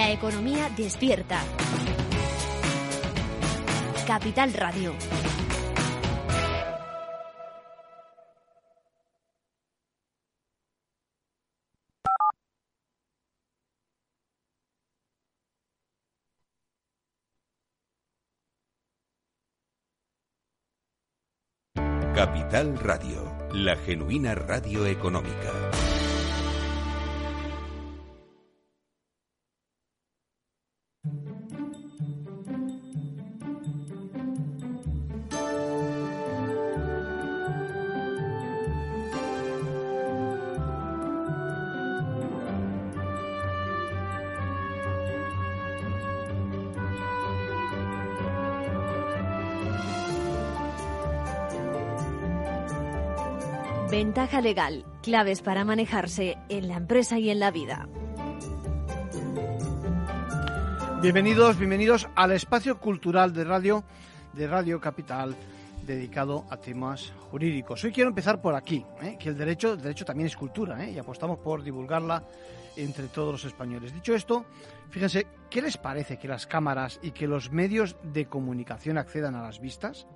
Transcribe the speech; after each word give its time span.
La 0.00 0.12
economía 0.12 0.70
despierta. 0.74 1.42
Capital 4.06 4.54
Radio. 4.54 4.94
Capital 22.14 22.78
Radio, 22.78 23.30
la 23.52 23.76
genuina 23.76 24.34
radio 24.34 24.86
económica. 24.86 25.69
Legal, 54.38 54.86
claves 55.02 55.42
para 55.42 55.64
manejarse 55.64 56.38
en 56.48 56.68
la 56.68 56.76
empresa 56.76 57.18
y 57.18 57.28
en 57.28 57.40
la 57.40 57.50
vida. 57.50 57.88
Bienvenidos, 61.02 61.58
bienvenidos 61.58 62.08
al 62.14 62.32
espacio 62.32 62.78
cultural 62.78 63.34
de 63.34 63.44
radio 63.44 63.84
de 64.32 64.46
Radio 64.46 64.80
Capital 64.80 65.36
dedicado 65.84 66.46
a 66.48 66.56
temas 66.56 67.12
jurídicos. 67.30 67.84
Hoy 67.84 67.92
quiero 67.92 68.08
empezar 68.08 68.40
por 68.40 68.54
aquí, 68.54 68.84
¿eh? 69.02 69.18
que 69.18 69.28
el 69.28 69.36
derecho, 69.36 69.74
el 69.74 69.82
derecho 69.82 70.06
también 70.06 70.28
es 70.28 70.36
cultura, 70.36 70.82
¿eh? 70.84 70.92
y 70.92 70.98
apostamos 70.98 71.38
por 71.40 71.62
divulgarla 71.62 72.22
entre 72.76 73.08
todos 73.08 73.32
los 73.32 73.44
españoles. 73.44 73.92
Dicho 73.92 74.14
esto, 74.14 74.46
fíjense, 74.88 75.26
¿qué 75.50 75.60
les 75.60 75.76
parece 75.76 76.18
que 76.18 76.28
las 76.28 76.46
cámaras 76.46 76.98
y 77.02 77.10
que 77.10 77.26
los 77.26 77.50
medios 77.50 77.96
de 78.02 78.26
comunicación 78.26 78.96
accedan 78.96 79.34
a 79.34 79.42
las 79.42 79.60
vistas, 79.60 80.06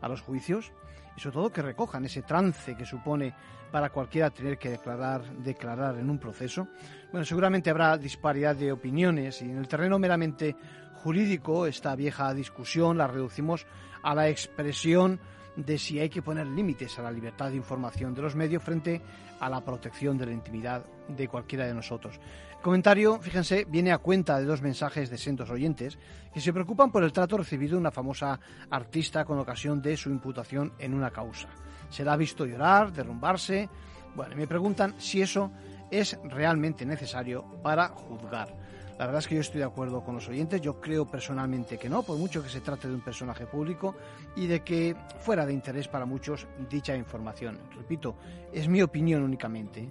a 0.00 0.08
los 0.08 0.22
juicios? 0.22 0.72
Y 1.16 1.20
sobre 1.20 1.34
todo 1.34 1.52
que 1.52 1.62
recojan 1.62 2.04
ese 2.04 2.22
trance 2.22 2.76
que 2.76 2.84
supone 2.84 3.34
para 3.70 3.90
cualquiera 3.90 4.30
tener 4.30 4.58
que 4.58 4.70
declarar, 4.70 5.22
declarar 5.36 5.98
en 5.98 6.10
un 6.10 6.18
proceso. 6.18 6.68
Bueno, 7.10 7.24
seguramente 7.24 7.70
habrá 7.70 7.96
disparidad 7.96 8.56
de 8.56 8.72
opiniones 8.72 9.42
y 9.42 9.46
en 9.46 9.58
el 9.58 9.68
terreno 9.68 9.98
meramente 9.98 10.56
jurídico 11.02 11.66
esta 11.66 11.94
vieja 11.94 12.34
discusión 12.34 12.98
la 12.98 13.06
reducimos 13.06 13.66
a 14.02 14.14
la 14.14 14.28
expresión 14.28 15.20
de 15.56 15.78
si 15.78 15.98
hay 15.98 16.08
que 16.08 16.22
poner 16.22 16.46
límites 16.46 16.98
a 16.98 17.02
la 17.02 17.10
libertad 17.10 17.50
de 17.50 17.56
información 17.56 18.14
de 18.14 18.22
los 18.22 18.34
medios 18.34 18.62
frente 18.62 19.00
a 19.40 19.48
la 19.48 19.64
protección 19.64 20.16
de 20.16 20.26
la 20.26 20.32
intimidad 20.32 20.84
de 21.08 21.28
cualquiera 21.28 21.66
de 21.66 21.74
nosotros. 21.74 22.20
El 22.50 22.62
comentario, 22.62 23.18
fíjense, 23.20 23.66
viene 23.68 23.92
a 23.92 23.98
cuenta 23.98 24.38
de 24.38 24.44
dos 24.44 24.62
mensajes 24.62 25.08
de 25.10 25.18
sendos 25.18 25.50
oyentes 25.50 25.98
que 26.32 26.40
se 26.40 26.52
preocupan 26.52 26.92
por 26.92 27.02
el 27.02 27.12
trato 27.12 27.38
recibido 27.38 27.72
de 27.72 27.80
una 27.80 27.90
famosa 27.90 28.38
artista 28.70 29.24
con 29.24 29.38
ocasión 29.38 29.80
de 29.80 29.96
su 29.96 30.10
imputación 30.10 30.72
en 30.78 30.94
una 30.94 31.10
causa. 31.10 31.48
Se 31.88 32.04
la 32.04 32.12
ha 32.12 32.16
visto 32.16 32.46
llorar, 32.46 32.92
derrumbarse. 32.92 33.68
Bueno, 34.14 34.36
me 34.36 34.46
preguntan 34.46 34.94
si 34.98 35.22
eso 35.22 35.50
es 35.90 36.18
realmente 36.24 36.84
necesario 36.84 37.44
para 37.62 37.88
juzgar. 37.88 38.59
La 39.00 39.06
verdad 39.06 39.20
es 39.20 39.28
que 39.28 39.34
yo 39.34 39.40
estoy 39.40 39.60
de 39.60 39.64
acuerdo 39.64 40.04
con 40.04 40.14
los 40.14 40.28
oyentes, 40.28 40.60
yo 40.60 40.78
creo 40.78 41.06
personalmente 41.06 41.78
que 41.78 41.88
no, 41.88 42.02
por 42.02 42.18
mucho 42.18 42.42
que 42.42 42.50
se 42.50 42.60
trate 42.60 42.86
de 42.86 42.92
un 42.92 43.00
personaje 43.00 43.46
público 43.46 43.94
y 44.36 44.46
de 44.46 44.60
que 44.60 44.94
fuera 45.20 45.46
de 45.46 45.54
interés 45.54 45.88
para 45.88 46.04
muchos 46.04 46.46
dicha 46.68 46.94
información. 46.94 47.58
Repito, 47.74 48.16
es 48.52 48.68
mi 48.68 48.82
opinión 48.82 49.22
únicamente 49.22 49.88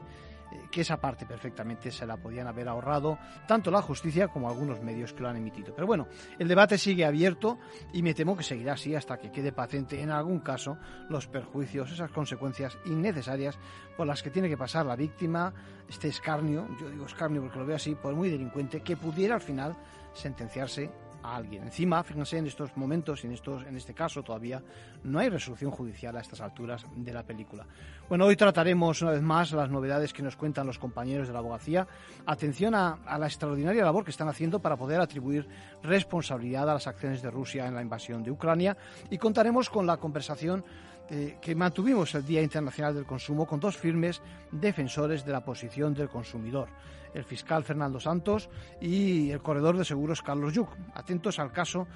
que 0.72 0.82
esa 0.82 0.98
parte 0.98 1.26
perfectamente 1.26 1.92
se 1.92 2.06
la 2.06 2.18
podían 2.18 2.48
haber 2.48 2.68
ahorrado 2.68 3.18
tanto 3.48 3.72
la 3.72 3.82
justicia 3.82 4.28
como 4.28 4.50
algunos 4.50 4.82
medios 4.82 5.14
que 5.14 5.22
lo 5.22 5.30
han 5.30 5.38
emitido. 5.38 5.74
Pero 5.74 5.88
bueno, 5.88 6.08
el 6.38 6.48
debate 6.48 6.78
sigue 6.78 7.06
abierto 7.06 7.60
y 7.94 8.02
me 8.02 8.14
temo 8.14 8.36
que 8.36 8.44
seguirá 8.44 8.74
así 8.74 8.96
hasta 8.96 9.18
que 9.18 9.32
quede 9.32 9.52
patente 9.52 10.02
en 10.02 10.12
algún 10.12 10.40
caso 10.40 10.78
los 11.10 11.28
perjuicios, 11.28 11.92
esas 11.92 12.12
consecuencias 12.12 12.78
innecesarias 12.86 13.58
por 13.98 14.08
las 14.08 14.24
que 14.24 14.30
tiene 14.30 14.50
que 14.50 14.58
pasar 14.58 14.86
la 14.86 14.96
víctima, 14.96 15.54
este 15.88 16.08
escarnio, 16.08 16.68
yo 16.80 16.90
digo 16.90 17.06
escarnio 17.06 17.42
porque 17.42 17.60
lo 17.60 17.66
veo 17.66 17.76
así, 17.76 17.96
por 17.96 18.16
muy 18.16 18.30
delincuente, 18.30 18.82
que 18.82 18.96
pudiera 18.96 19.36
al 19.36 19.42
final 19.42 19.76
sentenciarse 20.14 20.90
a 21.24 21.36
alguien. 21.36 21.64
Encima, 21.64 22.04
fíjense 22.04 22.38
en 22.38 22.48
estos 22.48 22.76
momentos, 22.78 23.24
en, 23.24 23.32
estos, 23.32 23.66
en 23.66 23.76
este 23.76 23.94
caso 23.94 24.24
todavía, 24.24 24.62
no 25.04 25.20
hay 25.20 25.30
resolución 25.30 25.72
judicial 25.72 26.16
a 26.18 26.22
estas 26.22 26.42
alturas 26.42 26.86
de 26.96 27.14
la 27.14 27.24
película. 27.24 27.66
Bueno, 28.08 28.26
hoy 28.26 28.36
trataremos 28.36 29.02
una 29.02 29.12
vez 29.12 29.22
más 29.22 29.52
las 29.52 29.70
novedades 29.70 30.14
que 30.14 30.24
nos 30.24 30.36
cuentan 30.36 30.68
los 30.68 30.80
compañeros 30.80 31.28
de 31.28 31.34
la 31.34 31.40
abogacía. 31.40 31.88
Atención 32.26 32.76
a, 32.76 33.00
a 33.06 33.18
la 33.18 33.28
extraordinaria 33.28 33.84
labor 33.84 34.04
que 34.04 34.12
están 34.12 34.28
haciendo 34.28 34.60
para 34.60 34.78
poder 34.78 35.00
atribuir 35.02 35.48
responsabilidad 35.84 36.70
a 36.70 36.74
las 36.74 36.88
acciones 36.88 37.22
de 37.22 37.30
Rusia 37.30 37.68
en 37.68 37.76
la 37.76 37.82
invasión 37.82 38.24
de 38.24 38.32
Ucrania 38.32 38.78
y 39.10 39.18
contaremos 39.18 39.70
con 39.70 39.86
la 39.86 39.98
conversación 39.98 40.64
que 41.10 41.56
mantuvimos 41.56 42.14
el 42.14 42.26
Día 42.26 42.42
Internacional 42.42 42.94
del 42.94 43.06
Consumo 43.06 43.48
con 43.48 43.60
dos 43.60 43.76
firmes 43.76 44.22
defensores 44.52 45.26
de 45.26 45.32
la 45.32 45.44
posición 45.44 45.94
del 45.94 46.10
consumidor, 46.10 46.70
el 47.14 47.24
fiscal 47.24 47.64
Fernando 47.64 48.00
Santos 48.00 48.50
y 48.80 49.32
el 49.32 49.42
corredor 49.42 49.78
de 49.78 49.86
seguros 49.86 50.22
Carlos 50.22 50.54
Yuc, 50.54 50.70
atentos 50.94 51.40
al 51.40 51.52
caso 51.52 51.88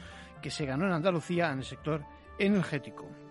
que 0.42 0.50
se 0.50 0.66
ganó 0.66 0.86
en 0.86 0.94
Andalucía 0.94 1.52
en 1.52 1.60
el 1.60 1.66
sector 1.66 2.04
energético. 2.40 3.23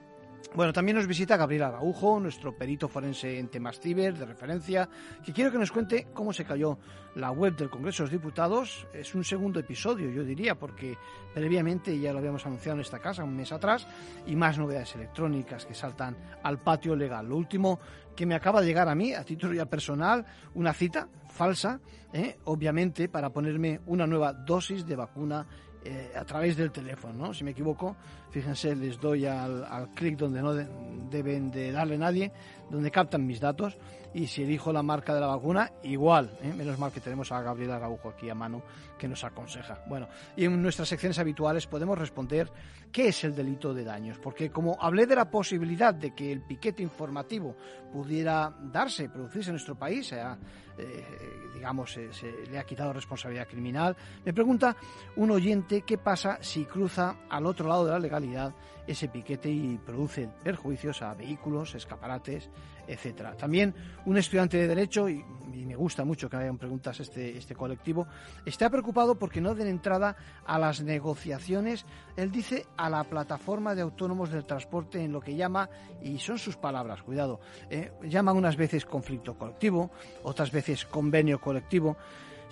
Bueno, 0.55 0.75
también 0.75 0.97
nos 0.97 1.07
visita 1.07 1.39
Gabriel 1.39 1.63
Araujo, 1.63 2.21
nuestro 2.21 2.55
perito 2.55 2.87
forense 2.87 3.39
en 3.39 3.49
temas 3.49 3.81
ciber 3.81 4.19
de 4.19 4.27
referencia, 4.27 4.87
que 5.25 5.33
quiero 5.33 5.51
que 5.51 5.57
nos 5.57 5.73
cuente 5.73 6.09
cómo 6.13 6.31
se 6.35 6.45
cayó 6.45 6.79
la 7.15 7.31
web 7.31 7.57
del 7.57 7.71
Congreso 7.71 8.03
de 8.03 8.11
los 8.11 8.21
Diputados. 8.21 8.87
Es 8.93 9.15
un 9.15 9.25
segundo 9.25 9.61
episodio, 9.61 10.11
yo 10.11 10.23
diría, 10.23 10.55
porque 10.55 10.99
previamente 11.33 11.99
ya 11.99 12.13
lo 12.13 12.19
habíamos 12.19 12.45
anunciado 12.45 12.77
en 12.77 12.83
esta 12.83 12.99
casa 12.99 13.25
un 13.25 13.35
mes 13.35 13.51
atrás 13.51 13.87
y 14.27 14.37
más 14.37 14.59
novedades 14.59 14.95
electrónicas 14.95 15.65
que 15.65 15.73
saltan 15.73 16.19
al 16.43 16.59
patio 16.59 16.95
legal. 16.95 17.27
Lo 17.27 17.39
último 17.39 17.81
que 18.15 18.27
me 18.27 18.35
acaba 18.35 18.61
de 18.61 18.67
llegar 18.67 18.91
a 18.91 18.95
mí, 18.95 19.15
a 19.15 19.25
título 19.25 19.55
ya 19.55 19.65
personal, 19.65 20.27
una 20.53 20.75
cita 20.75 21.09
falsa, 21.31 21.81
¿eh? 22.13 22.37
obviamente, 22.45 23.09
para 23.09 23.31
ponerme 23.31 23.81
una 23.87 24.07
nueva 24.07 24.35
dosis 24.35 24.85
de 24.85 24.97
vacuna 24.97 25.47
eh, 25.85 26.13
a 26.17 26.25
través 26.25 26.57
del 26.57 26.71
teléfono, 26.71 27.27
¿no? 27.27 27.35
Si 27.35 27.45
me 27.45 27.51
equivoco, 27.53 27.97
fíjense, 28.31 28.75
les 28.77 29.01
doy 29.01 29.27
al, 29.27 29.65
al 29.65 29.91
clic 29.91 30.17
donde 30.17 30.41
no 30.41 30.55
deben 30.55 31.51
de 31.51 31.73
darle 31.73 31.99
nadie, 31.99 32.33
donde 32.71 32.91
captan 32.91 33.27
mis 33.27 33.41
datos 33.41 33.77
y 34.15 34.27
si 34.27 34.43
elijo 34.43 34.73
la 34.73 34.83
marca 34.83 35.15
de 35.15 35.21
la 35.21 35.27
vacuna, 35.27 35.73
igual, 35.83 36.39
¿eh? 36.43 36.53
menos 36.53 36.79
mal 36.79 36.93
que 36.93 37.01
tenemos 37.01 37.33
a 37.33 37.41
Gabriela 37.41 37.77
Araujo 37.77 38.11
aquí 38.11 38.29
a 38.29 38.35
mano 38.35 38.63
que 38.99 39.09
nos 39.09 39.25
aconseja. 39.25 39.83
Bueno, 39.89 40.09
y 40.37 40.45
en 40.45 40.61
nuestras 40.61 40.89
secciones 40.89 41.19
habituales 41.19 41.67
podemos 41.67 41.99
responder 41.99 42.51
qué 42.91 43.09
es 43.09 43.25
el 43.25 43.35
delito 43.35 43.73
de 43.73 43.85
daños, 43.85 44.19
porque 44.19 44.51
como 44.51 44.77
hablé 44.81 45.07
de 45.07 45.17
la 45.17 45.31
posibilidad 45.31 45.95
de 45.95 46.15
que 46.15 46.31
el 46.31 46.43
piquete 46.43 46.83
informativo 46.83 47.57
pudiera 47.93 48.55
darse, 48.61 49.09
producirse 49.09 49.51
en 49.51 49.55
nuestro 49.55 49.77
país, 49.77 50.09
sea, 50.09 50.39
eh, 50.79 51.51
digamos, 51.55 51.93
se, 51.93 52.13
se 52.13 52.47
le 52.51 52.59
ha 52.59 52.65
quitado 52.65 52.93
responsabilidad 52.93 53.47
criminal, 53.47 53.97
me 54.25 54.33
pregunta 54.33 54.77
un 55.17 55.31
oyente 55.31 55.83
qué 55.83 55.99
pasa 55.99 56.39
si 56.41 56.65
cruza 56.65 57.17
al 57.29 57.47
otro 57.47 57.69
lado 57.69 57.85
de 57.85 57.93
la 57.93 57.99
legalidad 57.99 58.55
ese 58.87 59.09
piquete 59.09 59.51
y 59.51 59.79
produce 59.79 60.29
perjuicios 60.43 61.03
a 61.03 61.15
vehículos, 61.15 61.75
escaparates, 61.75 62.51
etcétera. 62.87 63.37
También 63.37 63.75
un 64.07 64.17
estudiante 64.17 64.57
de 64.57 64.69
Derecho, 64.69 65.09
y, 65.09 65.25
me 65.53 65.77
gusta 65.77 66.05
mucho 66.05 66.29
que 66.29 66.37
hayan 66.37 66.59
preguntas 66.59 67.01
este, 67.01 67.39
este 67.39 67.55
colectivo, 67.55 68.07
está 68.45 68.69
preocupado 68.69 69.15
porque 69.15 69.41
no 69.41 69.55
den 69.55 69.69
entrada 69.69 70.17
a 70.45 70.59
las 70.59 70.83
negociaciones, 70.83 71.87
él 72.17 72.31
dice, 72.31 72.67
a 72.77 72.91
la 72.91 73.05
plataforma 73.05 73.75
de 73.75 73.83
autónomos 73.83 74.31
del 74.31 74.45
transporte 74.45 75.03
en 75.03 75.13
lo 75.13 75.21
que 75.21 75.37
llama, 75.37 75.71
y 76.03 76.19
son 76.19 76.39
sus 76.39 76.57
palabras, 76.57 77.03
cuidado, 77.03 77.41
eh, 77.71 77.93
llama 78.03 78.33
unas 78.33 78.57
veces 78.57 78.85
conflicto 78.85 79.35
colectivo, 79.35 79.91
otras 80.25 80.51
veces 80.51 80.85
convenio 80.85 81.41
colectivo, 81.41 81.97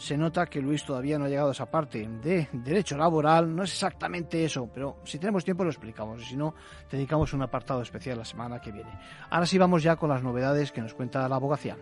se 0.00 0.16
nota 0.16 0.46
que 0.46 0.62
Luis 0.62 0.82
todavía 0.82 1.18
no 1.18 1.26
ha 1.26 1.28
llegado 1.28 1.50
a 1.50 1.52
esa 1.52 1.70
parte 1.70 2.08
de 2.08 2.48
derecho 2.54 2.96
laboral. 2.96 3.54
No 3.54 3.64
es 3.64 3.72
exactamente 3.72 4.42
eso, 4.42 4.66
pero 4.72 4.96
si 5.04 5.18
tenemos 5.18 5.44
tiempo 5.44 5.62
lo 5.62 5.68
explicamos. 5.68 6.22
Y 6.22 6.24
si 6.24 6.36
no, 6.38 6.54
dedicamos 6.90 7.34
un 7.34 7.42
apartado 7.42 7.82
especial 7.82 8.16
la 8.16 8.24
semana 8.24 8.62
que 8.62 8.72
viene. 8.72 8.90
Ahora 9.28 9.44
sí 9.44 9.58
vamos 9.58 9.82
ya 9.82 9.96
con 9.96 10.08
las 10.08 10.22
novedades 10.22 10.72
que 10.72 10.80
nos 10.80 10.94
cuenta 10.94 11.28
la 11.28 11.36
abogacía. 11.36 11.76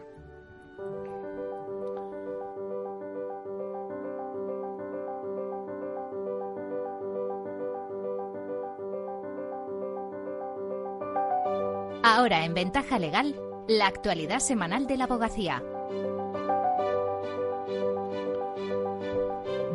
Ahora 12.02 12.44
en 12.44 12.54
Ventaja 12.54 12.98
Legal, 12.98 13.36
la 13.68 13.86
actualidad 13.86 14.40
semanal 14.40 14.88
de 14.88 14.96
la 14.96 15.04
abogacía. 15.04 15.62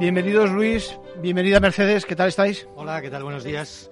Bienvenidos 0.04 0.52
Luis, 0.52 1.00
bienvenida 1.22 1.62
Mercedes, 1.62 2.06
¿qué 2.06 2.14
tal 2.14 2.28
estáis? 2.28 2.68
Hola, 2.76 3.02
¿qué 3.02 3.10
tal? 3.10 3.24
Buenos 3.24 3.46
días. 3.46 3.90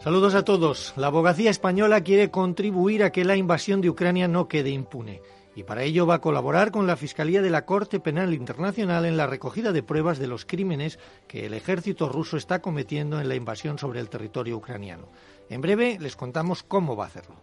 Saludos 0.00 0.34
a 0.34 0.44
todos. 0.44 0.92
La 0.98 1.06
abogacía 1.06 1.48
española 1.48 2.02
quiere 2.02 2.30
contribuir 2.30 3.02
a 3.02 3.10
que 3.10 3.24
la 3.24 3.36
invasión 3.36 3.80
de 3.80 3.88
Ucrania 3.88 4.28
no 4.28 4.48
quede 4.48 4.68
impune 4.68 5.22
y 5.56 5.62
para 5.62 5.84
ello 5.84 6.06
va 6.06 6.16
a 6.16 6.20
colaborar 6.20 6.70
con 6.70 6.86
la 6.86 6.96
Fiscalía 6.96 7.40
de 7.40 7.48
la 7.48 7.64
Corte 7.64 7.98
Penal 7.98 8.34
Internacional 8.34 9.06
en 9.06 9.16
la 9.16 9.26
recogida 9.26 9.72
de 9.72 9.82
pruebas 9.82 10.18
de 10.18 10.26
los 10.26 10.44
crímenes 10.44 10.98
que 11.26 11.46
el 11.46 11.54
ejército 11.54 12.10
ruso 12.10 12.36
está 12.36 12.60
cometiendo 12.60 13.18
en 13.18 13.28
la 13.30 13.36
invasión 13.36 13.78
sobre 13.78 14.00
el 14.00 14.10
territorio 14.10 14.58
ucraniano. 14.58 15.08
En 15.48 15.62
breve 15.62 15.96
les 15.98 16.14
contamos 16.14 16.62
cómo 16.62 16.94
va 16.94 17.04
a 17.04 17.06
hacerlo. 17.06 17.36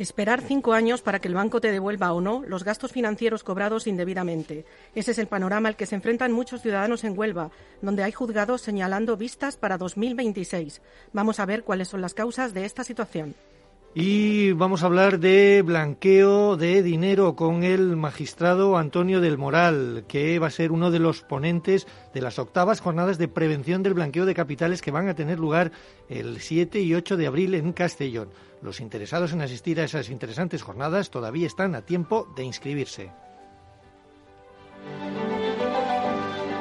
Esperar 0.00 0.40
cinco 0.40 0.72
años 0.72 1.02
para 1.02 1.18
que 1.18 1.28
el 1.28 1.34
banco 1.34 1.60
te 1.60 1.70
devuelva 1.70 2.14
o 2.14 2.22
no 2.22 2.42
los 2.46 2.64
gastos 2.64 2.90
financieros 2.90 3.44
cobrados 3.44 3.86
indebidamente. 3.86 4.64
Ese 4.94 5.10
es 5.10 5.18
el 5.18 5.26
panorama 5.26 5.68
al 5.68 5.76
que 5.76 5.84
se 5.84 5.94
enfrentan 5.94 6.32
muchos 6.32 6.62
ciudadanos 6.62 7.04
en 7.04 7.18
Huelva, 7.18 7.50
donde 7.82 8.02
hay 8.02 8.10
juzgados 8.10 8.62
señalando 8.62 9.18
vistas 9.18 9.58
para 9.58 9.76
2026. 9.76 10.80
Vamos 11.12 11.38
a 11.38 11.44
ver 11.44 11.64
cuáles 11.64 11.88
son 11.88 12.00
las 12.00 12.14
causas 12.14 12.54
de 12.54 12.64
esta 12.64 12.82
situación. 12.82 13.34
Y 13.92 14.52
vamos 14.52 14.82
a 14.82 14.86
hablar 14.86 15.18
de 15.18 15.62
blanqueo 15.66 16.56
de 16.56 16.82
dinero 16.82 17.36
con 17.36 17.62
el 17.62 17.96
magistrado 17.96 18.78
Antonio 18.78 19.20
del 19.20 19.36
Moral, 19.36 20.04
que 20.08 20.38
va 20.38 20.46
a 20.46 20.50
ser 20.50 20.72
uno 20.72 20.90
de 20.90 21.00
los 21.00 21.20
ponentes 21.20 21.86
de 22.14 22.22
las 22.22 22.38
octavas 22.38 22.80
jornadas 22.80 23.18
de 23.18 23.28
prevención 23.28 23.82
del 23.82 23.94
blanqueo 23.94 24.24
de 24.24 24.34
capitales 24.34 24.80
que 24.80 24.92
van 24.92 25.08
a 25.08 25.14
tener 25.14 25.38
lugar 25.38 25.72
el 26.08 26.40
7 26.40 26.80
y 26.80 26.94
8 26.94 27.18
de 27.18 27.26
abril 27.26 27.54
en 27.54 27.72
Castellón. 27.72 28.30
Los 28.62 28.80
interesados 28.80 29.32
en 29.32 29.40
asistir 29.40 29.80
a 29.80 29.84
esas 29.84 30.10
interesantes 30.10 30.62
jornadas 30.62 31.10
todavía 31.10 31.46
están 31.46 31.74
a 31.74 31.82
tiempo 31.82 32.28
de 32.36 32.44
inscribirse. 32.44 33.10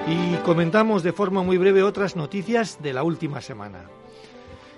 Y 0.08 0.36
comentamos 0.38 1.04
de 1.04 1.14
forma 1.14 1.44
muy 1.44 1.58
breve 1.58 1.84
otras 1.84 2.16
noticias 2.16 2.82
de 2.82 2.94
la 2.94 3.04
última 3.04 3.42
semana. 3.42 3.84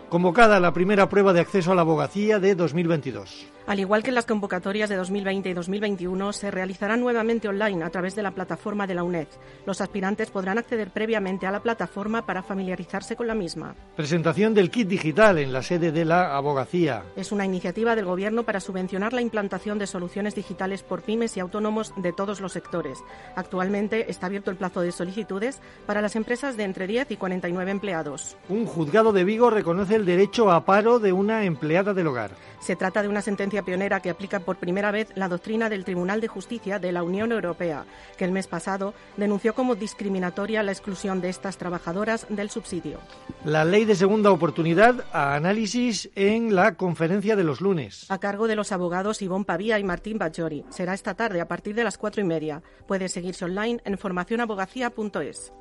Convocada 0.09 0.59
la 0.59 0.73
primera 0.73 1.07
prueba 1.07 1.31
de 1.31 1.39
acceso 1.39 1.71
a 1.71 1.75
la 1.75 1.81
abogacía 1.81 2.39
de 2.39 2.55
2022. 2.55 3.45
Al 3.71 3.79
igual 3.79 4.03
que 4.03 4.09
en 4.09 4.15
las 4.15 4.25
convocatorias 4.25 4.89
de 4.89 4.97
2020 4.97 5.47
y 5.49 5.53
2021, 5.53 6.33
se 6.33 6.51
realizarán 6.51 6.99
nuevamente 6.99 7.47
online 7.47 7.85
a 7.85 7.89
través 7.89 8.15
de 8.15 8.21
la 8.21 8.31
plataforma 8.31 8.85
de 8.85 8.95
la 8.95 9.03
UNED. 9.03 9.29
Los 9.65 9.79
aspirantes 9.79 10.29
podrán 10.29 10.57
acceder 10.57 10.89
previamente 10.89 11.47
a 11.47 11.51
la 11.51 11.61
plataforma 11.61 12.25
para 12.25 12.43
familiarizarse 12.43 13.15
con 13.15 13.27
la 13.27 13.33
misma. 13.33 13.73
Presentación 13.95 14.53
del 14.53 14.71
kit 14.71 14.89
digital 14.89 15.37
en 15.37 15.53
la 15.53 15.63
sede 15.63 15.93
de 15.93 16.03
la 16.03 16.35
abogacía. 16.35 17.03
Es 17.15 17.31
una 17.31 17.45
iniciativa 17.45 17.95
del 17.95 18.03
Gobierno 18.03 18.43
para 18.43 18.59
subvencionar 18.59 19.13
la 19.13 19.21
implantación 19.21 19.79
de 19.79 19.87
soluciones 19.87 20.35
digitales 20.35 20.83
por 20.83 21.03
pymes 21.03 21.37
y 21.37 21.39
autónomos 21.39 21.93
de 21.95 22.11
todos 22.11 22.41
los 22.41 22.51
sectores. 22.51 22.97
Actualmente 23.37 24.11
está 24.11 24.25
abierto 24.25 24.51
el 24.51 24.57
plazo 24.57 24.81
de 24.81 24.91
solicitudes 24.91 25.61
para 25.85 26.01
las 26.01 26.17
empresas 26.17 26.57
de 26.57 26.65
entre 26.65 26.87
10 26.87 27.11
y 27.11 27.15
49 27.15 27.71
empleados. 27.71 28.35
Un 28.49 28.65
juzgado 28.65 29.13
de 29.13 29.23
Vigo 29.23 29.49
reconoce 29.49 29.95
el 29.95 30.05
derecho 30.05 30.51
a 30.51 30.65
paro 30.65 30.99
de 30.99 31.13
una 31.13 31.45
empleada 31.45 31.93
del 31.93 32.07
hogar. 32.07 32.31
Se 32.59 32.75
trata 32.75 33.01
de 33.01 33.07
una 33.07 33.21
sentencia 33.21 33.60
pionera 33.63 33.99
que 33.99 34.09
aplica 34.09 34.39
por 34.39 34.57
primera 34.57 34.91
vez 34.91 35.09
la 35.15 35.27
doctrina 35.27 35.69
del 35.69 35.85
Tribunal 35.85 36.21
de 36.21 36.27
Justicia 36.27 36.79
de 36.79 36.91
la 36.91 37.03
Unión 37.03 37.31
Europea, 37.31 37.85
que 38.17 38.25
el 38.25 38.31
mes 38.31 38.47
pasado 38.47 38.93
denunció 39.17 39.53
como 39.53 39.75
discriminatoria 39.75 40.63
la 40.63 40.71
exclusión 40.71 41.21
de 41.21 41.29
estas 41.29 41.57
trabajadoras 41.57 42.25
del 42.29 42.49
subsidio. 42.49 42.99
La 43.45 43.65
ley 43.65 43.85
de 43.85 43.95
segunda 43.95 44.31
oportunidad 44.31 45.05
a 45.11 45.35
análisis 45.35 46.09
en 46.15 46.55
la 46.55 46.75
conferencia 46.75 47.35
de 47.35 47.43
los 47.43 47.61
lunes. 47.61 48.05
A 48.09 48.19
cargo 48.19 48.47
de 48.47 48.55
los 48.55 48.71
abogados 48.71 49.21
Ivonne 49.21 49.45
Pavía 49.45 49.79
y 49.79 49.83
Martín 49.83 50.17
Bajori. 50.17 50.65
Será 50.69 50.93
esta 50.93 51.15
tarde 51.15 51.41
a 51.41 51.47
partir 51.47 51.75
de 51.75 51.83
las 51.83 51.97
cuatro 51.97 52.21
y 52.21 52.25
media. 52.25 52.61
Puede 52.87 53.09
seguirse 53.09 53.45
online 53.45 53.81
en 53.85 53.97
formacionabogacía.es. 53.97 55.53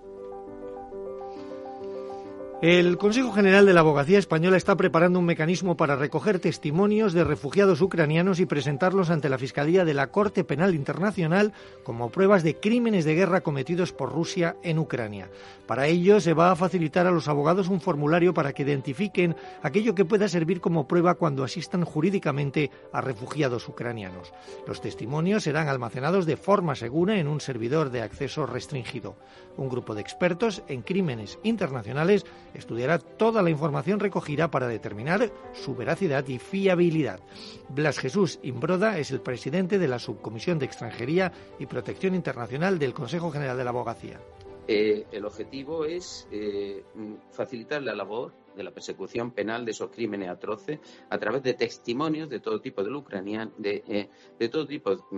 El 2.62 2.98
Consejo 2.98 3.32
General 3.32 3.64
de 3.64 3.72
la 3.72 3.80
Abogacía 3.80 4.18
Española 4.18 4.58
está 4.58 4.76
preparando 4.76 5.18
un 5.18 5.24
mecanismo 5.24 5.78
para 5.78 5.96
recoger 5.96 6.40
testimonios 6.40 7.14
de 7.14 7.24
refugiados 7.24 7.80
ucranianos 7.80 8.38
y 8.38 8.44
presentarlos 8.44 9.08
ante 9.08 9.30
la 9.30 9.38
Fiscalía 9.38 9.86
de 9.86 9.94
la 9.94 10.08
Corte 10.08 10.44
Penal 10.44 10.74
Internacional 10.74 11.54
como 11.84 12.10
pruebas 12.10 12.42
de 12.42 12.56
crímenes 12.56 13.06
de 13.06 13.14
guerra 13.14 13.40
cometidos 13.40 13.94
por 13.94 14.12
Rusia 14.12 14.56
en 14.62 14.78
Ucrania. 14.78 15.30
Para 15.66 15.86
ello 15.86 16.20
se 16.20 16.34
va 16.34 16.50
a 16.50 16.56
facilitar 16.56 17.06
a 17.06 17.10
los 17.10 17.28
abogados 17.28 17.68
un 17.68 17.80
formulario 17.80 18.34
para 18.34 18.52
que 18.52 18.62
identifiquen 18.62 19.36
aquello 19.62 19.94
que 19.94 20.04
pueda 20.04 20.28
servir 20.28 20.60
como 20.60 20.86
prueba 20.86 21.14
cuando 21.14 21.44
asistan 21.44 21.86
jurídicamente 21.86 22.70
a 22.92 23.00
refugiados 23.00 23.66
ucranianos. 23.68 24.34
Los 24.66 24.82
testimonios 24.82 25.44
serán 25.44 25.68
almacenados 25.68 26.26
de 26.26 26.36
forma 26.36 26.74
segura 26.74 27.18
en 27.18 27.26
un 27.26 27.40
servidor 27.40 27.88
de 27.88 28.02
acceso 28.02 28.44
restringido. 28.44 29.16
Un 29.56 29.70
grupo 29.70 29.94
de 29.94 30.02
expertos 30.02 30.62
en 30.68 30.82
crímenes 30.82 31.38
internacionales 31.42 32.26
estudiará 32.54 32.98
toda 32.98 33.42
la 33.42 33.50
información 33.50 34.00
recogida 34.00 34.50
para 34.50 34.68
determinar 34.68 35.30
su 35.52 35.74
veracidad 35.74 36.26
y 36.28 36.38
fiabilidad. 36.38 37.20
Blas 37.68 37.98
Jesús 37.98 38.38
Imbroda 38.42 38.98
es 38.98 39.10
el 39.10 39.20
presidente 39.20 39.78
de 39.78 39.88
la 39.88 39.98
Subcomisión 39.98 40.58
de 40.58 40.66
Extranjería 40.66 41.32
y 41.58 41.66
Protección 41.66 42.14
Internacional 42.14 42.78
del 42.78 42.94
Consejo 42.94 43.30
General 43.30 43.56
de 43.56 43.64
la 43.64 43.70
Abogacía. 43.70 44.20
Eh, 44.68 45.06
el 45.10 45.24
objetivo 45.24 45.84
es 45.84 46.28
eh, 46.30 46.84
facilitar 47.32 47.82
la 47.82 47.94
labor 47.94 48.32
de 48.54 48.62
la 48.62 48.70
persecución 48.70 49.32
penal 49.32 49.64
de 49.64 49.72
esos 49.72 49.90
crímenes 49.90 50.28
atroces 50.28 50.78
a 51.08 51.18
través 51.18 51.42
de 51.42 51.54
testimonios 51.54 52.28
de 52.28 52.40
todo 52.40 52.60
tipo 52.60 52.84
de 52.84 52.94
ucranianos, 52.94 53.54
de, 53.56 53.82
eh, 53.88 54.08
de 54.38 54.48
todo 54.48 54.66
tipo, 54.66 55.08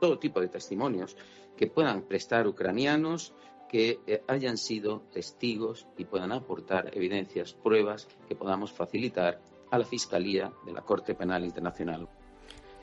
todo 0.00 0.18
tipo 0.18 0.40
de 0.40 0.48
testimonios 0.48 1.16
que 1.56 1.66
puedan 1.66 2.02
prestar 2.02 2.46
ucranianos, 2.46 3.32
que 3.68 4.00
eh, 4.06 4.22
hayan 4.28 4.56
sido 4.56 5.00
testigos 5.12 5.86
y 5.96 6.04
puedan 6.04 6.32
aportar 6.32 6.90
evidencias, 6.96 7.54
pruebas 7.54 8.08
que 8.28 8.36
podamos 8.36 8.72
facilitar 8.72 9.40
a 9.70 9.78
la 9.78 9.84
Fiscalía 9.84 10.52
de 10.64 10.72
la 10.72 10.82
Corte 10.82 11.14
Penal 11.14 11.44
Internacional. 11.44 12.08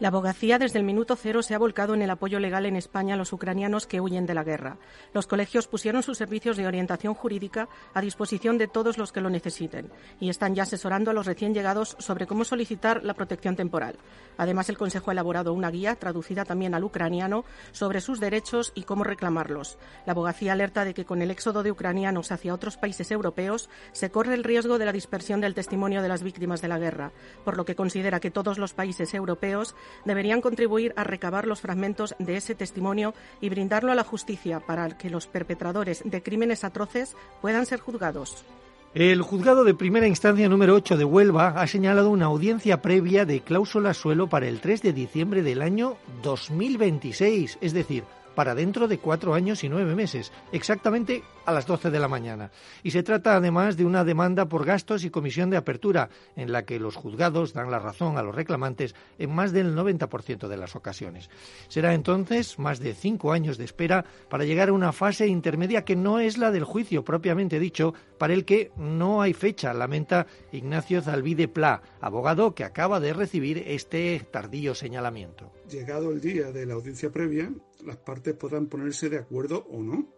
La 0.03 0.09
abogacía 0.09 0.59
desde 0.59 0.79
el 0.79 0.83
minuto 0.83 1.15
cero 1.15 1.41
se 1.41 1.55
ha 1.55 1.57
volcado 1.57 1.93
en 1.93 2.01
el 2.01 2.09
apoyo 2.09 2.37
legal 2.37 2.65
en 2.65 2.75
España 2.75 3.13
a 3.13 3.17
los 3.17 3.31
ucranianos 3.31 3.87
que 3.87 4.01
huyen 4.01 4.25
de 4.25 4.33
la 4.33 4.43
guerra. 4.43 4.77
Los 5.13 5.27
colegios 5.27 5.69
pusieron 5.69 6.03
sus 6.03 6.17
servicios 6.17 6.57
de 6.57 6.67
orientación 6.67 7.13
jurídica 7.13 7.69
a 7.93 8.01
disposición 8.01 8.57
de 8.57 8.67
todos 8.67 8.97
los 8.97 9.13
que 9.13 9.21
lo 9.21 9.29
necesiten 9.29 9.89
y 10.19 10.29
están 10.29 10.55
ya 10.55 10.63
asesorando 10.63 11.09
a 11.09 11.13
los 11.13 11.25
recién 11.25 11.53
llegados 11.53 11.95
sobre 11.99 12.27
cómo 12.27 12.43
solicitar 12.43 13.01
la 13.05 13.13
protección 13.13 13.55
temporal. 13.55 13.95
Además, 14.35 14.67
el 14.67 14.77
Consejo 14.77 15.09
ha 15.09 15.13
elaborado 15.13 15.53
una 15.53 15.71
guía 15.71 15.95
traducida 15.95 16.43
también 16.43 16.75
al 16.75 16.83
ucraniano 16.83 17.45
sobre 17.71 18.01
sus 18.01 18.19
derechos 18.19 18.73
y 18.75 18.83
cómo 18.83 19.05
reclamarlos. 19.05 19.77
La 20.05 20.11
abogacía 20.11 20.51
alerta 20.51 20.83
de 20.83 20.93
que 20.93 21.05
con 21.05 21.21
el 21.21 21.31
éxodo 21.31 21.63
de 21.63 21.71
ucranianos 21.71 22.33
hacia 22.33 22.53
otros 22.53 22.75
países 22.75 23.09
europeos 23.09 23.69
se 23.93 24.11
corre 24.11 24.33
el 24.33 24.43
riesgo 24.43 24.79
de 24.79 24.85
la 24.85 24.91
dispersión 24.91 25.39
del 25.39 25.53
testimonio 25.53 26.01
de 26.01 26.09
las 26.09 26.23
víctimas 26.23 26.61
de 26.61 26.67
la 26.67 26.77
guerra, 26.77 27.13
por 27.45 27.55
lo 27.55 27.63
que 27.63 27.75
considera 27.75 28.19
que 28.19 28.31
todos 28.31 28.57
los 28.57 28.73
países 28.73 29.13
europeos 29.13 29.75
deberían 30.05 30.41
contribuir 30.41 30.93
a 30.95 31.03
recabar 31.03 31.47
los 31.47 31.61
fragmentos 31.61 32.15
de 32.19 32.37
ese 32.37 32.55
testimonio 32.55 33.13
y 33.41 33.49
brindarlo 33.49 33.91
a 33.91 33.95
la 33.95 34.03
justicia 34.03 34.59
para 34.59 34.97
que 34.97 35.09
los 35.09 35.27
perpetradores 35.27 36.01
de 36.05 36.23
crímenes 36.23 36.63
atroces 36.63 37.15
puedan 37.41 37.65
ser 37.65 37.79
juzgados. 37.79 38.45
El 38.93 39.23
juzgado 39.23 39.63
de 39.63 39.73
primera 39.73 40.07
instancia 40.07 40.47
número 40.47 40.75
8 40.75 40.97
de 40.97 41.03
Huelva 41.03 41.59
ha 41.59 41.65
señalado 41.65 42.11
una 42.11 42.25
audiencia 42.25 42.81
previa 42.83 43.25
de 43.25 43.39
cláusula 43.39 43.95
suelo 43.95 44.27
para 44.29 44.47
el 44.47 44.59
3 44.59 44.83
de 44.83 44.93
diciembre 44.93 45.41
del 45.41 45.63
año 45.63 45.97
2026, 46.21 47.57
es 47.59 47.73
decir, 47.73 48.03
para 48.35 48.55
dentro 48.55 48.87
de 48.87 48.97
cuatro 48.97 49.33
años 49.33 49.63
y 49.63 49.69
nueve 49.69 49.95
meses, 49.95 50.31
exactamente 50.51 51.23
a 51.45 51.51
las 51.51 51.67
doce 51.67 51.91
de 51.91 51.99
la 51.99 52.07
mañana. 52.07 52.51
Y 52.83 52.91
se 52.91 53.03
trata 53.03 53.35
además 53.35 53.77
de 53.77 53.85
una 53.85 54.03
demanda 54.03 54.45
por 54.47 54.65
gastos 54.65 55.03
y 55.03 55.09
comisión 55.09 55.49
de 55.49 55.57
apertura, 55.57 56.09
en 56.35 56.51
la 56.51 56.63
que 56.65 56.79
los 56.79 56.95
juzgados 56.95 57.53
dan 57.53 57.71
la 57.71 57.79
razón 57.79 58.17
a 58.17 58.23
los 58.23 58.35
reclamantes 58.35 58.95
en 59.17 59.33
más 59.33 59.51
del 59.51 59.75
90% 59.75 60.47
de 60.47 60.57
las 60.57 60.75
ocasiones. 60.75 61.29
Será 61.67 61.93
entonces 61.93 62.59
más 62.59 62.79
de 62.79 62.93
cinco 62.93 63.33
años 63.33 63.57
de 63.57 63.65
espera 63.65 64.05
para 64.29 64.45
llegar 64.45 64.69
a 64.69 64.73
una 64.73 64.93
fase 64.93 65.27
intermedia 65.27 65.85
que 65.85 65.95
no 65.95 66.19
es 66.19 66.37
la 66.37 66.51
del 66.51 66.63
juicio 66.63 67.03
propiamente 67.03 67.59
dicho, 67.59 67.93
para 68.17 68.33
el 68.33 68.45
que 68.45 68.71
no 68.77 69.21
hay 69.21 69.33
fecha, 69.33 69.73
lamenta 69.73 70.27
Ignacio 70.51 71.01
Zalvide 71.01 71.47
Pla, 71.47 71.81
abogado 72.01 72.55
que 72.55 72.63
acaba 72.63 72.99
de 72.99 73.13
recibir 73.13 73.63
este 73.67 74.25
tardío 74.31 74.75
señalamiento. 74.75 75.51
Llegado 75.69 76.11
el 76.11 76.19
día 76.19 76.51
de 76.51 76.65
la 76.65 76.73
audiencia 76.73 77.11
previa, 77.11 77.53
las 77.85 77.97
partes 77.97 78.35
podrán 78.35 78.67
ponerse 78.67 79.09
de 79.09 79.17
acuerdo 79.17 79.65
o 79.69 79.81
no. 79.81 80.13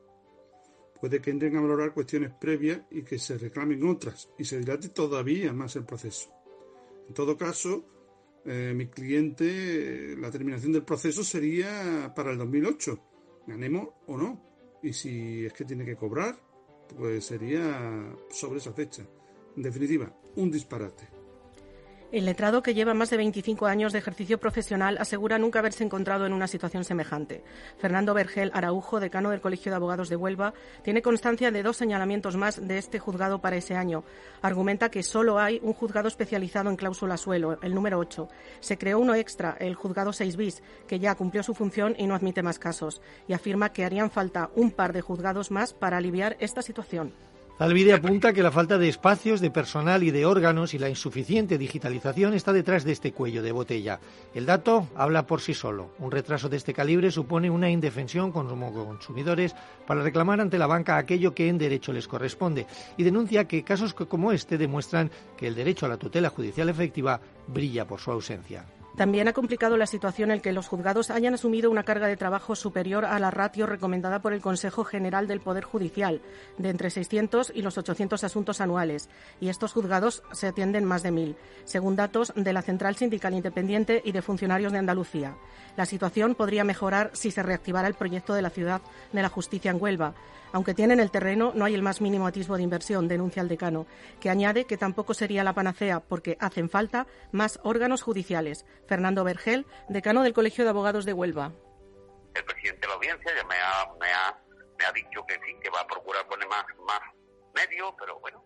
Puede 0.99 1.21
que 1.21 1.29
entren 1.29 1.55
a 1.55 1.61
valorar 1.61 1.93
cuestiones 1.93 2.31
previas 2.33 2.81
y 2.89 3.03
que 3.03 3.19
se 3.19 3.37
reclamen 3.37 3.85
otras 3.85 4.29
y 4.39 4.45
se 4.45 4.57
dilate 4.59 4.89
todavía 4.89 5.53
más 5.53 5.75
el 5.75 5.85
proceso. 5.85 6.31
En 7.07 7.13
todo 7.13 7.37
caso, 7.37 7.85
eh, 8.45 8.73
mi 8.75 8.87
cliente, 8.87 10.15
la 10.17 10.31
terminación 10.31 10.71
del 10.71 10.83
proceso 10.83 11.23
sería 11.23 12.11
para 12.15 12.31
el 12.31 12.37
2008, 12.39 12.99
ganemos 13.47 13.89
o 14.07 14.17
no. 14.17 14.41
Y 14.81 14.93
si 14.93 15.45
es 15.45 15.53
que 15.53 15.65
tiene 15.65 15.85
que 15.85 15.95
cobrar, 15.95 16.39
pues 16.97 17.25
sería 17.25 18.15
sobre 18.29 18.59
esa 18.59 18.73
fecha. 18.73 19.05
En 19.55 19.63
definitiva, 19.63 20.11
un 20.35 20.51
disparate. 20.51 21.14
El 22.15 22.23
letrado, 22.23 22.63
que 22.63 22.73
lleva 22.73 22.93
más 22.93 23.09
de 23.09 23.17
25 23.17 23.65
años 23.65 23.91
de 23.91 23.99
ejercicio 23.99 24.39
profesional, 24.39 24.97
asegura 25.01 25.37
nunca 25.37 25.59
haberse 25.59 25.83
encontrado 25.83 26.25
en 26.25 26.31
una 26.31 26.47
situación 26.47 26.85
semejante. 26.85 27.43
Fernando 27.77 28.13
Vergel 28.13 28.51
Araujo, 28.53 29.01
decano 29.01 29.31
del 29.31 29.41
Colegio 29.41 29.69
de 29.69 29.75
Abogados 29.75 30.07
de 30.07 30.15
Huelva, 30.15 30.53
tiene 30.81 31.01
constancia 31.01 31.51
de 31.51 31.61
dos 31.61 31.75
señalamientos 31.75 32.37
más 32.37 32.65
de 32.65 32.77
este 32.77 32.99
juzgado 32.99 33.39
para 33.39 33.57
ese 33.57 33.75
año. 33.75 34.05
Argumenta 34.41 34.89
que 34.89 35.03
solo 35.03 35.39
hay 35.39 35.59
un 35.61 35.73
juzgado 35.73 36.07
especializado 36.07 36.69
en 36.69 36.77
cláusula 36.77 37.17
suelo, 37.17 37.59
el 37.61 37.75
número 37.75 37.99
8. 37.99 38.29
Se 38.61 38.77
creó 38.77 38.99
uno 38.99 39.13
extra, 39.13 39.57
el 39.59 39.75
juzgado 39.75 40.13
6 40.13 40.37
bis, 40.37 40.63
que 40.87 40.99
ya 40.99 41.15
cumplió 41.15 41.43
su 41.43 41.53
función 41.53 41.95
y 41.97 42.07
no 42.07 42.15
admite 42.15 42.41
más 42.41 42.59
casos. 42.59 43.01
Y 43.27 43.33
afirma 43.33 43.73
que 43.73 43.83
harían 43.83 44.09
falta 44.09 44.51
un 44.55 44.71
par 44.71 44.93
de 44.93 45.01
juzgados 45.01 45.51
más 45.51 45.73
para 45.73 45.97
aliviar 45.97 46.37
esta 46.39 46.61
situación. 46.61 47.11
Alvide 47.57 47.93
apunta 47.93 48.33
que 48.33 48.43
la 48.43 48.51
falta 48.51 48.77
de 48.77 48.89
espacios, 48.89 49.39
de 49.39 49.49
personal 49.49 50.03
y 50.03 50.11
de 50.11 50.25
órganos 50.25 50.73
y 50.73 50.77
la 50.77 50.89
insuficiente 50.89 51.57
digitalización 51.57 52.33
está 52.33 52.51
detrás 52.51 52.83
de 52.83 52.91
este 52.91 53.13
cuello 53.13 53.41
de 53.41 53.53
botella. 53.53 54.01
El 54.33 54.45
dato 54.45 54.89
habla 54.93 55.25
por 55.25 55.39
sí 55.39 55.53
solo. 55.53 55.91
Un 55.99 56.11
retraso 56.11 56.49
de 56.49 56.57
este 56.57 56.73
calibre 56.73 57.11
supone 57.11 57.49
una 57.49 57.69
indefensión 57.69 58.33
como 58.33 58.73
consumidores 58.73 59.55
para 59.87 60.03
reclamar 60.03 60.41
ante 60.41 60.57
la 60.57 60.67
banca 60.67 60.97
aquello 60.97 61.33
que 61.33 61.47
en 61.47 61.57
derecho 61.57 61.93
les 61.93 62.09
corresponde 62.09 62.67
y 62.97 63.03
denuncia 63.03 63.47
que 63.47 63.63
casos 63.63 63.93
como 63.93 64.33
este 64.33 64.57
demuestran 64.57 65.09
que 65.37 65.47
el 65.47 65.55
derecho 65.55 65.85
a 65.85 65.89
la 65.89 65.97
tutela 65.97 66.29
judicial 66.29 66.67
efectiva 66.67 67.21
brilla 67.47 67.87
por 67.87 68.01
su 68.01 68.11
ausencia. 68.11 68.65
También 68.95 69.27
ha 69.27 69.33
complicado 69.33 69.75
la 69.75 69.87
situación 69.87 70.31
el 70.31 70.41
que 70.41 70.53
los 70.53 70.69
juzgados 70.69 71.09
hayan 71.09 71.33
asumido 71.33 71.69
una 71.69 71.83
carga 71.83 72.07
de 72.07 72.15
trabajo 72.15 72.55
superior 72.55 73.03
a 73.03 73.19
la 73.19 73.29
ratio 73.29 73.65
recomendada 73.65 74.21
por 74.21 74.31
el 74.31 74.41
Consejo 74.41 74.85
General 74.85 75.27
del 75.27 75.41
Poder 75.41 75.65
Judicial, 75.65 76.21
de 76.57 76.69
entre 76.69 76.89
600 76.89 77.51
y 77.53 77.61
los 77.61 77.77
800 77.77 78.23
asuntos 78.23 78.61
anuales, 78.61 79.09
y 79.41 79.49
estos 79.49 79.73
juzgados 79.73 80.23
se 80.31 80.47
atienden 80.47 80.85
más 80.85 81.03
de 81.03 81.11
mil, 81.11 81.35
según 81.65 81.97
datos 81.97 82.31
de 82.37 82.53
la 82.53 82.61
Central 82.61 82.95
Sindical 82.95 83.33
Independiente 83.33 84.01
y 84.05 84.13
de 84.13 84.21
funcionarios 84.21 84.71
de 84.71 84.79
Andalucía. 84.79 85.35
La 85.75 85.85
situación 85.85 86.33
podría 86.33 86.63
mejorar 86.63 87.11
si 87.11 87.31
se 87.31 87.43
reactivara 87.43 87.89
el 87.89 87.95
proyecto 87.95 88.33
de 88.33 88.43
la 88.43 88.49
ciudad 88.49 88.81
de 89.11 89.21
la 89.21 89.29
justicia 89.29 89.71
en 89.71 89.81
Huelva, 89.81 90.15
aunque 90.55 90.73
tienen 90.73 91.01
el 91.01 91.11
terreno, 91.11 91.51
no 91.53 91.65
hay 91.65 91.73
el 91.73 91.81
más 91.81 91.99
mínimo 91.99 92.27
atisbo 92.27 92.55
de 92.55 92.63
inversión, 92.63 93.09
denuncia 93.09 93.41
el 93.41 93.49
decano, 93.49 93.87
que 94.21 94.29
añade 94.29 94.63
que 94.63 94.77
tampoco 94.77 95.13
sería 95.13 95.43
la 95.43 95.51
panacea 95.51 95.99
porque 95.99 96.37
hacen 96.39 96.69
falta 96.69 97.07
más 97.33 97.59
órganos 97.63 98.01
judiciales. 98.01 98.65
Fernando 98.87 99.23
Vergel, 99.23 99.65
decano 99.89 100.23
del 100.23 100.33
Colegio 100.33 100.63
de 100.63 100.69
Abogados 100.69 101.05
de 101.05 101.13
Huelva. 101.13 101.51
El 102.33 102.43
presidente 102.45 102.81
de 102.81 102.87
la 102.87 102.93
audiencia 102.95 103.35
ya 103.35 103.43
me 103.45 103.55
ha, 103.55 103.93
me 103.99 104.11
ha, 104.11 104.37
me 104.77 104.85
ha 104.85 104.91
dicho 104.91 105.25
que, 105.25 105.39
que 105.39 105.69
va 105.69 105.81
a 105.81 105.87
procurar 105.87 106.27
poner 106.27 106.47
más, 106.47 106.65
más 106.85 107.01
medios, 107.53 107.93
pero 107.97 108.19
bueno, 108.19 108.43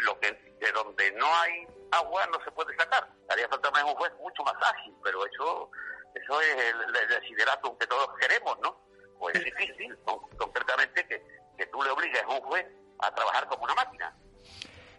lo 0.00 0.18
que 0.20 0.32
de 0.60 0.72
donde 0.72 1.10
no 1.12 1.26
hay 1.36 1.66
agua 1.90 2.26
no 2.26 2.42
se 2.44 2.52
puede 2.52 2.76
sacar. 2.76 3.08
Haría 3.28 3.48
falta 3.48 3.70
más 3.70 3.84
un 3.84 3.94
juez 3.94 4.12
mucho 4.20 4.42
más 4.44 4.54
ágil, 4.62 4.94
pero 5.02 5.26
eso 5.26 5.70
eso 6.14 6.40
es 6.40 6.56
el, 6.56 6.96
el 6.96 7.08
desideratum 7.08 7.76
que 7.78 7.86
todos 7.86 8.08
queremos, 8.20 8.58
¿no? 8.60 8.78
Pues 9.18 9.34
es 9.36 9.44
difícil, 9.44 9.96
concretamente, 10.36 11.06
que, 11.06 11.22
que 11.56 11.66
tú 11.66 11.82
le 11.82 11.90
obligues 11.90 12.22
a 12.22 12.28
un 12.28 12.40
juez 12.40 12.66
a 12.98 13.14
trabajar 13.14 13.46
como 13.48 13.64
una 13.64 13.74
máquina. 13.74 14.14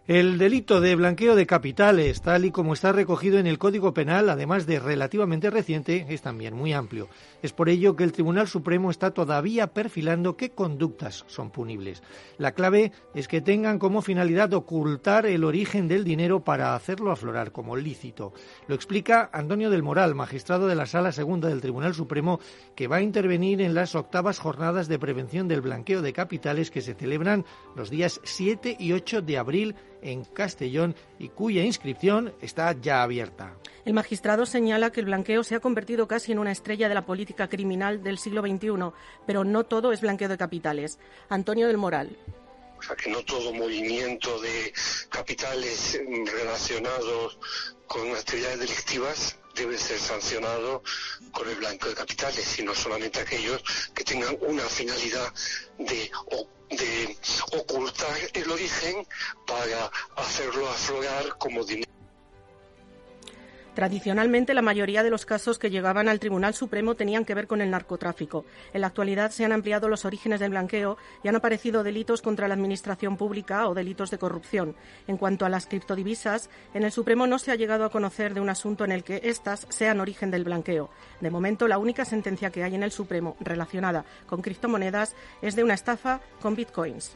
El 0.06 0.38
delito 0.38 0.82
de 0.82 0.96
blanqueo 0.96 1.34
de 1.34 1.48
capitales, 1.48 2.22
tal 2.22 2.44
y 2.44 2.52
como 2.52 2.74
está 2.74 2.92
recogido 2.92 3.40
en 3.40 3.48
el 3.48 3.58
Código 3.58 3.94
Penal, 3.94 4.30
además 4.30 4.66
de 4.66 4.78
relativamente 4.80 5.50
reciente, 5.50 6.06
es 6.10 6.22
también 6.22 6.54
muy 6.56 6.74
amplio. 6.74 7.08
Es 7.44 7.52
por 7.52 7.68
ello 7.68 7.98
que 7.98 8.06
el 8.06 8.14
Tribunal 8.14 8.48
Supremo 8.48 8.90
está 8.90 9.12
todavía 9.12 9.68
perfilando 9.68 10.38
qué 10.38 10.52
conductas 10.52 11.26
son 11.28 11.52
punibles. 11.52 12.02
La 12.38 12.54
clave 12.54 12.94
es 13.14 13.28
que 13.28 13.42
tengan 13.42 13.80
como 13.80 14.02
finalidad 14.02 14.54
ocultar 14.54 15.26
el 15.26 15.44
origen 15.44 15.90
del 15.90 16.06
dinero 16.06 16.46
para 16.46 16.74
hacerlo 16.74 17.12
aflorar 17.12 17.52
como 17.52 17.76
lícito. 17.76 18.32
Lo 18.68 18.76
explica 18.76 19.30
Antonio 19.34 19.70
del 19.70 19.84
Moral, 19.84 20.16
magistrado 20.16 20.68
de 20.68 20.76
la 20.76 20.86
Sala 20.86 21.12
Segunda 21.12 21.50
del 21.50 21.60
Tribunal 21.60 21.94
Supremo, 21.94 22.40
que 22.78 22.88
va 22.88 22.96
a 22.96 23.02
intervenir 23.02 23.62
en 23.62 23.74
las 23.74 23.94
octavas 23.94 24.40
jornadas 24.40 24.88
de 24.88 24.98
prevención 24.98 25.50
del 25.50 25.60
blanqueo 25.60 26.02
de 26.02 26.14
capitales 26.14 26.72
que 26.72 26.82
se 26.82 26.94
celebran 26.94 27.44
los 27.76 27.90
días 27.90 28.22
7 28.24 28.78
y 28.80 28.94
8 28.94 29.22
de 29.22 29.38
abril 29.38 29.76
en 30.02 30.24
Castellón 30.24 30.96
y 31.20 31.30
cuya 31.30 31.64
inscripción 31.64 32.34
está 32.42 32.74
ya 32.80 33.04
abierta. 33.04 33.56
El 33.86 33.94
magistrado 33.94 34.46
señala 34.46 34.92
que 34.92 35.02
el 35.02 35.08
blanqueo 35.08 35.44
se 35.44 35.56
ha 35.56 35.60
convertido 35.60 36.08
casi 36.08 36.32
en 36.32 36.40
una 36.40 36.52
estrella 36.52 36.88
de 36.88 36.96
la 36.96 37.06
política 37.06 37.33
criminal 37.36 38.04
del 38.04 38.18
siglo 38.18 38.42
XXI, 38.42 38.92
pero 39.26 39.44
no 39.44 39.64
todo 39.64 39.92
es 39.92 40.02
blanqueo 40.02 40.30
de 40.30 40.38
capitales. 40.38 41.00
Antonio 41.30 41.68
del 41.68 41.78
Moral. 41.78 42.16
O 42.78 42.82
sea, 42.82 42.96
que 42.96 43.10
no 43.10 43.24
todo 43.24 43.54
movimiento 43.54 44.40
de 44.42 44.74
capitales 45.10 46.00
relacionados 46.26 47.38
con 47.88 48.12
actividades 48.12 48.60
delictivas 48.60 49.38
debe 49.56 49.78
ser 49.78 50.00
sancionado 50.00 50.84
con 51.32 51.48
el 51.48 51.56
blanqueo 51.56 51.90
de 51.90 51.96
capitales, 51.96 52.44
sino 52.44 52.74
solamente 52.74 53.20
aquellos 53.20 53.64
que 53.94 54.04
tengan 54.04 54.36
una 54.42 54.64
finalidad 54.64 55.32
de 55.78 56.12
de 56.78 57.18
ocultar 57.52 58.18
el 58.34 58.50
origen 58.50 59.08
para 59.46 59.92
hacerlo 60.16 60.68
aflorar 60.70 61.38
como 61.38 61.64
dinero. 61.64 61.93
Tradicionalmente, 63.74 64.54
la 64.54 64.62
mayoría 64.62 65.02
de 65.02 65.10
los 65.10 65.26
casos 65.26 65.58
que 65.58 65.72
llegaban 65.72 66.08
al 66.08 66.20
Tribunal 66.20 66.54
Supremo 66.54 66.94
tenían 66.94 67.26
que 67.26 67.34
ver 67.34 67.48
con 67.48 67.60
el 67.60 67.72
narcotráfico. 67.72 68.46
En 68.72 68.82
la 68.82 68.88
actualidad 68.88 69.32
se 69.32 69.46
han 69.46 69.52
ampliado 69.52 69.90
los 69.90 70.06
orígenes 70.06 70.40
del 70.40 70.52
blanqueo 70.52 70.98
y 71.24 71.28
han 71.28 71.36
aparecido 71.36 71.84
delitos 71.84 72.22
contra 72.22 72.48
la 72.48 72.54
administración 72.54 73.18
pública 73.18 73.68
o 73.68 73.74
delitos 73.74 74.12
de 74.12 74.20
corrupción. 74.20 74.76
En 75.08 75.18
cuanto 75.18 75.46
a 75.46 75.50
las 75.50 75.66
criptodivisas, 75.66 76.52
en 76.76 76.84
el 76.84 76.92
Supremo 76.92 77.26
no 77.26 77.40
se 77.40 77.52
ha 77.52 77.56
llegado 77.56 77.84
a 77.84 77.90
conocer 77.90 78.36
de 78.36 78.42
un 78.42 78.50
asunto 78.50 78.86
en 78.86 78.92
el 78.92 79.04
que 79.04 79.22
éstas 79.24 79.66
sean 79.70 80.00
origen 80.00 80.30
del 80.30 80.44
blanqueo. 80.44 80.92
De 81.20 81.32
momento, 81.32 81.68
la 81.68 81.80
única 81.80 82.06
sentencia 82.06 82.52
que 82.52 82.64
hay 82.64 82.76
en 82.76 82.84
el 82.84 82.92
Supremo 82.92 83.38
relacionada 83.40 84.06
con 84.28 84.44
criptomonedas 84.44 85.16
es 85.42 85.56
de 85.56 85.64
una 85.64 85.74
estafa 85.74 86.22
con 86.42 86.56
bitcoins. 86.56 87.16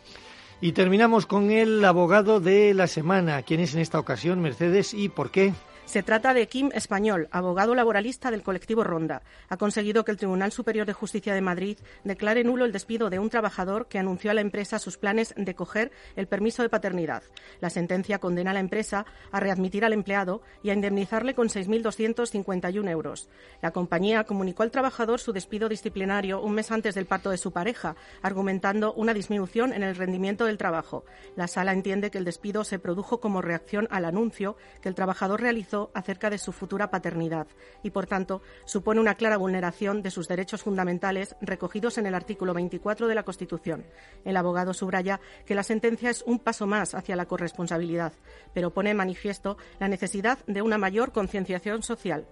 Y 0.59 0.71
terminamos 0.71 1.27
con 1.27 1.51
el 1.51 1.85
abogado 1.85 2.39
de 2.39 2.73
la 2.73 2.87
semana. 2.87 3.43
¿Quién 3.43 3.59
es 3.59 3.75
en 3.75 3.81
esta 3.81 3.99
ocasión, 3.99 4.41
Mercedes, 4.41 4.95
y 4.95 5.07
por 5.07 5.29
qué? 5.29 5.53
Se 5.87 6.03
trata 6.03 6.33
de 6.33 6.49
Kim 6.49 6.69
Español, 6.73 7.29
abogado 7.31 7.73
laboralista 7.73 8.29
del 8.29 8.43
colectivo 8.43 8.83
Ronda. 8.83 9.21
Ha 9.47 9.55
conseguido 9.55 10.03
que 10.03 10.11
el 10.11 10.17
Tribunal 10.17 10.51
Superior 10.51 10.85
de 10.85 10.91
Justicia 10.91 11.33
de 11.33 11.39
Madrid 11.39 11.77
declare 12.03 12.43
nulo 12.43 12.65
el 12.65 12.73
despido 12.73 13.09
de 13.09 13.19
un 13.19 13.29
trabajador 13.29 13.87
que 13.87 13.97
anunció 13.97 14.29
a 14.29 14.33
la 14.33 14.41
empresa 14.41 14.79
sus 14.79 14.97
planes 14.97 15.33
de 15.37 15.55
coger 15.55 15.93
el 16.17 16.27
permiso 16.27 16.61
de 16.61 16.67
paternidad. 16.67 17.23
La 17.61 17.69
sentencia 17.69 18.19
condena 18.19 18.51
a 18.51 18.53
la 18.53 18.59
empresa 18.59 19.05
a 19.31 19.39
readmitir 19.39 19.85
al 19.85 19.93
empleado 19.93 20.41
y 20.61 20.71
a 20.71 20.73
indemnizarle 20.73 21.33
con 21.33 21.47
6.251 21.47 22.89
euros. 22.89 23.29
La 23.61 23.71
compañía 23.71 24.25
comunicó 24.25 24.63
al 24.63 24.71
trabajador 24.71 25.21
su 25.21 25.31
despido 25.31 25.69
disciplinario 25.69 26.41
un 26.41 26.51
mes 26.51 26.69
antes 26.69 26.95
del 26.95 27.05
parto 27.05 27.29
de 27.29 27.37
su 27.37 27.53
pareja, 27.53 27.95
argumentando 28.21 28.91
una 28.91 29.13
disminución 29.13 29.71
en 29.71 29.83
el 29.83 29.95
rendimiento 29.95 30.43
del 30.43 30.57
trabajo. 30.57 31.05
La 31.37 31.47
sala 31.47 31.71
entiende 31.71 32.11
que 32.11 32.17
el 32.17 32.25
despido 32.25 32.65
se 32.65 32.77
produjo 32.77 33.21
como 33.21 33.41
reacción 33.41 33.87
al 33.89 34.03
anuncio 34.03 34.57
que 34.81 34.89
el 34.89 34.95
trabajador 34.95 35.39
realizó 35.39 35.76
acerca 35.93 36.29
de 36.29 36.37
su 36.37 36.51
futura 36.51 36.89
paternidad 36.89 37.47
y, 37.83 37.91
por 37.91 38.07
tanto, 38.07 38.41
supone 38.65 38.99
una 38.99 39.15
clara 39.15 39.37
vulneración 39.37 40.01
de 40.01 40.11
sus 40.11 40.27
derechos 40.27 40.63
fundamentales 40.63 41.35
recogidos 41.41 41.97
en 41.97 42.05
el 42.05 42.15
artículo 42.15 42.53
24 42.53 43.07
de 43.07 43.15
la 43.15 43.23
Constitución. 43.23 43.85
El 44.25 44.37
abogado 44.37 44.73
subraya 44.73 45.19
que 45.45 45.55
la 45.55 45.63
sentencia 45.63 46.09
es 46.09 46.23
un 46.23 46.39
paso 46.39 46.67
más 46.67 46.95
hacia 46.95 47.15
la 47.15 47.25
corresponsabilidad, 47.25 48.13
pero 48.53 48.73
pone 48.73 48.91
en 48.91 48.97
manifiesto 48.97 49.57
la 49.79 49.87
necesidad 49.87 50.39
de 50.47 50.61
una 50.61 50.77
mayor 50.77 51.11
concienciación 51.11 51.83
social. 51.83 52.27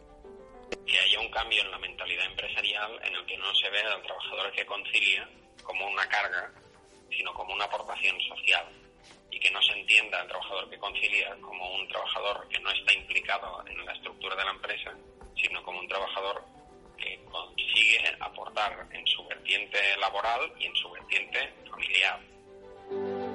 Que 0.86 1.00
haya 1.00 1.20
un 1.20 1.32
cambio 1.32 1.62
en 1.62 1.72
la 1.72 1.80
mentalidad 1.80 2.26
empresarial 2.26 2.92
en 3.04 3.16
el 3.16 3.26
que 3.26 3.38
no 3.38 3.54
se 3.56 3.70
ve 3.70 3.82
al 3.82 4.02
trabajador 4.02 4.52
que 4.52 4.66
concilia 4.66 5.30
como 5.64 5.88
una 5.88 6.08
carga, 6.08 6.52
sino 7.10 7.34
como 7.34 7.54
una 7.54 7.66
aportación 7.66 8.16
social 8.22 8.66
y 9.36 9.40
que 9.40 9.52
no 9.52 9.62
se 9.62 9.74
entienda 9.74 10.22
al 10.22 10.28
trabajador 10.30 10.70
que 10.70 10.78
concilia 10.78 11.36
como 11.42 11.76
un 11.76 11.86
trabajador 11.90 12.48
que 12.48 12.58
no 12.60 12.72
está 12.72 12.94
implicado 12.94 13.66
en 13.68 13.86
la 13.86 13.92
estructura 13.92 14.34
de 14.34 14.46
la 14.46 14.52
empresa, 14.52 14.94
sino 15.36 15.62
como 15.62 15.80
un 15.80 15.88
trabajador 15.90 16.42
que 16.98 17.20
consigue 17.26 18.16
aportar 18.22 18.88
en 18.94 19.06
su 19.06 19.28
vertiente 19.28 19.78
laboral 20.00 20.54
y 20.58 20.68
en 20.68 20.76
su 20.78 20.90
vertiente 20.90 21.54
familiar. 21.70 23.35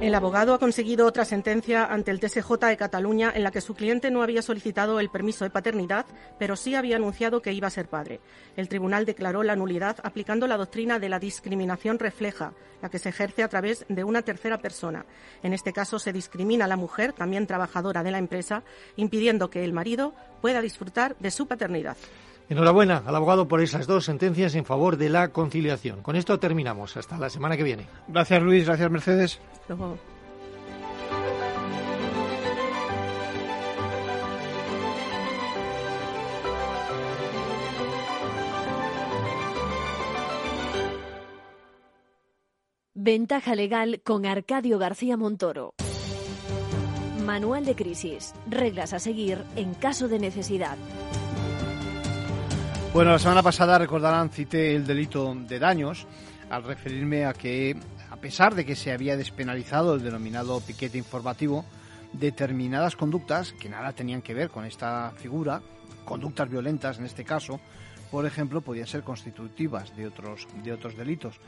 El 0.00 0.14
abogado 0.14 0.52
ha 0.52 0.58
conseguido 0.58 1.06
otra 1.06 1.24
sentencia 1.24 1.86
ante 1.86 2.10
el 2.10 2.20
TSJ 2.20 2.52
de 2.66 2.76
Cataluña 2.76 3.32
en 3.34 3.42
la 3.42 3.50
que 3.50 3.60
su 3.60 3.74
cliente 3.74 4.10
no 4.10 4.22
había 4.22 4.42
solicitado 4.42 5.00
el 5.00 5.08
permiso 5.08 5.44
de 5.44 5.50
paternidad, 5.50 6.04
pero 6.38 6.56
sí 6.56 6.74
había 6.74 6.96
anunciado 6.96 7.40
que 7.40 7.52
iba 7.52 7.68
a 7.68 7.70
ser 7.70 7.88
padre. 7.88 8.20
El 8.56 8.68
tribunal 8.68 9.06
declaró 9.06 9.42
la 9.42 9.56
nulidad 9.56 9.96
aplicando 10.02 10.46
la 10.46 10.58
doctrina 10.58 10.98
de 10.98 11.08
la 11.08 11.18
discriminación 11.18 11.98
refleja, 11.98 12.52
la 12.82 12.90
que 12.90 12.98
se 12.98 13.08
ejerce 13.08 13.42
a 13.42 13.48
través 13.48 13.86
de 13.88 14.04
una 14.04 14.22
tercera 14.22 14.58
persona. 14.58 15.06
En 15.42 15.54
este 15.54 15.72
caso 15.72 15.98
se 15.98 16.12
discrimina 16.12 16.66
a 16.66 16.68
la 16.68 16.76
mujer, 16.76 17.12
también 17.12 17.46
trabajadora 17.46 18.02
de 18.02 18.10
la 18.10 18.18
empresa, 18.18 18.62
impidiendo 18.96 19.48
que 19.48 19.64
el 19.64 19.72
marido 19.72 20.12
pueda 20.42 20.60
disfrutar 20.60 21.16
de 21.18 21.30
su 21.30 21.46
paternidad. 21.46 21.96
Enhorabuena 22.48 23.02
al 23.06 23.16
abogado 23.16 23.48
por 23.48 23.60
esas 23.60 23.86
dos 23.86 24.04
sentencias 24.04 24.54
en 24.54 24.64
favor 24.64 24.96
de 24.96 25.08
la 25.08 25.28
conciliación. 25.28 26.02
Con 26.02 26.16
esto 26.16 26.38
terminamos. 26.38 26.96
Hasta 26.96 27.18
la 27.18 27.30
semana 27.30 27.56
que 27.56 27.62
viene. 27.62 27.86
Gracias 28.08 28.42
Luis, 28.42 28.66
gracias 28.66 28.90
Mercedes. 28.90 29.40
Luego. 29.68 29.98
Ventaja 43.06 43.54
legal 43.54 44.00
con 44.02 44.24
Arcadio 44.24 44.78
García 44.78 45.18
Montoro. 45.18 45.74
Manual 47.24 47.64
de 47.64 47.74
crisis. 47.74 48.32
Reglas 48.48 48.92
a 48.94 48.98
seguir 48.98 49.44
en 49.56 49.74
caso 49.74 50.08
de 50.08 50.18
necesidad. 50.18 50.78
Bueno, 52.94 53.10
la 53.10 53.18
semana 53.18 53.42
pasada 53.42 53.76
recordarán 53.76 54.30
cité 54.30 54.76
el 54.76 54.86
delito 54.86 55.34
de 55.34 55.58
daños 55.58 56.06
al 56.48 56.62
referirme 56.62 57.24
a 57.24 57.32
que, 57.32 57.76
a 58.08 58.16
pesar 58.18 58.54
de 58.54 58.64
que 58.64 58.76
se 58.76 58.92
había 58.92 59.16
despenalizado 59.16 59.96
el 59.96 60.04
denominado 60.04 60.60
piquete 60.60 60.96
informativo, 60.96 61.64
determinadas 62.12 62.94
conductas 62.94 63.52
que 63.54 63.68
nada 63.68 63.90
tenían 63.94 64.22
que 64.22 64.32
ver 64.32 64.48
con 64.48 64.64
esta 64.64 65.12
figura, 65.16 65.60
conductas 66.04 66.48
violentas 66.48 67.00
en 67.00 67.06
este 67.06 67.24
caso, 67.24 67.58
por 68.12 68.26
ejemplo, 68.26 68.60
podían 68.60 68.86
ser 68.86 69.02
constitutivas 69.02 69.96
de 69.96 70.06
otros, 70.06 70.46
de 70.62 70.72
otros 70.72 70.96
delitos. 70.96 71.40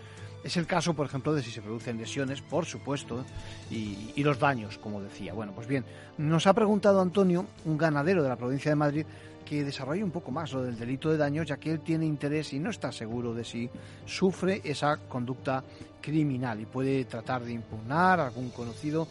Es 0.43 0.57
el 0.57 0.67
caso, 0.67 0.95
por 0.95 1.07
ejemplo, 1.07 1.33
de 1.33 1.45
si 1.45 1.53
se 1.53 1.63
producen 1.63 1.97
lesiones, 1.97 2.43
por 2.43 2.67
supuesto, 2.67 3.25
y, 3.71 4.13
y, 4.17 4.25
los 4.25 4.41
daños, 4.41 4.79
como 4.79 5.01
decía. 5.01 5.33
Bueno, 5.33 5.53
pues 5.55 5.69
bien, 5.69 5.85
nos 6.19 6.49
ha 6.49 6.55
preguntado 6.55 7.01
Antonio, 7.01 7.47
un 7.65 7.79
ganadero 7.79 8.25
de 8.25 8.29
la 8.29 8.37
provincia 8.37 8.71
de 8.71 8.77
Madrid, 8.77 9.07
que 9.47 9.65
desarrolle 9.65 10.03
un 10.03 10.11
poco 10.11 10.33
más 10.33 10.53
lo 10.53 10.65
del 10.65 10.77
delito 10.77 11.09
de 11.09 11.17
daños, 11.17 11.47
ya 11.47 11.57
que 11.57 11.71
él 11.71 11.81
tiene 11.81 12.05
interés 12.05 12.53
y 12.53 12.59
no 12.59 12.71
está 12.71 12.91
seguro 12.91 13.33
de 13.33 13.45
si 13.45 13.71
sufre 14.05 14.61
esa 14.65 14.97
conducta 15.09 15.63
criminal 16.03 16.61
y 16.61 16.67
puede 16.67 17.05
tratar 17.05 17.45
de 17.45 17.53
impugnar 17.53 18.21
a 18.21 18.27
algún 18.27 18.51
conocido 18.51 19.07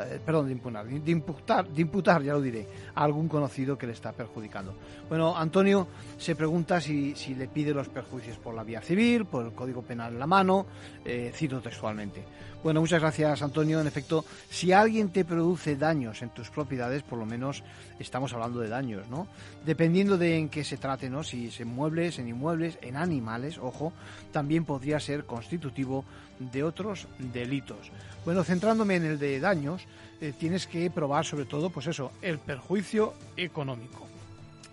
eh, 0.00 0.20
perdón, 0.24 0.48
de 0.48 0.54
de 0.54 1.10
imputar, 1.10 1.68
de 1.68 1.82
imputar, 1.82 2.22
ya 2.22 2.32
lo 2.32 2.40
diré, 2.40 2.66
a 2.94 3.04
algún 3.04 3.28
conocido 3.28 3.76
que 3.76 3.86
le 3.86 3.92
está 3.92 4.12
perjudicando. 4.12 4.74
Bueno, 5.08 5.36
Antonio 5.36 5.88
se 6.16 6.34
pregunta 6.34 6.80
si, 6.80 7.14
si 7.14 7.34
le 7.34 7.48
pide 7.48 7.72
los 7.72 7.88
perjuicios 7.88 8.36
por 8.38 8.54
la 8.54 8.64
vía 8.64 8.80
civil, 8.80 9.24
por 9.26 9.44
el 9.44 9.52
Código 9.52 9.82
Penal 9.82 10.12
en 10.12 10.18
la 10.18 10.26
mano, 10.26 10.66
eh, 11.04 11.32
cito 11.34 11.60
textualmente. 11.60 12.24
Bueno, 12.62 12.80
muchas 12.80 13.00
gracias, 13.00 13.40
Antonio. 13.42 13.80
En 13.80 13.86
efecto, 13.86 14.24
si 14.50 14.72
alguien 14.72 15.10
te 15.10 15.24
produce 15.24 15.76
daños 15.76 16.22
en 16.22 16.30
tus 16.30 16.50
propiedades, 16.50 17.04
por 17.04 17.16
lo 17.16 17.24
menos 17.24 17.62
estamos 18.00 18.32
hablando 18.32 18.58
de 18.58 18.68
daños, 18.68 19.08
¿no? 19.08 19.28
Dependiendo 19.64 20.18
de 20.18 20.36
en 20.36 20.48
qué 20.48 20.64
se 20.64 20.76
trate, 20.76 21.08
¿no? 21.08 21.22
Si 21.22 21.46
es 21.46 21.60
en 21.60 21.68
muebles, 21.68 22.18
en 22.18 22.26
inmuebles, 22.26 22.76
en 22.82 22.96
animales, 22.96 23.58
ojo, 23.58 23.92
también 24.32 24.64
podría 24.64 24.98
ser 24.98 25.24
constitutivo 25.24 26.04
de 26.38 26.64
otros 26.64 27.06
delitos. 27.18 27.90
Bueno, 28.24 28.44
centrándome 28.44 28.96
en 28.96 29.04
el 29.04 29.18
de 29.18 29.40
daños, 29.40 29.82
eh, 30.20 30.32
tienes 30.38 30.66
que 30.66 30.90
probar 30.90 31.24
sobre 31.24 31.44
todo, 31.44 31.70
pues 31.70 31.86
eso, 31.86 32.12
el 32.22 32.38
perjuicio 32.38 33.14
económico. 33.36 34.06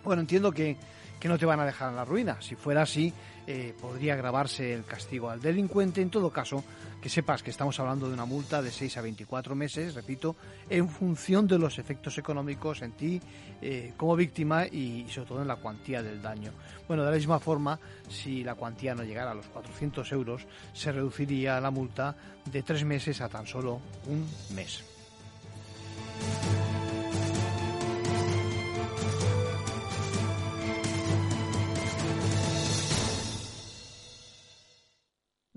Bueno, 0.04 0.20
entiendo 0.20 0.52
que, 0.52 0.76
que 1.18 1.28
no 1.28 1.38
te 1.38 1.46
van 1.46 1.60
a 1.60 1.66
dejar 1.66 1.90
en 1.90 1.96
la 1.96 2.04
ruina. 2.04 2.40
Si 2.40 2.54
fuera 2.54 2.82
así, 2.82 3.12
eh, 3.46 3.74
podría 3.80 4.14
agravarse 4.14 4.72
el 4.72 4.84
castigo 4.84 5.30
al 5.30 5.40
delincuente. 5.40 6.02
En 6.02 6.10
todo 6.10 6.30
caso, 6.30 6.64
que 7.00 7.08
sepas 7.08 7.42
que 7.42 7.50
estamos 7.50 7.78
hablando 7.78 8.08
de 8.08 8.14
una 8.14 8.24
multa 8.24 8.60
de 8.60 8.70
6 8.70 8.96
a 8.96 9.02
24 9.02 9.54
meses, 9.54 9.94
repito, 9.94 10.34
en 10.68 10.88
función 10.88 11.46
de 11.46 11.58
los 11.58 11.78
efectos 11.78 12.18
económicos 12.18 12.82
en 12.82 12.92
ti 12.92 13.20
eh, 13.62 13.92
como 13.96 14.16
víctima 14.16 14.66
y, 14.66 15.06
sobre 15.08 15.28
todo 15.28 15.42
en 15.42 15.48
la 15.48 15.56
cuantía 15.56 16.02
del 16.02 16.20
daño. 16.20 16.52
Bueno, 16.88 17.04
de 17.04 17.10
la 17.10 17.16
misma 17.16 17.38
forma, 17.38 17.78
si 18.08 18.42
la 18.42 18.54
cuantía 18.54 18.94
no 18.94 19.04
llegara 19.04 19.30
a 19.30 19.34
los 19.34 19.46
400 19.46 20.10
euros, 20.12 20.46
se 20.72 20.90
reduciría 20.90 21.60
la 21.60 21.70
multa 21.70 22.16
de 22.44 22.62
tres 22.62 22.84
meses 22.84 23.20
a 23.20 23.28
tan 23.28 23.46
solo 23.46 23.80
un 24.06 24.26
mes. 24.54 24.82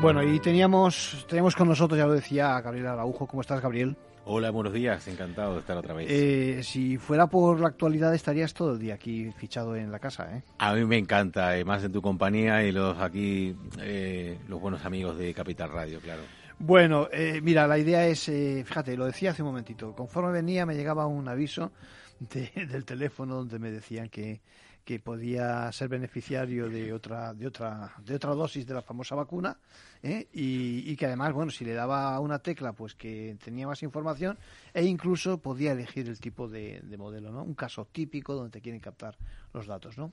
Bueno, 0.00 0.22
y 0.22 0.40
teníamos, 0.40 1.26
teníamos 1.28 1.54
con 1.54 1.68
nosotros, 1.68 1.98
ya 1.98 2.06
lo 2.06 2.14
decía 2.14 2.58
Gabriel 2.62 2.86
Araujo. 2.86 3.26
¿Cómo 3.26 3.42
estás, 3.42 3.60
Gabriel? 3.60 3.96
Hola, 4.24 4.50
buenos 4.50 4.72
días, 4.72 5.06
encantado 5.08 5.54
de 5.54 5.60
estar 5.60 5.76
otra 5.76 5.92
vez. 5.92 6.06
Eh, 6.08 6.62
si 6.62 6.96
fuera 6.96 7.26
por 7.26 7.60
la 7.60 7.68
actualidad 7.68 8.14
estarías 8.14 8.54
todo 8.54 8.72
el 8.72 8.78
día 8.78 8.94
aquí 8.94 9.30
fichado 9.32 9.76
en 9.76 9.92
la 9.92 9.98
casa, 9.98 10.34
¿eh? 10.34 10.42
A 10.58 10.72
mí 10.72 10.86
me 10.86 10.96
encanta, 10.96 11.58
eh, 11.58 11.66
más 11.66 11.84
en 11.84 11.92
tu 11.92 12.00
compañía 12.00 12.64
y 12.64 12.72
los 12.72 12.98
aquí, 12.98 13.54
eh, 13.78 14.38
los 14.48 14.58
buenos 14.58 14.84
amigos 14.86 15.18
de 15.18 15.34
Capital 15.34 15.70
Radio, 15.70 16.00
claro. 16.00 16.22
Bueno, 16.58 17.08
eh, 17.12 17.40
mira, 17.42 17.66
la 17.66 17.78
idea 17.78 18.06
es, 18.06 18.28
eh, 18.28 18.62
fíjate, 18.66 18.96
lo 18.96 19.06
decía 19.06 19.30
hace 19.30 19.42
un 19.42 19.48
momentito, 19.48 19.94
conforme 19.94 20.32
venía 20.32 20.64
me 20.66 20.74
llegaba 20.74 21.06
un 21.06 21.26
aviso 21.26 21.72
de, 22.20 22.50
del 22.70 22.84
teléfono 22.84 23.34
donde 23.34 23.58
me 23.58 23.70
decían 23.70 24.08
que, 24.08 24.40
que 24.84 24.98
podía 24.98 25.70
ser 25.72 25.88
beneficiario 25.88 26.68
de 26.68 26.92
otra 26.92 27.34
de 27.34 27.46
otra 27.46 27.92
de 28.04 28.14
otra 28.14 28.34
dosis 28.34 28.66
de 28.66 28.74
la 28.74 28.82
famosa 28.82 29.14
vacuna 29.14 29.58
¿eh? 30.02 30.28
y, 30.32 30.90
y, 30.90 30.96
que 30.96 31.06
además 31.06 31.32
bueno 31.32 31.50
si 31.50 31.64
le 31.64 31.74
daba 31.74 32.18
una 32.20 32.38
tecla 32.38 32.72
pues 32.72 32.94
que 32.94 33.36
tenía 33.42 33.66
más 33.66 33.82
información 33.82 34.38
e 34.72 34.84
incluso 34.84 35.38
podía 35.38 35.72
elegir 35.72 36.08
el 36.08 36.18
tipo 36.18 36.48
de, 36.48 36.80
de 36.82 36.96
modelo 36.96 37.30
no 37.30 37.42
un 37.42 37.54
caso 37.54 37.86
típico 37.90 38.34
donde 38.34 38.50
te 38.50 38.60
quieren 38.60 38.80
captar 38.80 39.16
los 39.52 39.66
datos 39.66 39.98
no 39.98 40.12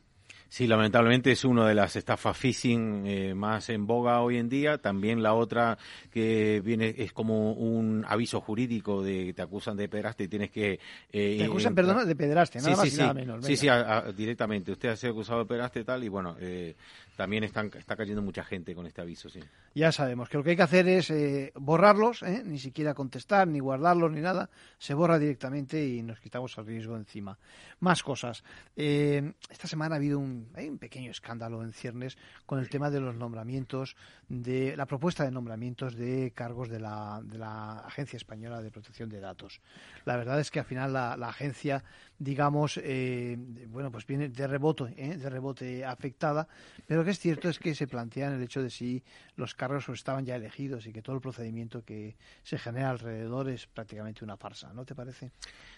Sí, 0.49 0.65
lamentablemente 0.65 1.31
es 1.31 1.43
una 1.43 1.67
de 1.67 1.75
las 1.75 1.95
estafas 1.95 2.37
phishing 2.37 3.05
eh, 3.05 3.33
más 3.33 3.69
en 3.69 3.85
boga 3.85 4.21
hoy 4.21 4.37
en 4.37 4.47
día. 4.47 4.77
También 4.77 5.21
la 5.21 5.33
otra 5.33 5.77
que 6.11 6.61
viene 6.63 6.95
es 6.97 7.11
como 7.11 7.53
un 7.53 8.05
aviso 8.07 8.39
jurídico 8.39 9.03
de 9.03 9.27
que 9.27 9.33
te 9.33 9.41
acusan 9.41 9.75
de 9.75 9.89
pederastia 9.89 10.25
y 10.25 10.29
tienes 10.29 10.51
que... 10.51 10.79
Eh, 11.11 11.35
te 11.37 11.43
acusan, 11.43 11.75
perdona, 11.75 12.05
de 12.05 12.15
pederastia, 12.15 12.61
nada 12.61 12.75
sí, 12.75 12.79
más 12.79 12.89
sí, 12.89 12.95
y 12.95 12.97
nada 12.99 13.11
sí. 13.11 13.19
menos. 13.19 13.45
Sí, 13.45 13.57
sí, 13.57 13.67
a, 13.67 13.97
a, 13.97 14.11
directamente. 14.11 14.71
Usted 14.71 14.89
ha 14.89 14.95
sido 14.95 15.13
acusado 15.13 15.39
de 15.39 15.45
pederastia 15.45 15.81
y 15.81 15.85
tal 15.85 16.03
y 16.03 16.09
bueno, 16.09 16.35
eh, 16.39 16.75
también 17.17 17.43
están, 17.43 17.71
está 17.75 17.95
cayendo 17.95 18.21
mucha 18.21 18.43
gente 18.43 18.75
con 18.75 18.85
este 18.85 19.01
aviso, 19.01 19.27
sí. 19.27 19.39
Ya 19.73 19.91
sabemos 19.91 20.29
que 20.29 20.37
lo 20.37 20.43
que 20.43 20.51
hay 20.51 20.55
que 20.55 20.61
hacer 20.61 20.87
es 20.87 21.09
eh, 21.09 21.51
borrarlos, 21.55 22.21
¿eh? 22.21 22.43
ni 22.45 22.59
siquiera 22.59 22.93
contestar, 22.93 23.47
ni 23.47 23.59
guardarlos, 23.59 24.11
ni 24.11 24.21
nada. 24.21 24.51
Se 24.77 24.93
borra 24.93 25.17
directamente 25.17 25.83
y 25.83 26.03
nos 26.03 26.19
quitamos 26.19 26.55
el 26.59 26.67
riesgo 26.67 26.95
encima. 26.95 27.37
Más 27.79 28.03
cosas. 28.03 28.43
Eh, 28.75 29.33
esta 29.49 29.67
semana 29.67 29.95
ha 29.95 29.97
habido 29.97 30.19
un, 30.19 30.49
hay 30.53 30.69
un 30.69 30.77
pequeño 30.77 31.09
escándalo 31.09 31.63
en 31.63 31.73
ciernes 31.73 32.17
con 32.45 32.59
el 32.59 32.69
tema 32.69 32.91
de 32.91 32.99
los 32.99 33.15
nombramientos, 33.15 33.95
de 34.29 34.77
la 34.77 34.85
propuesta 34.85 35.23
de 35.23 35.31
nombramientos 35.31 35.95
de 35.95 36.31
cargos 36.35 36.69
de 36.69 36.79
la, 36.79 37.19
de 37.23 37.39
la 37.39 37.79
Agencia 37.79 38.17
Española 38.17 38.61
de 38.61 38.69
Protección 38.69 39.09
de 39.09 39.19
Datos. 39.19 39.59
La 40.05 40.17
verdad 40.17 40.39
es 40.39 40.51
que 40.51 40.59
al 40.59 40.65
final 40.65 40.93
la, 40.93 41.17
la 41.17 41.29
agencia, 41.29 41.83
digamos, 42.19 42.79
eh, 42.83 43.37
bueno, 43.69 43.91
pues 43.91 44.05
viene 44.05 44.29
de 44.29 44.45
rebote, 44.45 44.85
de 44.85 45.29
rebote 45.29 45.83
afectada, 45.83 46.47
pero 46.85 47.06
que 47.07 47.11
es 47.11 47.19
cierto 47.19 47.47
es 47.47 47.57
que 47.57 47.73
se 47.73 47.87
plantean 47.87 48.33
el 48.33 48.43
hecho 48.43 48.61
de 48.61 48.69
si 48.69 49.01
los 49.37 49.55
cargos 49.55 49.87
estaban 49.87 50.25
ya 50.25 50.35
elegidos 50.35 50.85
y 50.87 50.91
que 50.91 51.01
todo 51.01 51.15
el 51.15 51.21
procedimiento 51.21 51.81
que 51.85 52.17
se 52.43 52.57
genera 52.57 52.89
alrededor 52.89 53.49
es 53.49 53.65
prácticamente 53.65 54.25
una 54.25 54.35
farsa, 54.35 54.73
¿no 54.73 54.83
te 54.83 54.93
parece? 54.93 55.31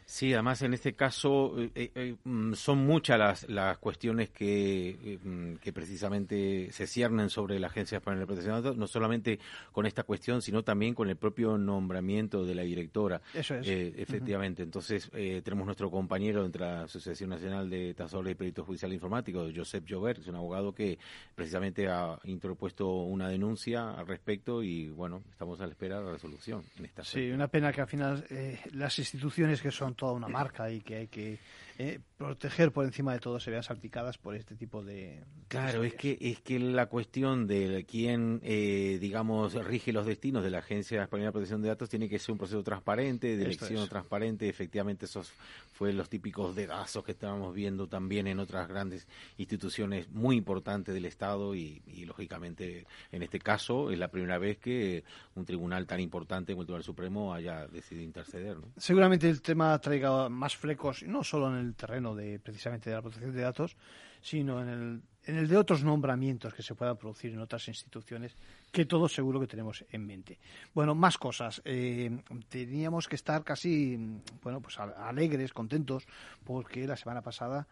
Sí, 0.06 0.34
además 0.34 0.64
en 0.64 0.74
este 0.74 0.94
caso 0.94 1.54
eh, 1.76 1.92
eh, 1.94 2.16
son 2.56 2.80
muchas 2.80 3.20
las, 3.20 3.48
las 3.48 3.78
cuestiones 3.78 4.32
que, 4.32 4.90
eh, 4.90 5.58
que, 5.62 5.72
precisamente 5.72 6.72
se 6.72 6.88
ciernen 6.88 7.30
sobre 7.30 7.60
la 7.60 7.68
Agencia 7.68 8.00
Española 8.00 8.22
de 8.22 8.26
Protección 8.26 8.56
de 8.56 8.62
Datos, 8.64 8.78
no 8.78 8.88
solamente 8.88 9.38
con 9.72 9.86
esta 9.86 10.02
cuestión, 10.02 10.42
sino 10.42 10.64
también 10.64 10.96
con 10.96 11.10
el 11.10 11.16
propio 11.16 11.60
nombramiento 11.60 12.44
de 12.44 12.56
la 12.56 12.64
directora. 12.64 13.22
Eso 13.36 13.54
es. 13.54 13.68
efectivamente, 13.68 14.64
uh 14.64 14.66
-huh. 14.66 14.68
entonces 14.68 15.12
tenemos 15.44 15.68
nuestro 15.68 15.92
compañero 15.92 16.44
entre 16.44 16.62
la 16.62 16.84
Asociación 16.86 17.30
Nacional 17.30 17.70
de 17.70 17.94
Tasadores 17.94 18.32
y 18.32 18.36
Peritos 18.36 18.66
Judiciales 18.66 18.96
Informáticos, 18.96 19.54
Josep 19.56 19.86
Jover, 19.88 20.16
que 20.16 20.22
es 20.22 20.28
un 20.28 20.38
abogado 20.38 20.74
que 20.74 20.98
precisamente 21.36 21.88
ha 21.88 22.18
interpuesto 22.26 22.90
una 23.04 23.30
denuncia 23.30 23.92
al 23.92 24.08
respecto 24.08 24.62
y 24.62 24.90
bueno, 24.90 25.24
estamos 25.32 25.60
a 25.62 25.66
la 25.66 25.72
espera 25.72 26.00
de 26.00 26.06
la 26.06 26.12
resolución 26.12 26.64
en 26.78 26.86
esta 26.86 27.04
Sí, 27.04 27.32
una 27.32 27.48
pena 27.48 27.72
que 27.72 27.82
al 27.82 27.88
final 27.88 28.26
eh, 28.30 28.60
las 28.74 28.98
instituciones 29.00 29.62
que 29.62 29.72
son 29.72 29.96
toda 29.96 30.14
una 30.14 30.28
marca 30.28 30.70
y 30.70 30.82
que 30.82 30.96
hay 30.96 31.08
que 31.08 31.40
eh, 31.78 32.00
proteger 32.20 32.74
por 32.74 32.84
encima 32.84 33.14
de 33.14 33.20
todo 33.20 33.40
se 33.40 33.50
vean 33.50 33.64
salpicadas 33.64 34.18
por 34.18 34.36
este 34.36 34.54
tipo 34.56 34.84
de 34.84 35.24
claro 35.48 35.86
es 35.86 35.94
que 35.94 36.18
es 36.20 36.42
que 36.42 36.60
la 36.60 36.88
cuestión 36.88 37.48
de 37.48 37.86
quién 37.90 38.42
eh, 38.44 38.98
digamos 39.00 39.54
rige 39.54 39.94
los 39.94 40.06
destinos 40.06 40.44
de 40.44 40.50
la 40.50 40.60
agencia 40.60 41.02
española 41.02 41.30
de 41.30 41.32
protección 41.32 41.62
de 41.62 41.70
datos 41.70 41.90
tiene 41.90 42.10
que 42.10 42.20
ser 42.20 42.34
un 42.34 42.38
proceso 42.38 42.62
transparente 42.62 43.38
de 43.38 43.44
elección 43.44 43.88
transparente. 43.88 44.50
Efectivamente 44.50 45.06
esos 45.06 45.32
fue 45.74 45.94
los 45.94 46.10
típicos 46.10 46.58
dedazos 46.58 47.06
que 47.06 47.14
estábamos 47.14 47.54
viendo 47.54 47.88
también 47.88 48.28
en 48.28 48.40
otras 48.40 48.68
grandes 48.68 49.08
instituciones 49.38 50.10
muy 50.10 50.36
importantes 50.36 50.94
del 50.94 51.06
estado 51.06 51.56
y, 51.56 51.82
y 51.88 52.04
lógicamente 52.04 52.86
en 53.14 53.24
este 53.24 53.40
caso 53.40 53.92
es 53.92 53.98
la 53.98 54.10
primera 54.10 54.38
vez 54.38 54.58
que 54.58 55.06
un 55.36 55.46
tribunal 55.46 55.88
tan 55.88 56.02
importante 56.02 56.52
como 56.52 56.64
el 56.64 56.68
Tribunal 56.68 56.84
Supremo 56.84 57.34
haya 57.34 57.66
decidido 57.68 58.04
interceder 58.04 58.58
¿no? 58.58 58.68
seguramente 58.76 59.30
el 59.30 59.42
tema 59.42 59.80
traiga 59.80 60.28
más 60.28 60.58
flecos 60.58 61.04
no 61.04 61.24
solo 61.24 61.50
en 61.50 61.66
el 61.66 61.76
terreno 61.76 62.09
de 62.16 62.40
precisamente 62.40 62.90
de 62.90 62.96
la 62.96 63.02
protección 63.02 63.34
de 63.34 63.42
datos, 63.42 63.78
sino 64.22 64.62
en 64.62 64.70
el 64.70 65.02
en 65.30 65.38
el 65.38 65.48
de 65.48 65.58
otros 65.58 65.84
nombramientos 65.84 66.54
que 66.54 66.64
se 66.64 66.74
puedan 66.74 66.98
producir 66.98 67.32
en 67.32 67.40
otras 67.40 67.68
instituciones, 67.68 68.36
que 68.72 68.86
todos 68.86 69.14
seguro 69.14 69.40
que 69.40 69.48
tenemos 69.48 69.86
en 69.92 70.06
mente. 70.06 70.40
Bueno, 70.74 70.96
más 70.96 71.18
cosas. 71.18 71.62
Eh, 71.66 72.24
teníamos 72.50 73.08
que 73.08 73.16
estar 73.16 73.44
casi, 73.44 73.96
bueno, 74.42 74.60
pues 74.60 74.80
alegres, 74.80 75.54
contentos, 75.54 76.08
porque 76.44 76.88
la 76.88 76.98
semana 76.98 77.22
pasada 77.22 77.68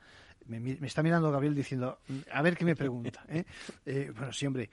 me, 0.46 0.78
está 0.86 1.04
mirando 1.04 1.32
Gabriel 1.32 1.56
diciendo, 1.56 2.00
a 2.32 2.42
ver 2.42 2.56
qué 2.56 2.66
me 2.66 2.76
pregunta. 2.76 3.24
¿eh? 3.30 3.44
Eh, 3.86 4.12
bueno, 4.16 4.34
sí, 4.34 4.46
hombre, 4.46 4.70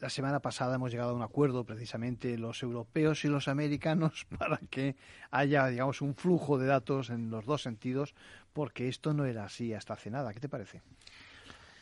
la 0.00 0.10
semana 0.10 0.40
pasada 0.40 0.74
hemos 0.74 0.90
llegado 0.90 1.10
a 1.10 1.14
un 1.14 1.22
acuerdo 1.22 1.64
precisamente 1.64 2.36
los 2.36 2.62
europeos 2.62 3.24
y 3.24 3.28
los 3.28 3.48
americanos 3.48 4.26
para 4.38 4.58
que 4.70 4.96
haya, 5.30 5.66
digamos, 5.68 6.02
un 6.02 6.14
flujo 6.14 6.58
de 6.58 6.66
datos 6.66 7.10
en 7.10 7.30
los 7.30 7.46
dos 7.46 7.62
sentidos, 7.62 8.14
porque 8.52 8.88
esto 8.88 9.14
no 9.14 9.24
era 9.24 9.44
así 9.44 9.72
hasta 9.72 9.94
hace 9.94 10.10
nada. 10.10 10.32
¿Qué 10.34 10.40
te 10.40 10.48
parece? 10.48 10.82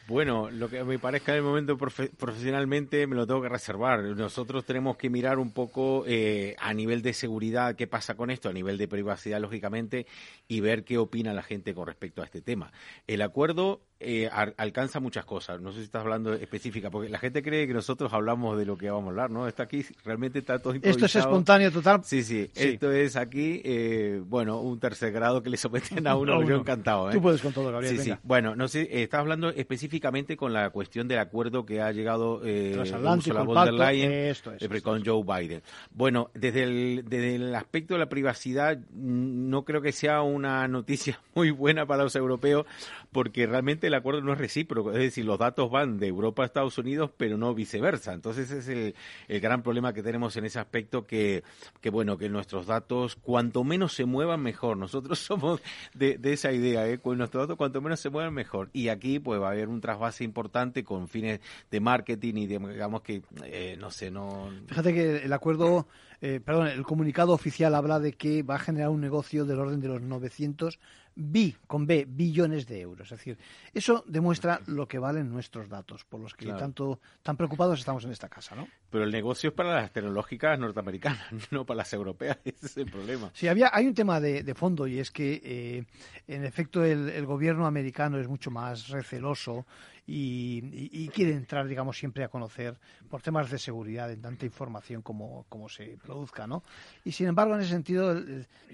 Bueno, 0.09 0.51
lo 0.53 0.69
que 0.69 0.85
me 0.85 1.01
parezca 1.01 1.33
en 1.33 1.39
el 1.39 1.43
momento 1.43 1.77
profesionalmente 1.77 3.09
me 3.09 3.17
lo 3.17 3.27
tengo 3.27 3.43
que 3.43 3.49
reservar. 3.49 4.05
Nosotros 4.05 4.65
tenemos 4.65 4.97
que 4.97 5.11
mirar 5.11 5.41
un 5.41 5.51
poco 5.51 6.05
eh, 6.07 6.55
a 6.61 6.73
nivel 6.75 7.03
de 7.03 7.13
seguridad 7.13 7.75
qué 7.75 7.89
pasa 7.89 8.15
con 8.15 8.31
esto, 8.31 8.49
a 8.49 8.53
nivel 8.53 8.79
de 8.79 8.87
privacidad, 8.87 9.41
lógicamente, 9.41 10.07
y 10.47 10.61
ver 10.61 10.85
qué 10.85 10.99
opina 10.99 11.33
la 11.33 11.43
gente 11.43 11.75
con 11.75 11.89
respecto 11.89 12.23
a 12.23 12.25
este 12.25 12.41
tema. 12.41 12.73
El 13.09 13.21
acuerdo 13.21 13.81
eh, 13.99 14.29
alcanza 14.57 15.01
muchas 15.01 15.25
cosas. 15.25 15.61
No 15.61 15.73
sé 15.73 15.79
si 15.79 15.85
estás 15.85 16.03
hablando 16.03 16.35
específica, 16.35 16.91
porque 16.91 17.09
la 17.09 17.19
gente 17.19 17.43
cree 17.43 17.67
que 17.67 17.73
nosotros 17.73 18.13
hablamos 18.13 18.59
de 18.59 18.67
lo 18.67 18.77
que 18.77 18.91
vamos 18.91 19.07
a 19.07 19.11
hablar, 19.11 19.31
¿no? 19.31 19.49
Está 19.49 19.65
aquí, 19.65 19.85
realmente 20.05 20.41
está 20.41 20.59
todo 20.59 20.75
Esto 20.75 21.07
es 21.07 21.17
espontáneo 21.17 21.71
total. 21.73 22.03
Sí, 22.05 22.23
sí, 22.23 22.51
esto 22.55 22.93
es 22.93 23.17
aquí, 23.17 23.63
eh, 23.65 24.21
bueno, 24.25 24.61
un 24.61 24.79
tercer 24.79 25.13
grado 25.13 25.43
que 25.43 25.51
le 25.51 25.57
someten 25.57 26.07
a 26.07 26.17
uno, 26.17 26.43
yo 26.49 26.57
encantado. 26.57 27.11
¿eh? 27.11 27.13
Tú 27.15 27.23
puedes 27.23 27.41
con 27.41 27.53
todo, 27.53 27.73
Gabriel. 27.73 27.99
Sí, 27.99 28.11
sí. 28.11 28.13
Bueno, 28.23 28.55
no 28.55 28.69
sé, 28.69 28.83
eh, 28.83 29.03
estás 29.03 29.21
hablando 29.21 29.49
específicamente 29.51 30.37
con 30.37 30.53
la 30.53 30.71
cuestión 30.71 31.09
del 31.09 31.19
acuerdo 31.19 31.65
que 31.65 31.81
ha 31.81 31.93
llegado 31.93 32.43
eh, 32.45 32.77
Ursula 32.79 33.43
von 33.43 33.65
der 33.65 33.75
Leyen 33.75 34.35
con 34.83 35.05
Joe 35.05 35.23
Biden. 35.23 35.63
Bueno, 35.93 36.31
desde 36.35 36.65
el, 36.65 37.05
desde 37.09 37.37
el 37.37 37.55
aspecto 37.55 37.95
de 37.95 38.01
la 38.01 38.09
privacidad, 38.09 38.79
no 38.93 39.65
creo 39.65 39.81
que 39.81 39.93
sea 39.93 40.23
una 40.23 40.69
noticia 40.69 41.21
muy 41.35 41.51
buena 41.51 41.87
para 41.87 42.05
los 42.05 42.17
europeos, 42.17 42.67
porque 43.13 43.47
realmente 43.47 43.86
el 43.87 43.95
acuerdo 43.95 44.21
no 44.21 44.33
es 44.33 44.39
recíproco, 44.39 44.93
es 44.93 44.99
decir, 44.99 45.25
los 45.25 45.39
datos 45.39 45.71
van 45.71 45.99
de 45.99 46.09
Europa 46.09 46.43
a 46.43 46.47
Estados 46.47 46.79
Unidos, 46.79 47.11
pero 47.17 47.37
no 47.37 47.55
viceversa. 47.55 48.13
Entonces 48.13 48.51
es 48.51 48.69
el, 48.69 48.95
el 49.29 49.41
gran 49.41 49.63
problema 49.63 49.93
que 49.93 50.03
tenemos 50.03 50.37
en 50.37 50.45
ese 50.45 50.59
aspecto 50.59 51.07
que, 51.07 51.43
que, 51.81 51.91
bueno, 51.91 52.19
que 52.19 52.29
nuestros 52.29 52.67
datos, 52.67 53.17
cuanto 53.17 53.65
menos 53.65 53.95
se 53.95 54.05
muevan, 54.05 54.41
mejor. 54.41 54.77
Nosotros 54.77 55.19
somos 55.27 55.61
de, 55.95 56.19
de 56.19 56.33
esa 56.33 56.53
idea, 56.53 56.89
¿eh? 56.89 56.99
Con 56.99 57.19
nuestros 57.19 57.45
datos, 57.45 57.57
cuanto 57.57 57.81
menos 57.81 58.01
se 58.01 58.11
muevan, 58.11 58.35
mejor. 58.35 58.71
Y 58.73 58.89
aquí, 58.89 59.19
pues, 59.19 59.41
va 59.41 59.49
a 59.49 59.53
haber 59.53 59.69
un 59.69 59.81
trasvase 59.81 60.25
importante 60.25 60.85
con 60.85 61.09
fines 61.09 61.41
de 61.71 61.81
marketing 61.81 62.35
y 62.35 62.47
de, 62.47 62.59
digamos 62.59 63.03
que, 63.03 63.23
eh, 63.45 63.77
no 63.79 63.91
sé, 63.91 64.11
no... 64.11 64.51
Fíjate 64.67 64.93
que 64.93 65.17
el 65.19 65.33
acuerdo, 65.33 65.87
eh, 66.21 66.41
perdón, 66.45 66.69
el 66.69 66.83
comunicado 66.85 67.33
oficial 67.33 67.75
habla 67.75 68.01
de 68.01 68.13
que 68.13 68.43
va 68.43 68.57
a 68.57 68.59
generar 68.59 68.91
un 68.91 69.01
negocio 69.01 69.45
del 69.45 69.59
orden 69.59 69.81
de 69.81 69.89
los 69.89 70.03
900 70.03 70.79
bi, 71.17 71.57
con 71.67 71.87
B, 71.87 72.07
billones 72.07 72.67
de 72.67 72.81
euros. 72.81 73.11
Es 73.11 73.19
decir, 73.19 73.39
eso 73.73 74.05
demuestra 74.07 74.61
lo 74.67 74.87
que 74.87 74.99
valen 74.99 75.31
nuestros 75.31 75.69
datos, 75.69 76.05
por 76.05 76.21
los 76.21 76.35
que 76.35 76.47
tanto 76.53 77.01
tan 77.23 77.37
preocupados 77.37 77.81
estamos 77.81 78.05
en 78.05 78.13
esta 78.13 78.29
casa, 78.29 78.55
¿no? 78.55 78.69
Pero 78.91 79.05
el 79.05 79.11
negocio 79.11 79.49
es 79.49 79.55
para 79.55 79.75
las 79.75 79.93
tecnológicas 79.93 80.59
norteamericanas, 80.59 81.27
no 81.51 81.65
para 81.65 81.79
las 81.79 81.93
europeas. 81.93 82.39
Ese 82.45 82.67
es 82.67 82.77
el 82.77 82.91
problema. 82.91 83.31
Sí, 83.33 83.49
había, 83.49 83.71
hay 83.73 83.87
un 83.87 83.95
tema 83.95 84.21
de, 84.21 84.55
fondo 84.55 84.87
y 84.87 84.99
es 84.99 85.11
que, 85.11 85.41
eh, 85.43 85.85
en 86.29 86.45
efecto, 86.45 86.85
el, 86.85 87.27
gobierno 87.27 87.67
americano 87.67 88.19
es 88.19 88.29
mucho 88.29 88.51
más 88.51 88.89
receloso 88.89 89.67
y, 90.07 91.09
quiere 91.09 91.33
entrar, 91.33 91.67
digamos, 91.67 91.99
siempre 91.99 92.25
a 92.25 92.29
conocer 92.29 92.79
por 93.09 93.23
temas 93.23 93.51
de 93.51 93.59
seguridad 93.59 94.11
en 94.13 94.21
tanta 94.21 94.45
información 94.45 95.03
como, 95.03 95.47
como 95.49 95.69
se 95.69 95.99
produzca, 96.03 96.47
¿no? 96.47 96.63
Y 97.05 97.13
sin 97.13 97.27
embargo, 97.27 97.55
en 97.55 97.61
ese 97.61 97.71
sentido, 97.71 98.15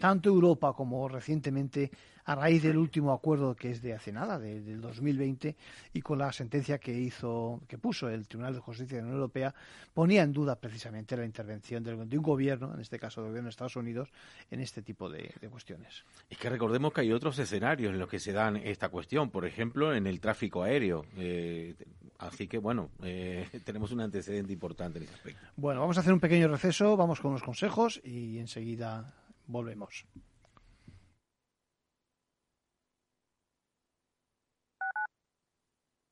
tanto 0.01 0.29
Europa 0.29 0.73
como 0.75 1.09
recientemente 1.09 1.91
a 2.25 2.35
raíz 2.35 2.63
del 2.63 2.77
último 2.77 3.13
acuerdo 3.13 3.55
que 3.57 3.71
es 3.71 3.83
de 3.83 3.95
hace 3.95 4.13
nada, 4.13 4.39
del 4.39 4.81
2020, 4.81 5.57
y 5.93 6.01
con 6.01 6.19
la 6.19 6.33
sentencia 6.33 6.79
que 6.79 6.93
hizo, 6.93 7.61
que 7.67 7.79
puso 7.79 8.09
el 8.09 8.29
Tribunal 8.29 8.55
de 8.55 8.61
Justicia 8.61 8.97
de 8.97 9.03
la 9.03 9.09
Unión 9.09 9.21
Europea, 9.21 9.55
ponía 9.93 10.23
en 10.23 10.33
duda 10.33 10.57
precisamente 10.57 11.17
la 11.17 11.25
intervención 11.25 11.83
de 11.83 11.93
un 11.95 12.23
gobierno, 12.23 12.73
en 12.75 12.81
este 12.81 12.99
caso 12.99 13.21
del 13.21 13.31
gobierno 13.31 13.47
de 13.47 13.51
Estados 13.51 13.77
Unidos, 13.77 14.09
en 14.51 14.61
este 14.61 14.83
tipo 14.83 15.09
de, 15.09 15.33
cuestiones. 15.51 16.05
Es 16.31 16.39
que 16.39 16.49
recordemos 16.49 16.93
que 16.93 17.03
hay 17.03 17.13
otros 17.13 17.39
escenarios 17.39 17.93
en 17.93 17.99
los 17.99 18.09
que 18.09 18.19
se 18.19 18.33
dan 18.33 18.57
esta 18.57 18.89
cuestión, 18.89 19.31
por 19.31 19.45
ejemplo, 19.45 19.95
en 19.95 20.07
el 20.07 20.21
tráfico 20.21 20.63
aéreo. 20.63 21.05
Eh, 21.25 21.75
así 22.19 22.49
que, 22.49 22.59
bueno, 22.59 22.91
eh, 23.03 23.49
tenemos 23.65 23.93
un 23.93 24.01
antecedente 24.01 24.53
importante 24.53 24.99
en 24.99 25.05
ese 25.05 25.15
aspecto. 25.15 25.47
Bueno, 25.57 25.81
vamos 25.81 25.97
a 25.97 26.01
hacer 26.01 26.13
un 26.13 26.21
pequeño 26.21 26.49
receso, 26.49 26.97
vamos 26.97 27.21
con 27.21 27.33
los 27.33 27.43
consejos 27.43 28.01
y 28.05 28.39
enseguida 28.39 29.15
volvemos. 29.47 30.05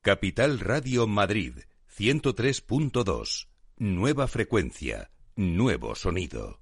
Capital 0.01 0.59
Radio 0.59 1.05
Madrid 1.05 1.59
103.2. 1.95 3.47
Nueva 3.77 4.27
frecuencia, 4.27 5.11
nuevo 5.35 5.93
sonido. 5.93 6.59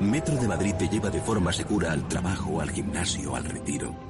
Metro 0.00 0.34
de 0.36 0.48
Madrid 0.48 0.74
te 0.78 0.88
lleva 0.88 1.10
de 1.10 1.20
forma 1.20 1.52
segura 1.52 1.92
al 1.92 2.08
trabajo, 2.08 2.60
al 2.60 2.70
gimnasio, 2.70 3.36
al 3.36 3.44
retiro. 3.44 4.09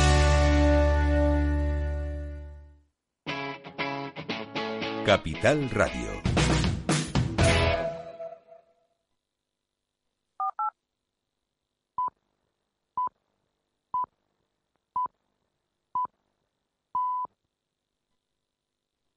Capital 5.05 5.67
Radio. 5.71 6.21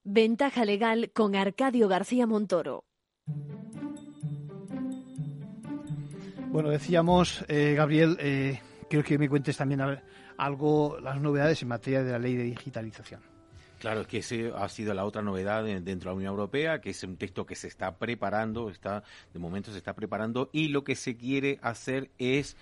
Ventaja 0.03 0.64
legal 0.64 1.11
con 1.12 1.37
Arcadio 1.37 1.87
García 1.88 2.27
Montoro. 2.27 2.85
Bueno, 6.49 6.70
decíamos, 6.70 7.44
eh, 7.49 7.75
Gabriel, 7.77 8.16
eh, 8.20 8.61
quiero 8.88 9.05
que 9.05 9.18
me 9.18 9.29
cuentes 9.29 9.59
también 9.59 9.83
algo, 10.38 10.99
las 11.01 11.20
novedades 11.20 11.61
en 11.61 11.68
materia 11.68 12.03
de 12.03 12.12
la 12.12 12.18
ley 12.18 12.37
de 12.37 12.44
digitalización. 12.44 13.34
Claro, 13.78 14.02
es 14.02 14.06
que 14.06 14.18
ese 14.18 14.50
ha 14.56 14.68
sido 14.68 14.94
la 14.94 15.04
otra 15.04 15.20
novedad 15.20 15.62
dentro 15.64 15.92
de 15.92 16.04
la 16.06 16.12
Unión 16.14 16.30
Europea, 16.30 16.80
que 16.80 16.90
es 16.90 17.02
un 17.04 17.16
texto 17.16 17.44
que 17.44 17.54
se 17.54 17.68
está 17.68 17.96
preparando, 17.96 18.70
está 18.70 19.02
de 19.32 19.38
momento 19.38 19.72
se 19.72 19.78
está 19.78 19.94
preparando 19.94 20.48
y 20.52 20.68
lo 20.68 20.84
que 20.84 20.94
se 20.94 21.16
quiere 21.16 21.58
hacer 21.60 22.10
es 22.18 22.56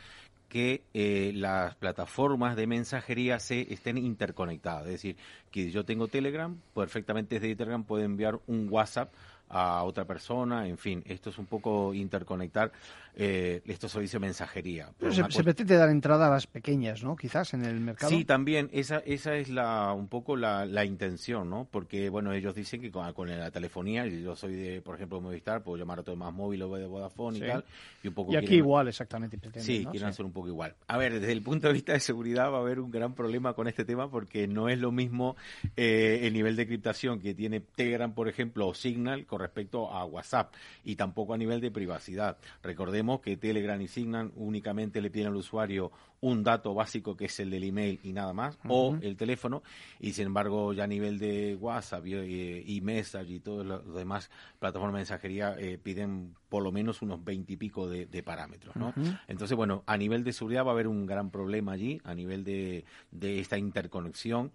que 0.53 0.83
eh, 0.93 1.33
las 1.35 1.77
plataformas 1.77 2.57
de 2.57 2.67
mensajería 2.67 3.39
se 3.39 3.73
estén 3.73 3.97
interconectadas. 3.97 4.85
Es 4.85 4.93
decir, 4.93 5.17
que 5.51 5.71
yo 5.71 5.85
tengo 5.85 6.09
Telegram, 6.09 6.55
perfectamente 6.75 7.41
desde 7.41 7.57
Telegram 7.57 7.83
puedo 7.85 8.05
enviar 8.05 8.39
un 8.47 8.69
WhatsApp 8.71 9.15
a 9.53 9.85
otra 9.85 10.05
persona, 10.05 10.67
en 10.67 10.79
fin, 10.79 11.03
esto 11.07 11.31
es 11.31 11.39
un 11.39 11.47
poco 11.47 11.93
interconectar 11.93 12.73
eh, 13.15 13.61
estos 13.67 13.93
servicios 13.93 14.21
de 14.21 14.27
mensajería. 14.27 14.89
Pero 14.99 15.13
se, 15.13 15.45
pretende 15.45 15.77
dar 15.77 15.91
entrada 15.91 16.29
a 16.29 16.31
las 16.31 16.47
pequeñas, 16.47 17.05
¿no? 17.05 17.15
Quizás 17.15 17.53
en 17.53 17.63
el 17.67 17.79
mercado. 17.79 18.11
Sí, 18.11 18.25
también, 18.25 18.71
esa, 18.73 18.99
esa 19.01 19.37
es 19.37 19.51
la, 19.51 19.93
un 19.93 20.09
poco 20.09 20.35
la, 20.35 20.65
la 20.65 20.87
intención, 20.87 21.51
¿no? 21.51 21.69
Porque, 21.71 22.09
bueno, 22.09 22.33
ellos 22.33 22.55
dicen 22.55 22.81
que 22.81 22.91
con, 22.91 23.29
la 23.29 23.51
telefonía, 23.51 24.07
yo 24.07 24.35
soy 24.35 24.55
de, 24.55 24.81
por 24.81 24.95
ejemplo, 24.95 25.19
de 25.19 25.25
Movistar, 25.25 25.63
puedo 25.63 25.77
llamar 25.77 25.99
a 25.99 26.03
todo 26.03 26.17
más 26.17 26.33
móvil 26.33 26.63
o 26.63 26.75
de 26.75 26.87
Vodafone 26.87 27.37
y 27.37 27.41
tal. 27.43 27.65
Y, 28.03 28.09
un 28.09 28.15
poco 28.15 28.33
y 28.33 28.37
aquí 28.37 28.55
igual, 28.55 28.89
exactamente. 28.89 29.39
sí, 29.61 29.87
quieren 29.91 30.09
hacer 30.09 30.25
un 30.25 30.33
poco 30.33 30.49
igual. 30.49 30.75
A 30.87 30.97
ver, 30.97 31.21
desde 31.21 31.33
el 31.33 31.43
punto 31.43 31.67
de 31.67 31.75
vista 31.75 31.93
de 31.93 32.01
seguridad 32.01 32.51
va 32.51 32.59
a 32.59 32.61
haber 32.61 32.81
un 32.81 32.91
gran 32.91 33.13
problema 33.13 33.53
con 33.53 33.69
este 33.69 33.85
tema 33.85 34.11
porque 34.11 34.49
no 34.49 34.71
es 34.71 34.79
lo 34.79 34.91
mismo 34.91 35.37
eh, 35.77 36.21
el 36.23 36.33
nivel 36.33 36.57
de 36.57 36.67
criptación 36.67 37.21
que 37.21 37.35
tiene 37.35 37.61
Telegram, 37.61 38.15
por 38.15 38.29
ejemplo, 38.29 38.69
o 38.69 38.75
Signal 38.75 39.27
con 39.27 39.42
respecto 39.43 39.91
a 39.91 40.05
WhatsApp 40.05 40.55
y 40.85 40.97
tampoco 40.97 41.35
a 41.35 41.39
nivel 41.39 41.61
de 41.61 41.71
privacidad. 41.71 42.39
Recordemos 42.63 43.21
que 43.21 43.37
Telegram 43.37 43.81
y 43.81 43.89
Signal 43.89 44.33
únicamente 44.37 45.01
le 45.01 45.11
piden 45.11 45.29
al 45.29 45.37
usuario 45.37 45.93
un 46.23 46.45
dato 46.45 46.73
básico 46.73 47.17
que 47.17 47.25
es 47.25 47.41
el 47.41 47.51
del 47.51 47.65
email 47.65 47.99
y 48.05 48.13
nada 48.13 48.33
más, 48.33 48.57
o 48.69 48.97
el 49.03 49.17
teléfono, 49.17 49.63
y 49.99 50.13
sin 50.13 50.27
embargo 50.27 50.73
ya 50.73 50.85
a 50.85 50.87
nivel 50.87 51.19
de 51.19 51.57
WhatsApp 51.57 52.07
y, 52.07 52.65
y 52.65 52.81
Message 52.81 53.29
y 53.29 53.41
todas 53.41 53.67
las 53.67 53.95
demás 53.95 54.31
plataformas 54.61 54.95
de 54.95 54.99
mensajería 55.01 55.57
eh, 55.59 55.79
piden 55.83 56.35
por 56.49 56.63
lo 56.63 56.71
menos 56.71 57.03
unos 57.03 57.25
veintipico 57.25 57.89
de, 57.89 58.07
de 58.07 58.23
parámetros, 58.23 58.77
¿no? 58.77 58.95
Entonces, 59.27 59.57
bueno, 59.57 59.83
a 59.87 59.97
nivel 59.97 60.23
de 60.23 60.33
seguridad 60.33 60.65
va 60.65 60.71
a 60.71 60.75
haber 60.75 60.87
un 60.87 61.07
gran 61.07 61.31
problema 61.31 61.73
allí, 61.73 62.01
a 62.05 62.15
nivel 62.15 62.45
de, 62.45 62.85
de 63.11 63.41
esta 63.41 63.59
interconexión, 63.59 64.53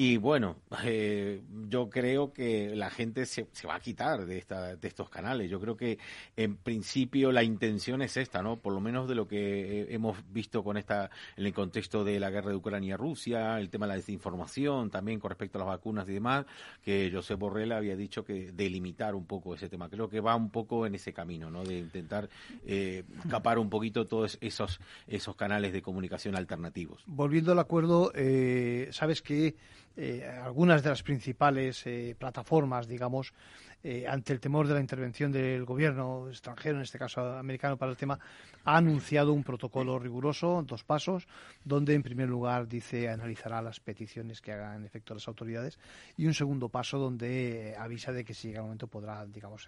y 0.00 0.16
bueno, 0.16 0.56
eh, 0.84 1.42
yo 1.68 1.90
creo 1.90 2.32
que 2.32 2.74
la 2.74 2.88
gente 2.88 3.26
se, 3.26 3.48
se 3.52 3.66
va 3.66 3.74
a 3.74 3.80
quitar 3.80 4.24
de, 4.24 4.38
esta, 4.38 4.74
de 4.74 4.88
estos 4.88 5.10
canales. 5.10 5.50
Yo 5.50 5.60
creo 5.60 5.76
que 5.76 5.98
en 6.36 6.56
principio 6.56 7.32
la 7.32 7.42
intención 7.42 8.00
es 8.00 8.16
esta, 8.16 8.42
¿no? 8.42 8.56
Por 8.56 8.72
lo 8.72 8.80
menos 8.80 9.08
de 9.08 9.14
lo 9.14 9.28
que 9.28 9.88
hemos 9.90 10.16
visto 10.32 10.64
con 10.64 10.78
esta, 10.78 11.09
en 11.36 11.46
el 11.46 11.52
contexto 11.52 12.04
de 12.04 12.20
la 12.20 12.30
guerra 12.30 12.50
de 12.50 12.56
Ucrania-Rusia, 12.56 13.58
el 13.58 13.70
tema 13.70 13.86
de 13.86 13.90
la 13.90 13.96
desinformación, 13.96 14.90
también 14.90 15.20
con 15.20 15.30
respecto 15.30 15.58
a 15.58 15.60
las 15.60 15.68
vacunas 15.68 16.08
y 16.08 16.12
demás, 16.12 16.46
que 16.82 17.10
José 17.12 17.34
Borrell 17.34 17.72
había 17.72 17.96
dicho 17.96 18.24
que 18.24 18.52
delimitar 18.52 19.14
un 19.14 19.26
poco 19.26 19.54
ese 19.54 19.68
tema. 19.68 19.88
Creo 19.88 20.08
que 20.08 20.20
va 20.20 20.36
un 20.36 20.50
poco 20.50 20.86
en 20.86 20.94
ese 20.94 21.12
camino, 21.12 21.50
¿no? 21.50 21.64
De 21.64 21.78
intentar 21.78 22.28
eh, 22.66 23.04
capar 23.28 23.58
un 23.58 23.70
poquito 23.70 24.06
todos 24.06 24.38
esos, 24.40 24.80
esos 25.06 25.36
canales 25.36 25.72
de 25.72 25.82
comunicación 25.82 26.36
alternativos. 26.36 27.02
Volviendo 27.06 27.52
al 27.52 27.58
acuerdo, 27.58 28.12
eh, 28.14 28.88
sabes 28.92 29.22
que 29.22 29.56
eh, 30.02 30.26
algunas 30.26 30.82
de 30.82 30.88
las 30.88 31.02
principales 31.02 31.86
eh, 31.86 32.16
plataformas, 32.18 32.88
digamos, 32.88 33.34
eh, 33.82 34.06
ante 34.06 34.34
el 34.34 34.40
temor 34.40 34.66
de 34.66 34.74
la 34.74 34.80
intervención 34.80 35.32
del 35.32 35.64
gobierno 35.64 36.28
extranjero, 36.28 36.76
en 36.76 36.82
este 36.82 36.98
caso 36.98 37.36
americano, 37.36 37.78
para 37.78 37.90
el 37.90 37.96
tema, 37.96 38.18
ha 38.64 38.76
anunciado 38.76 39.32
un 39.32 39.42
protocolo 39.42 39.98
riguroso, 39.98 40.62
dos 40.66 40.84
pasos, 40.84 41.26
donde 41.64 41.94
en 41.94 42.02
primer 42.02 42.28
lugar 42.28 42.68
dice 42.68 43.08
analizará 43.08 43.62
las 43.62 43.80
peticiones 43.80 44.42
que 44.42 44.52
hagan 44.52 44.84
efecto 44.84 45.14
las 45.14 45.26
autoridades 45.28 45.78
y 46.18 46.26
un 46.26 46.34
segundo 46.34 46.68
paso 46.68 46.98
donde 46.98 47.74
avisa 47.78 48.12
de 48.12 48.24
que 48.24 48.34
si 48.34 48.48
llega 48.48 48.60
el 48.60 48.64
momento 48.64 48.86
podrá, 48.86 49.24
digamos, 49.24 49.66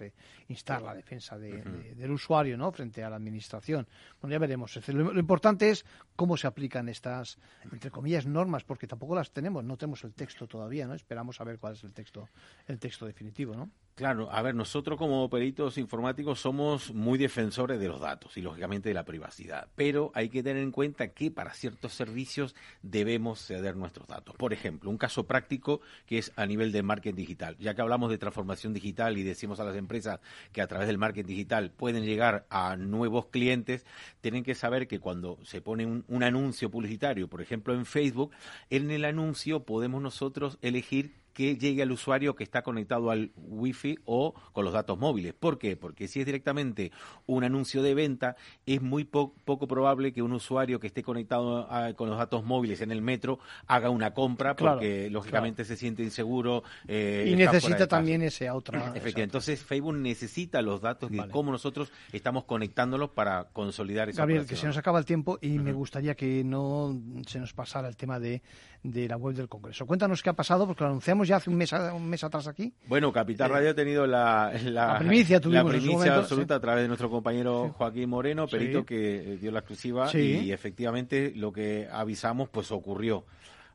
instar 0.48 0.82
la 0.82 0.94
defensa 0.94 1.38
del 1.38 2.10
usuario, 2.10 2.58
¿no? 2.58 2.70
Frente 2.70 3.02
a 3.02 3.08
la 3.08 3.16
administración. 3.16 3.86
Bueno, 4.20 4.32
ya 4.32 4.38
veremos. 4.38 4.78
lo, 4.88 5.18
importante 5.18 5.70
es 5.70 5.86
cómo 6.16 6.36
se 6.36 6.46
aplican 6.46 6.90
estas, 6.90 7.38
entre 7.70 7.90
comillas, 7.90 8.26
normas, 8.26 8.64
porque 8.64 8.86
tampoco 8.86 9.14
las 9.14 9.30
tenemos, 9.30 9.64
no 9.64 9.78
tenemos 9.78 10.04
el 10.04 10.12
texto 10.22 10.46
todavía, 10.46 10.86
¿no? 10.86 10.94
Esperamos 10.94 11.40
a 11.40 11.44
ver 11.44 11.58
cuál 11.58 11.72
es 11.72 11.82
el 11.82 11.92
texto, 11.92 12.28
el 12.68 12.78
texto 12.78 13.06
definitivo, 13.06 13.56
¿no? 13.56 13.68
Claro, 13.94 14.32
a 14.32 14.40
ver, 14.40 14.54
nosotros 14.54 14.98
como 14.98 15.28
peritos 15.28 15.76
informáticos 15.76 16.40
somos 16.40 16.94
muy 16.94 17.18
defensores 17.18 17.78
de 17.78 17.88
los 17.88 18.00
datos 18.00 18.34
y 18.38 18.40
lógicamente 18.40 18.88
de 18.88 18.94
la 18.94 19.04
privacidad, 19.04 19.68
pero 19.76 20.10
hay 20.14 20.30
que 20.30 20.42
tener 20.42 20.62
en 20.62 20.70
cuenta 20.70 21.08
que 21.08 21.30
para 21.30 21.52
ciertos 21.52 21.92
servicios 21.92 22.54
debemos 22.80 23.44
ceder 23.44 23.76
nuestros 23.76 24.08
datos. 24.08 24.34
Por 24.36 24.54
ejemplo, 24.54 24.88
un 24.88 24.96
caso 24.96 25.26
práctico 25.26 25.82
que 26.06 26.16
es 26.16 26.32
a 26.36 26.46
nivel 26.46 26.72
de 26.72 26.82
marketing 26.82 27.16
digital. 27.16 27.56
Ya 27.58 27.74
que 27.74 27.82
hablamos 27.82 28.08
de 28.08 28.16
transformación 28.16 28.72
digital 28.72 29.18
y 29.18 29.24
decimos 29.24 29.60
a 29.60 29.64
las 29.64 29.76
empresas 29.76 30.20
que 30.52 30.62
a 30.62 30.66
través 30.66 30.86
del 30.86 30.96
marketing 30.96 31.28
digital 31.28 31.70
pueden 31.70 32.04
llegar 32.06 32.46
a 32.48 32.76
nuevos 32.76 33.26
clientes, 33.26 33.84
tienen 34.22 34.42
que 34.42 34.54
saber 34.54 34.88
que 34.88 35.00
cuando 35.00 35.38
se 35.44 35.60
pone 35.60 35.84
un, 35.84 36.04
un 36.08 36.22
anuncio 36.22 36.70
publicitario, 36.70 37.28
por 37.28 37.42
ejemplo 37.42 37.74
en 37.74 37.84
Facebook, 37.84 38.30
en 38.70 38.90
el 38.90 39.04
anuncio 39.04 39.64
podemos 39.64 40.01
nosotros 40.02 40.58
elegir 40.62 41.22
que 41.32 41.56
llegue 41.56 41.82
al 41.82 41.92
usuario 41.92 42.34
que 42.34 42.44
está 42.44 42.62
conectado 42.62 43.10
al 43.10 43.32
Wi-Fi 43.36 43.98
o 44.04 44.34
con 44.52 44.64
los 44.64 44.74
datos 44.74 44.98
móviles. 44.98 45.34
¿Por 45.34 45.58
qué? 45.58 45.76
Porque 45.76 46.08
si 46.08 46.20
es 46.20 46.26
directamente 46.26 46.92
un 47.26 47.44
anuncio 47.44 47.82
de 47.82 47.94
venta, 47.94 48.36
es 48.66 48.82
muy 48.82 49.04
poco 49.04 49.66
probable 49.66 50.12
que 50.12 50.22
un 50.22 50.32
usuario 50.32 50.80
que 50.80 50.86
esté 50.86 51.02
conectado 51.02 51.68
con 51.96 52.08
los 52.08 52.18
datos 52.18 52.44
móviles 52.44 52.80
en 52.80 52.90
el 52.90 53.02
metro 53.02 53.38
haga 53.66 53.90
una 53.90 54.12
compra 54.12 54.56
porque 54.56 55.08
lógicamente 55.10 55.64
se 55.64 55.76
siente 55.76 56.02
inseguro. 56.02 56.62
Eh, 56.86 57.26
y 57.28 57.36
necesita 57.36 57.86
también 57.86 58.22
ese 58.22 58.50
otra. 58.50 58.78
Efectivamente. 58.94 59.22
Entonces 59.22 59.62
Facebook 59.62 59.94
necesita 59.94 60.60
los 60.62 60.80
datos 60.80 61.10
de 61.10 61.28
cómo 61.30 61.50
nosotros 61.50 61.92
estamos 62.12 62.44
conectándolos 62.44 63.10
para 63.10 63.44
consolidar 63.52 64.08
esa 64.08 64.22
Gabriel, 64.22 64.46
que 64.46 64.56
se 64.56 64.66
nos 64.66 64.76
acaba 64.76 64.98
el 64.98 65.04
tiempo 65.04 65.38
y 65.40 65.58
me 65.58 65.72
gustaría 65.72 66.14
que 66.14 66.44
no 66.44 67.00
se 67.26 67.38
nos 67.38 67.52
pasara 67.52 67.88
el 67.88 67.96
tema 67.96 68.20
de, 68.20 68.42
de 68.82 69.08
la 69.08 69.16
web 69.16 69.34
del 69.34 69.48
Congreso. 69.48 69.86
Cuéntanos 69.86 70.22
qué 70.22 70.30
ha 70.30 70.34
pasado 70.34 70.66
porque 70.66 70.82
lo 70.82 70.90
anunciamos 70.90 71.28
ya 71.28 71.36
hace 71.36 71.50
un 71.50 71.56
mes, 71.56 71.72
un 71.72 72.08
mes 72.08 72.24
atrás 72.24 72.48
aquí. 72.48 72.72
Bueno, 72.86 73.12
Capital 73.12 73.50
eh, 73.50 73.54
Radio 73.54 73.70
ha 73.70 73.74
tenido 73.74 74.06
la, 74.06 74.52
la, 74.64 74.98
primicia, 74.98 75.40
absoluta 76.16 76.56
a 76.56 76.60
través 76.60 76.82
de 76.82 76.88
nuestro 76.88 77.08
compañero 77.10 77.72
Joaquín 77.76 78.10
Moreno, 78.10 78.46
perito 78.48 78.84
que 78.84 79.38
dio 79.40 79.52
la 79.52 79.60
exclusiva 79.60 80.10
y 80.14 80.50
efectivamente 80.50 81.32
lo 81.34 81.52
que 81.52 81.88
avisamos 81.90 82.48
pues 82.48 82.72
ocurrió. 82.72 83.24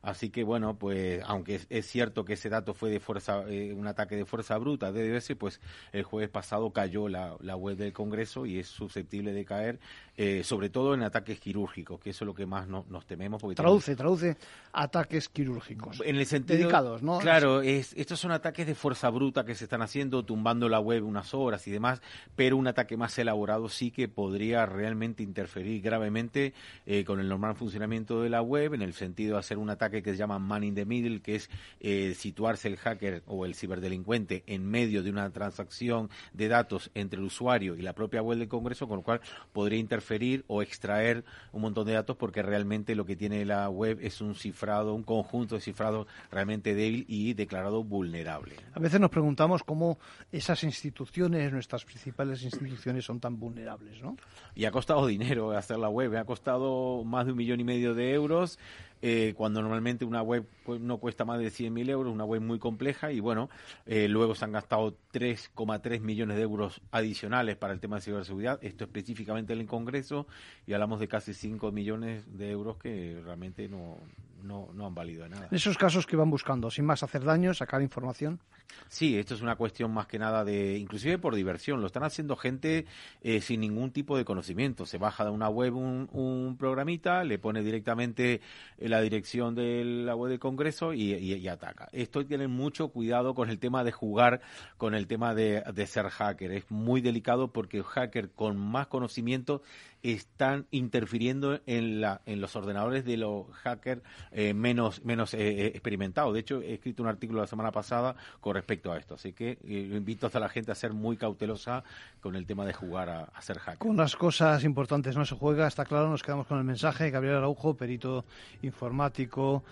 Así 0.02 0.30
que 0.30 0.44
bueno, 0.44 0.78
pues 0.78 1.20
aunque 1.26 1.60
es 1.68 1.86
cierto 1.86 2.24
que 2.24 2.34
ese 2.34 2.48
dato 2.48 2.72
fue 2.72 2.88
de 2.90 3.00
fuerza, 3.00 3.42
eh, 3.48 3.72
un 3.72 3.86
ataque 3.86 4.14
de 4.16 4.24
fuerza 4.24 4.56
bruta 4.56 4.92
de 4.92 5.10
DBS, 5.10 5.34
pues 5.36 5.60
el 5.92 6.04
jueves 6.04 6.30
pasado 6.30 6.72
cayó 6.72 7.08
la, 7.08 7.36
la 7.40 7.56
web 7.56 7.76
del 7.76 7.92
Congreso 7.92 8.46
y 8.46 8.58
es 8.58 8.68
susceptible 8.68 9.32
de 9.32 9.44
caer 9.44 9.80
eh, 10.20 10.42
sobre 10.42 10.68
todo 10.68 10.94
en 10.94 11.04
ataques 11.04 11.38
quirúrgicos, 11.38 12.00
que 12.00 12.10
eso 12.10 12.24
es 12.24 12.26
lo 12.26 12.34
que 12.34 12.44
más 12.44 12.66
nos 12.66 13.06
tememos. 13.06 13.40
Porque 13.40 13.54
traduce, 13.54 13.94
traduce 13.94 14.36
ataques 14.72 15.28
quirúrgicos. 15.28 16.02
En 16.04 16.16
el 16.16 16.26
sentido, 16.26 16.58
dedicados, 16.58 17.04
¿no? 17.04 17.20
Claro, 17.20 17.62
es, 17.62 17.92
estos 17.96 18.18
son 18.18 18.32
ataques 18.32 18.66
de 18.66 18.74
fuerza 18.74 19.10
bruta 19.10 19.44
que 19.44 19.54
se 19.54 19.62
están 19.62 19.80
haciendo, 19.80 20.24
tumbando 20.24 20.68
la 20.68 20.80
web 20.80 21.06
unas 21.06 21.34
horas 21.34 21.68
y 21.68 21.70
demás, 21.70 22.02
pero 22.34 22.56
un 22.56 22.66
ataque 22.66 22.96
más 22.96 23.16
elaborado 23.16 23.68
sí 23.68 23.92
que 23.92 24.08
podría 24.08 24.66
realmente 24.66 25.22
interferir 25.22 25.80
gravemente 25.82 26.52
eh, 26.84 27.04
con 27.04 27.20
el 27.20 27.28
normal 27.28 27.54
funcionamiento 27.54 28.20
de 28.20 28.28
la 28.28 28.42
web, 28.42 28.74
en 28.74 28.82
el 28.82 28.94
sentido 28.94 29.34
de 29.34 29.38
hacer 29.38 29.56
un 29.56 29.70
ataque 29.70 30.02
que 30.02 30.10
se 30.10 30.16
llama 30.16 30.40
man 30.40 30.64
in 30.64 30.74
the 30.74 30.84
middle, 30.84 31.20
que 31.20 31.36
es 31.36 31.48
eh, 31.78 32.14
situarse 32.18 32.66
el 32.66 32.76
hacker 32.76 33.22
o 33.26 33.46
el 33.46 33.54
ciberdelincuente 33.54 34.42
en 34.48 34.68
medio 34.68 35.04
de 35.04 35.10
una 35.10 35.30
transacción 35.30 36.10
de 36.32 36.48
datos 36.48 36.90
entre 36.94 37.20
el 37.20 37.26
usuario 37.26 37.76
y 37.76 37.82
la 37.82 37.92
propia 37.92 38.20
web 38.20 38.36
del 38.36 38.48
Congreso, 38.48 38.88
con 38.88 38.96
lo 38.96 39.02
cual 39.04 39.20
podría 39.52 39.78
interferir 39.78 40.07
o 40.46 40.62
extraer 40.62 41.24
un 41.52 41.62
montón 41.62 41.86
de 41.86 41.92
datos 41.92 42.16
porque 42.16 42.42
realmente 42.42 42.94
lo 42.94 43.04
que 43.04 43.16
tiene 43.16 43.44
la 43.44 43.68
web 43.68 43.98
es 44.00 44.20
un 44.20 44.34
cifrado, 44.34 44.94
un 44.94 45.02
conjunto 45.02 45.54
de 45.54 45.60
cifrado 45.60 46.06
realmente 46.30 46.74
débil 46.74 47.04
y 47.08 47.34
declarado 47.34 47.84
vulnerable. 47.84 48.56
A 48.74 48.80
veces 48.80 49.00
nos 49.00 49.10
preguntamos 49.10 49.62
cómo 49.62 49.98
esas 50.32 50.64
instituciones, 50.64 51.52
nuestras 51.52 51.84
principales 51.84 52.42
instituciones, 52.42 53.04
son 53.04 53.20
tan 53.20 53.38
vulnerables, 53.38 54.02
¿no? 54.02 54.16
Y 54.54 54.64
ha 54.64 54.70
costado 54.70 55.06
dinero 55.06 55.52
hacer 55.52 55.78
la 55.78 55.88
web, 55.88 56.16
ha 56.16 56.24
costado 56.24 57.04
más 57.04 57.26
de 57.26 57.32
un 57.32 57.38
millón 57.38 57.60
y 57.60 57.64
medio 57.64 57.94
de 57.94 58.12
euros 58.12 58.58
eh, 59.02 59.34
cuando 59.36 59.60
normalmente 59.62 60.04
una 60.04 60.22
web 60.22 60.46
pues, 60.64 60.80
no 60.80 60.98
cuesta 60.98 61.24
más 61.24 61.38
de 61.38 61.48
100.000 61.48 61.88
euros, 61.90 62.12
una 62.12 62.24
web 62.24 62.40
muy 62.40 62.58
compleja, 62.58 63.12
y 63.12 63.20
bueno, 63.20 63.50
eh, 63.86 64.08
luego 64.08 64.34
se 64.34 64.44
han 64.44 64.52
gastado 64.52 64.96
3,3 65.12 66.00
millones 66.00 66.36
de 66.36 66.42
euros 66.42 66.80
adicionales 66.90 67.56
para 67.56 67.72
el 67.72 67.80
tema 67.80 67.96
de 67.96 68.02
ciberseguridad, 68.02 68.58
esto 68.62 68.84
específicamente 68.84 69.52
en 69.52 69.60
el 69.60 69.66
Congreso, 69.66 70.26
y 70.66 70.72
hablamos 70.72 71.00
de 71.00 71.08
casi 71.08 71.34
5 71.34 71.72
millones 71.72 72.24
de 72.36 72.50
euros 72.50 72.76
que 72.76 73.20
realmente 73.24 73.68
no, 73.68 73.98
no, 74.42 74.70
no 74.72 74.86
han 74.86 74.94
valido 74.94 75.24
de 75.24 75.30
nada. 75.30 75.48
En 75.50 75.56
esos 75.56 75.76
casos 75.76 76.06
que 76.06 76.16
van 76.16 76.30
buscando, 76.30 76.70
sin 76.70 76.84
más 76.84 77.02
hacer 77.02 77.24
daño, 77.24 77.54
sacar 77.54 77.82
información. 77.82 78.40
Sí, 78.88 79.18
esto 79.18 79.34
es 79.34 79.42
una 79.42 79.56
cuestión 79.56 79.92
más 79.92 80.06
que 80.06 80.18
nada 80.18 80.44
de, 80.44 80.78
inclusive 80.78 81.18
por 81.18 81.34
diversión, 81.34 81.80
lo 81.80 81.86
están 81.86 82.04
haciendo 82.04 82.36
gente 82.36 82.86
eh, 83.22 83.40
sin 83.40 83.60
ningún 83.60 83.90
tipo 83.90 84.16
de 84.16 84.24
conocimiento. 84.24 84.86
Se 84.86 84.98
baja 84.98 85.24
de 85.24 85.30
una 85.30 85.48
web 85.48 85.76
un, 85.76 86.08
un 86.12 86.56
programita, 86.58 87.24
le 87.24 87.38
pone 87.38 87.62
directamente 87.62 88.40
la 88.78 89.00
dirección 89.00 89.54
de 89.54 89.84
la 89.84 90.14
web 90.14 90.30
del 90.30 90.38
Congreso 90.38 90.92
y, 90.92 91.14
y, 91.14 91.48
ataca. 91.48 91.88
Esto 91.92 92.24
tener 92.26 92.48
mucho 92.48 92.88
cuidado 92.88 93.34
con 93.34 93.50
el 93.50 93.58
tema 93.58 93.84
de 93.84 93.92
jugar, 93.92 94.40
con 94.76 94.94
el 94.94 95.06
tema 95.06 95.34
de, 95.34 95.62
de 95.72 95.86
ser 95.86 96.08
hacker. 96.08 96.52
Es 96.52 96.70
muy 96.70 97.00
delicado 97.00 97.52
porque 97.52 97.78
el 97.78 97.84
hacker 97.84 98.30
con 98.30 98.58
más 98.58 98.86
conocimiento 98.86 99.62
están 100.02 100.66
interfiriendo 100.70 101.60
en, 101.66 102.00
la, 102.00 102.20
en 102.26 102.40
los 102.40 102.54
ordenadores 102.56 103.04
de 103.04 103.16
los 103.16 103.46
hackers 103.52 104.02
eh, 104.30 104.54
menos, 104.54 105.04
menos 105.04 105.34
eh, 105.34 105.38
eh, 105.38 105.66
experimentados. 105.66 106.34
De 106.34 106.40
hecho, 106.40 106.62
he 106.62 106.74
escrito 106.74 107.02
un 107.02 107.08
artículo 107.08 107.40
la 107.40 107.46
semana 107.46 107.72
pasada 107.72 108.14
con 108.40 108.54
respecto 108.54 108.92
a 108.92 108.98
esto. 108.98 109.14
Así 109.14 109.32
que 109.32 109.58
invito 109.64 110.30
a 110.32 110.38
la 110.40 110.48
gente 110.48 110.72
a 110.72 110.74
ser 110.74 110.92
muy 110.92 111.16
cautelosa 111.16 111.84
con 112.20 112.36
el 112.36 112.46
tema 112.46 112.64
de 112.64 112.72
jugar 112.72 113.08
a, 113.08 113.24
a, 113.24 113.42
ser 113.42 113.58
hacker. 113.58 113.78
Con 113.78 113.96
las 113.96 114.16
cosas 114.16 114.64
importantes 114.64 115.16
no 115.16 115.24
se 115.24 115.34
juega, 115.34 115.66
está 115.66 115.84
claro. 115.84 116.08
Nos 116.08 116.22
quedamos 116.22 116.46
con 116.46 116.58
el 116.58 116.64
mensaje. 116.64 117.10
Gabriel 117.10 117.36
Araujo, 117.36 117.74
perito 117.74 118.24
informático 118.62 119.64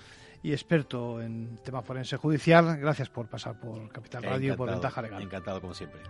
y 0.42 0.52
experto 0.52 1.20
en 1.20 1.58
tema 1.64 1.82
forense 1.82 2.16
judicial. 2.16 2.76
Gracias 2.78 3.08
por 3.08 3.26
pasar 3.26 3.58
por 3.58 3.88
Capital 3.90 4.22
Radio 4.22 4.54
y 4.54 4.56
por 4.56 4.70
Ventaja 4.70 5.02
Legal. 5.02 5.22
Encantado, 5.22 5.60
como 5.60 5.74
siempre. 5.74 6.00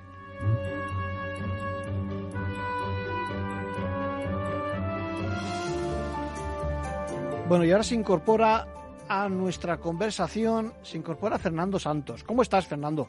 Bueno, 7.49 7.65
y 7.65 7.71
ahora 7.71 7.85
se 7.85 7.95
incorpora 7.95 8.67
a 9.09 9.29
nuestra 9.29 9.79
conversación, 9.79 10.73
se 10.83 10.99
incorpora 10.99 11.39
Fernando 11.39 11.79
Santos. 11.79 12.25
¿Cómo 12.25 12.43
estás, 12.43 12.67
Fernando? 12.67 13.09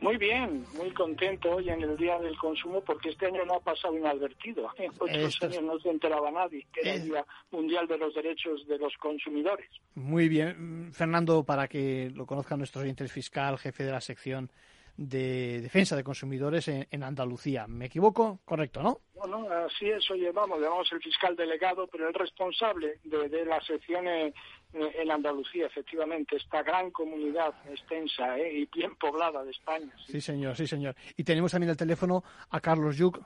Muy 0.00 0.16
bien, 0.16 0.64
muy 0.74 0.90
contento 0.92 1.56
hoy 1.56 1.68
en 1.68 1.82
el 1.82 1.94
Día 1.98 2.18
del 2.18 2.34
Consumo 2.38 2.80
porque 2.80 3.10
este 3.10 3.26
año 3.26 3.44
no 3.44 3.56
ha 3.56 3.60
pasado 3.60 3.94
inadvertido. 3.96 4.70
En 4.78 4.90
otros 4.98 5.42
años 5.42 5.62
no 5.64 5.78
se 5.80 5.90
enteraba 5.90 6.30
nadie 6.30 6.66
que 6.72 6.80
era 6.80 6.94
el 6.94 7.04
Día 7.04 7.26
Mundial 7.50 7.86
de 7.86 7.98
los 7.98 8.14
Derechos 8.14 8.66
de 8.66 8.78
los 8.78 8.96
Consumidores. 8.96 9.68
Muy 9.96 10.30
bien. 10.30 10.90
Fernando, 10.94 11.44
para 11.44 11.68
que 11.68 12.10
lo 12.14 12.24
conozcan 12.24 12.56
nuestros 12.56 12.84
oyentes, 12.84 13.12
fiscal, 13.12 13.58
jefe 13.58 13.84
de 13.84 13.92
la 13.92 14.00
sección 14.00 14.50
de 14.96 15.60
defensa 15.60 15.96
de 15.96 16.04
consumidores 16.04 16.68
en, 16.68 17.02
Andalucía. 17.02 17.66
¿Me 17.66 17.86
equivoco? 17.86 18.40
Correcto, 18.44 18.82
¿no? 18.82 19.00
Bueno, 19.14 19.48
así 19.50 19.88
es, 19.88 20.10
oye, 20.10 20.30
vamos, 20.32 20.60
llamamos 20.60 20.90
el 20.92 21.00
fiscal 21.00 21.36
delegado, 21.36 21.86
pero 21.86 22.08
el 22.08 22.14
responsable 22.14 22.98
de, 23.04 23.44
la 23.44 23.60
sección 23.62 24.06
en 24.08 25.10
Andalucía, 25.10 25.66
efectivamente, 25.66 26.36
esta 26.36 26.62
gran 26.62 26.90
comunidad 26.90 27.54
extensa 27.70 28.38
¿eh? 28.38 28.60
y 28.60 28.66
bien 28.66 28.96
poblada 28.96 29.44
de 29.44 29.50
España. 29.50 29.92
¿sí? 30.06 30.20
señor, 30.20 30.56
sí, 30.56 30.66
señor. 30.66 30.96
Y 31.16 31.24
tenemos 31.24 31.52
también 31.52 31.70
el 31.70 31.76
teléfono 31.76 32.24
a 32.50 32.60
Carlos 32.60 32.96
Yuc. 32.96 33.20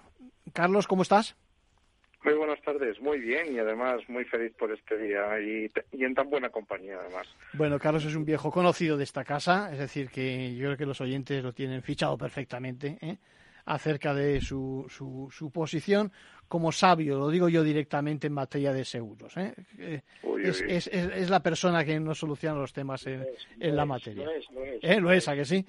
Carlos, 0.53 0.87
¿cómo 0.87 1.03
estás? 1.03 1.37
Muy 2.27 2.35
buenas 2.35 2.61
tardes, 2.63 3.01
muy 3.01 3.21
bien 3.21 3.55
y 3.55 3.61
además 3.61 4.01
muy 4.09 4.25
feliz 4.25 4.53
por 4.59 4.73
este 4.73 4.99
día 4.99 5.39
y, 5.39 5.71
en 5.93 6.13
tan 6.13 6.29
buena 6.29 6.51
compañía 6.51 6.99
además. 6.99 7.29
Bueno, 7.53 7.79
Carlos 7.79 8.05
es 8.05 8.17
un 8.17 8.25
viejo 8.25 8.51
conocido 8.51 8.97
de 8.97 9.05
esta 9.05 9.23
casa, 9.23 9.71
es 9.73 9.79
decir, 9.79 10.11
que 10.11 10.53
yo 10.57 10.65
creo 10.65 10.77
que 10.77 10.87
los 10.87 11.01
oyentes 11.01 11.41
lo 11.45 11.53
tienen 11.53 11.85
fichado 11.85 12.19
perfectamente 12.19 12.99
¿eh? 13.01 13.19
acerca 13.65 14.13
de 14.13 14.41
su, 14.41 14.87
su, 14.89 15.29
su, 15.31 15.53
posición 15.53 16.11
como 16.49 16.73
sabio, 16.73 17.19
lo 17.19 17.29
digo 17.29 17.49
yo 17.49 17.63
directamente 17.63 18.27
en 18.27 18.33
materia 18.33 18.73
de 18.73 18.85
seguros. 18.85 19.37
¿eh? 19.37 19.55
eh 19.79 20.03
es, 20.43 20.61
Es, 20.61 20.87
es, 20.87 21.31
la 21.31 21.41
persona 21.41 21.85
que 21.85 21.99
nos 21.99 22.19
soluciona 22.19 22.59
los 22.59 22.73
temas 22.73 23.07
en, 23.07 23.27
en 23.59 23.77
la 23.77 23.85
materia. 23.85 24.25
Lo 24.25 24.31
es, 24.31 24.51
lo 24.51 24.65
es. 24.65 24.79
¿Eh? 24.83 25.01
¿Lo 25.01 25.13
es, 25.13 25.29
¿a 25.29 25.35
que 25.35 25.45
sí? 25.45 25.65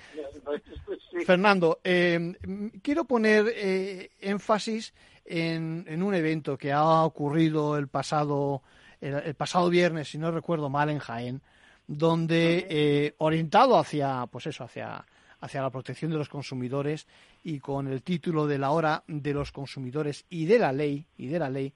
Fernando, 1.26 1.80
eh, 1.84 2.34
quiero 2.82 3.06
poner 3.06 4.12
énfasis 4.20 4.94
en, 5.28 6.02
un 6.02 6.14
evento 6.14 6.58
que 6.58 6.72
ha 6.72 7.04
ocurrido 7.04 7.78
el 7.78 7.88
pasado, 7.88 8.64
el, 9.02 9.36
pasado 9.36 9.70
viernes, 9.70 10.10
si 10.10 10.18
no 10.18 10.32
recuerdo 10.32 10.70
mal, 10.70 10.90
en 10.90 11.00
Jaén, 11.00 11.42
donde 11.86 12.68
eh, 12.70 13.16
orientado 13.18 13.78
hacia, 13.78 14.26
pues 14.28 14.48
eso, 14.48 14.64
hacia, 14.64 15.06
hacia 15.40 15.62
la 15.62 15.70
protección 15.70 16.12
de 16.12 16.18
los 16.18 16.30
consumidores 16.30 17.08
y 17.44 17.60
con 17.60 17.88
el 17.88 18.04
título 18.04 18.48
de 18.48 18.58
la 18.58 18.72
hora 18.72 19.04
de 19.08 19.34
los 19.34 19.52
consumidores 19.52 20.26
y 20.30 20.46
de 20.46 20.60
la 20.60 20.72
ley 20.72 21.06
y 21.18 21.28
de 21.28 21.40
la 21.40 21.50
ley 21.50 21.74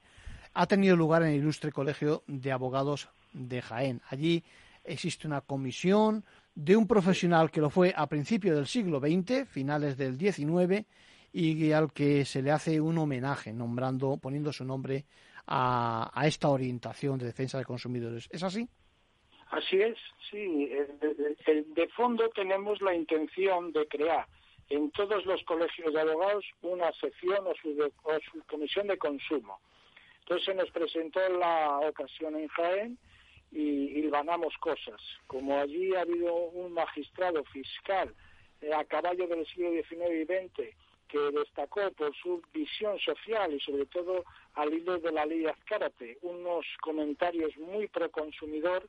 ha 0.54 0.68
tenido 0.68 0.96
lugar 0.96 1.24
en 1.24 1.30
el 1.30 1.36
ilustre 1.36 1.72
colegio 1.72 2.24
de 2.28 2.52
abogados 2.52 3.10
de 3.34 3.62
Jaén. 3.62 4.02
Allí 4.10 4.44
existe 4.84 5.28
una 5.28 5.42
comisión 5.42 6.26
de 6.56 6.76
un 6.76 6.88
profesional 6.88 7.50
que 7.50 7.62
lo 7.62 7.70
fue 7.70 7.94
a 7.96 8.08
principios 8.08 8.56
del 8.56 8.68
siglo 8.68 9.00
XX, 9.00 9.48
finales 9.48 9.98
del 9.98 10.18
XIX, 10.18 10.86
y 11.34 11.72
al 11.72 11.94
que 11.94 12.26
se 12.26 12.42
le 12.42 12.52
hace 12.52 12.82
un 12.82 12.98
homenaje 12.98 13.54
nombrando, 13.54 14.18
poniendo 14.18 14.52
su 14.52 14.66
nombre 14.66 15.06
a, 15.48 16.12
esta 16.26 16.50
orientación 16.50 17.18
de 17.18 17.26
defensa 17.26 17.58
de 17.58 17.66
consumidores. 17.66 18.28
¿Es 18.32 18.44
así? 18.44 18.68
Así 19.52 19.82
es, 19.82 19.98
sí. 20.30 20.72
De, 21.76 21.88
fondo 21.96 22.30
tenemos 22.30 22.82
la 22.82 22.96
intención 22.96 23.74
de 23.74 23.86
crear 23.88 24.26
en 24.70 24.90
todos 24.92 25.26
los 25.26 25.44
colegios 25.44 25.94
de 25.94 26.00
abogados 26.00 26.46
una 26.62 26.92
sección 26.94 27.46
o 27.46 27.54
su, 27.56 27.74
su 28.32 28.44
comisión 28.48 28.88
de 28.88 28.98
consumo. 28.98 29.60
Entonces 30.22 30.46
se 30.46 30.54
nos 30.54 30.72
presentó 30.72 31.20
la 31.28 31.80
ocasión 31.80 32.38
en 32.38 32.48
Jaén 32.48 32.98
y, 33.52 34.10
ganamos 34.10 34.56
cosas. 34.58 35.02
Como 35.28 35.60
allí 35.60 35.94
ha 35.96 36.02
habido 36.02 36.34
un 36.34 36.74
magistrado 36.74 37.44
fiscal 37.46 38.14
eh, 38.62 38.74
a 38.74 38.86
caballo 38.86 39.28
del 39.28 39.46
siglo 39.48 39.72
XIX 39.72 40.12
y 40.12 40.26
XX 40.26 40.76
que 41.10 41.20
destacó 41.34 41.92
por 41.92 42.16
su 42.16 42.42
visión 42.54 42.98
social 43.00 43.54
y 43.54 43.60
sobre 43.60 43.86
todo 43.88 44.24
al 44.54 44.74
hilo 44.74 44.98
de 44.98 45.12
la 45.12 45.26
ley 45.26 45.46
Azcárate, 45.46 46.18
unos 46.22 46.66
comentarios 46.82 47.56
muy 47.58 47.88
proconsumidor, 47.88 48.88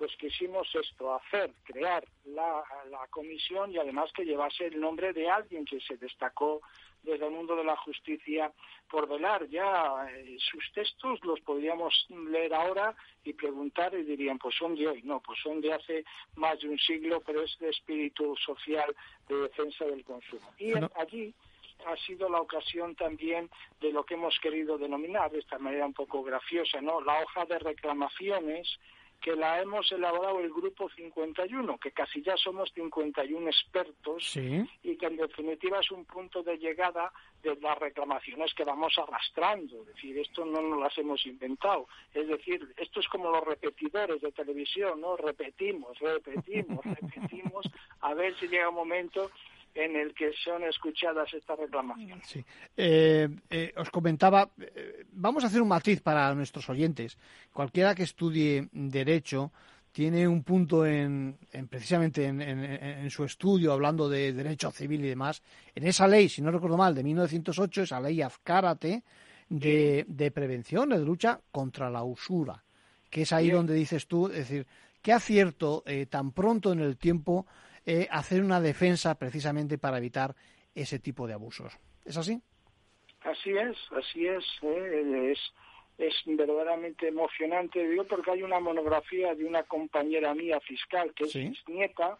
pues 0.00 0.16
quisimos 0.16 0.66
esto, 0.74 1.12
hacer, 1.12 1.52
crear 1.62 2.02
la, 2.24 2.64
comisión 3.10 3.70
y 3.70 3.76
además 3.76 4.10
que 4.14 4.24
llevase 4.24 4.64
el 4.64 4.80
nombre 4.80 5.12
de 5.12 5.28
alguien 5.28 5.66
que 5.66 5.78
se 5.78 5.98
destacó 5.98 6.62
desde 7.02 7.26
el 7.26 7.32
mundo 7.32 7.54
de 7.54 7.64
la 7.64 7.76
justicia 7.76 8.50
por 8.88 9.06
velar. 9.06 9.46
Ya 9.50 10.08
eh, 10.10 10.38
sus 10.38 10.72
textos 10.72 11.22
los 11.22 11.38
podríamos 11.40 11.92
leer 12.08 12.54
ahora 12.54 12.94
y 13.24 13.34
preguntar 13.34 13.92
y 13.92 14.04
dirían, 14.04 14.38
pues 14.38 14.54
son 14.56 14.74
de 14.74 14.88
hoy. 14.88 15.02
No, 15.02 15.20
pues 15.20 15.38
son 15.42 15.60
de 15.60 15.74
hace 15.74 16.02
más 16.36 16.58
de 16.60 16.70
un 16.70 16.78
siglo, 16.78 17.20
pero 17.20 17.42
es 17.42 17.54
de 17.58 17.68
espíritu 17.68 18.34
social 18.36 18.96
de 19.28 19.36
defensa 19.36 19.84
del 19.84 20.02
consumo. 20.02 20.50
Y 20.58 20.72
allí 20.98 21.34
ha 21.84 21.96
sido 22.06 22.30
la 22.30 22.40
ocasión 22.40 22.94
también 22.94 23.50
de 23.82 23.92
lo 23.92 24.04
que 24.04 24.14
hemos 24.14 24.38
querido 24.40 24.78
denominar 24.78 25.30
de 25.30 25.40
esta 25.40 25.58
manera 25.58 25.84
un 25.84 25.92
poco 25.92 26.22
graciosa, 26.22 26.80
¿no? 26.80 27.02
La 27.02 27.22
hoja 27.22 27.44
de 27.44 27.58
reclamaciones 27.58 28.78
que 29.20 29.36
la 29.36 29.60
hemos 29.60 29.90
elaborado 29.92 30.40
el 30.40 30.50
grupo 30.50 30.88
51, 30.88 31.78
que 31.78 31.92
casi 31.92 32.22
ya 32.22 32.36
somos 32.36 32.72
51 32.72 33.46
expertos 33.48 34.36
y 34.36 34.96
que 34.96 35.06
en 35.06 35.16
definitiva 35.16 35.80
es 35.80 35.90
un 35.90 36.04
punto 36.04 36.42
de 36.42 36.56
llegada 36.56 37.12
de 37.42 37.56
las 37.56 37.78
reclamaciones 37.78 38.52
que 38.54 38.64
vamos 38.64 38.96
arrastrando. 38.98 39.82
Es 39.82 39.94
decir, 39.94 40.18
esto 40.18 40.44
no 40.44 40.60
nos 40.60 40.80
las 40.80 40.96
hemos 40.98 41.24
inventado. 41.26 41.86
Es 42.14 42.28
decir, 42.28 42.72
esto 42.76 43.00
es 43.00 43.08
como 43.08 43.30
los 43.30 43.44
repetidores 43.44 44.20
de 44.20 44.32
televisión, 44.32 45.00
¿no? 45.00 45.16
Repetimos, 45.16 45.98
repetimos, 45.98 46.84
repetimos, 47.00 47.66
a 48.00 48.14
ver 48.14 48.38
si 48.38 48.48
llega 48.48 48.68
un 48.68 48.74
momento 48.74 49.30
en 49.74 49.96
el 49.96 50.14
que 50.14 50.32
son 50.44 50.64
escuchadas 50.64 51.32
estas 51.32 51.58
reclamaciones. 51.58 52.26
Sí. 52.26 52.44
Eh, 52.76 53.28
eh, 53.48 53.72
os 53.76 53.90
comentaba, 53.90 54.50
eh, 54.58 55.04
vamos 55.12 55.44
a 55.44 55.46
hacer 55.46 55.62
un 55.62 55.68
matiz 55.68 56.00
para 56.00 56.34
nuestros 56.34 56.68
oyentes. 56.68 57.18
Cualquiera 57.52 57.94
que 57.94 58.02
estudie 58.02 58.68
Derecho 58.72 59.52
tiene 59.92 60.26
un 60.26 60.42
punto 60.42 60.86
en, 60.86 61.36
precisamente 61.68 62.24
en, 62.24 63.10
su 63.10 63.24
estudio 63.24 63.72
hablando 63.72 64.08
de 64.08 64.32
derecho 64.32 64.70
civil 64.70 65.04
y 65.04 65.08
demás. 65.08 65.42
En 65.74 65.84
esa 65.84 66.06
ley, 66.06 66.28
si 66.28 66.42
no 66.42 66.52
recuerdo 66.52 66.76
mal, 66.76 66.94
de 66.94 67.02
1908, 67.02 67.82
esa 67.82 68.00
ley 68.00 68.22
Azcárate 68.22 69.02
de, 69.48 70.04
de 70.06 70.30
prevención, 70.30 70.90
de 70.90 70.98
lucha 71.00 71.40
contra 71.50 71.90
la 71.90 72.04
usura, 72.04 72.62
que 73.10 73.22
es 73.22 73.32
ahí 73.32 73.50
donde 73.50 73.74
dices 73.74 74.06
tú, 74.06 74.28
es 74.28 74.48
decir, 74.48 74.64
qué 75.02 75.12
acierto 75.12 75.82
tan 76.08 76.30
pronto 76.30 76.72
en 76.72 76.80
el 76.80 76.96
tiempo 76.96 77.46
eh, 77.90 78.06
hacer 78.08 78.42
una 78.42 78.60
defensa 78.60 79.18
precisamente 79.18 79.76
para 79.76 79.98
evitar 79.98 80.36
ese 80.76 81.00
tipo 81.00 81.26
de 81.26 81.34
abusos. 81.34 81.76
¿Es 82.04 82.16
así? 82.16 82.40
Así 83.22 83.50
es, 83.50 83.76
así 83.90 84.28
es. 84.28 84.44
Eh, 84.62 85.32
es, 85.32 85.40
es 85.98 86.14
verdaderamente 86.24 87.08
emocionante, 87.08 87.84
digo, 87.88 88.04
porque 88.04 88.30
hay 88.30 88.42
una 88.44 88.60
monografía 88.60 89.34
de 89.34 89.44
una 89.44 89.64
compañera 89.64 90.34
mía 90.34 90.60
fiscal, 90.60 91.12
que 91.14 91.24
es 91.24 91.34
nieta, 91.66 92.16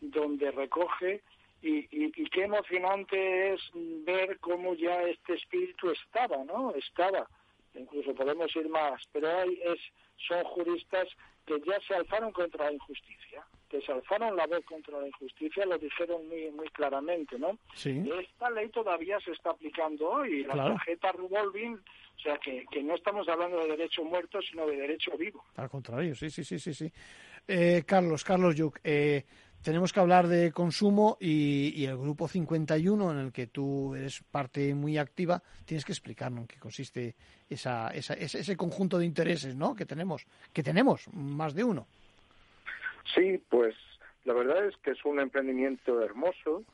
donde 0.00 0.50
recoge 0.50 1.22
y, 1.62 1.78
y, 1.90 2.12
y, 2.14 2.28
qué 2.28 2.44
emocionante 2.44 3.54
es 3.54 3.60
ver 3.74 4.38
cómo 4.40 4.74
ya 4.74 5.02
este 5.04 5.34
espíritu 5.34 5.90
estaba, 5.90 6.44
¿no? 6.44 6.74
Estaba 6.74 7.26
incluso 7.74 8.14
podemos 8.14 8.54
ir 8.54 8.68
más, 8.68 9.02
pero 9.12 9.28
hay 9.38 9.60
es, 9.64 9.80
son 10.28 10.44
juristas 10.44 11.08
que 11.46 11.58
ya 11.66 11.80
se 11.86 11.94
alzaron 11.94 12.32
contra 12.32 12.66
la 12.66 12.72
injusticia, 12.72 13.44
que 13.68 13.80
se 13.82 13.92
alzaron 13.92 14.36
la 14.36 14.46
voz 14.46 14.64
contra 14.64 14.98
la 15.00 15.06
injusticia, 15.08 15.64
lo 15.66 15.78
dijeron 15.78 16.26
muy 16.28 16.50
muy 16.50 16.68
claramente, 16.70 17.38
¿no? 17.38 17.58
Sí. 17.74 18.02
Esta 18.20 18.50
ley 18.50 18.68
todavía 18.70 19.18
se 19.20 19.32
está 19.32 19.50
aplicando 19.50 20.08
hoy, 20.08 20.44
la 20.44 20.54
Claro. 20.54 20.74
tarjeta 20.74 21.12
revolving, 21.12 21.74
o 21.74 22.20
sea 22.20 22.38
que, 22.38 22.64
que 22.70 22.82
no 22.82 22.94
estamos 22.94 23.28
hablando 23.28 23.58
de 23.60 23.68
derecho 23.68 24.02
muerto, 24.04 24.40
sino 24.42 24.66
de 24.66 24.76
derecho 24.76 25.16
vivo. 25.16 25.44
Al 25.56 25.68
contrario, 25.68 26.14
sí, 26.14 26.30
sí, 26.30 26.42
sí, 26.44 26.58
sí, 26.58 26.72
sí. 26.74 26.90
Eh, 27.46 27.84
Carlos, 27.86 28.24
Carlos 28.24 28.54
Yuc, 28.56 28.78
eh, 28.84 29.24
tenemos 29.62 29.92
que 29.92 30.00
hablar 30.00 30.28
de 30.28 30.52
consumo 30.52 31.16
y, 31.20 31.72
y 31.74 31.86
el 31.86 31.96
grupo 31.96 32.28
51 32.28 33.10
en 33.10 33.18
el 33.18 33.32
que 33.32 33.46
tú 33.48 33.94
eres 33.94 34.22
parte 34.30 34.74
muy 34.74 34.98
activa, 34.98 35.42
tienes 35.64 35.84
que 35.84 35.92
explicarnos 35.92 36.42
en 36.42 36.46
qué 36.46 36.58
consiste 36.58 37.14
esa, 37.48 37.88
esa, 37.90 38.14
ese, 38.14 38.40
ese 38.40 38.56
conjunto 38.56 38.98
de 38.98 39.06
intereses, 39.06 39.56
¿no? 39.56 39.74
Que 39.74 39.84
tenemos, 39.86 40.26
que 40.52 40.62
tenemos 40.62 41.08
más 41.12 41.54
de 41.54 41.64
uno. 41.64 41.86
Sí, 43.14 43.42
pues 43.48 43.74
la 44.24 44.34
verdad 44.34 44.66
es 44.66 44.76
que 44.78 44.90
es 44.92 45.04
un 45.04 45.20
emprendimiento 45.20 46.02
hermoso 46.02 46.64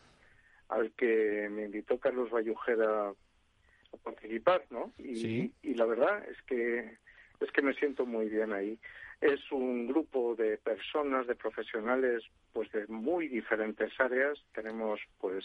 al 0.68 0.92
que 0.92 1.48
me 1.50 1.64
invitó 1.64 1.98
Carlos 1.98 2.30
Bayujera 2.30 3.10
a 3.10 3.96
participar, 4.02 4.64
¿no? 4.70 4.92
Y, 4.98 5.16
Sí. 5.16 5.52
y 5.62 5.74
la 5.74 5.84
verdad 5.86 6.24
es 6.28 6.40
que 6.42 6.98
es 7.40 7.50
que 7.50 7.62
me 7.62 7.74
siento 7.74 8.06
muy 8.06 8.28
bien 8.28 8.52
ahí. 8.52 8.78
Es 9.20 9.52
un 9.52 9.86
grupo 9.86 10.34
de 10.34 10.56
personas, 10.58 11.26
de 11.26 11.34
profesionales, 11.34 12.22
pues 12.52 12.70
de 12.72 12.86
muy 12.86 13.28
diferentes 13.28 13.92
áreas. 14.00 14.38
Tenemos 14.54 15.00
pues 15.18 15.44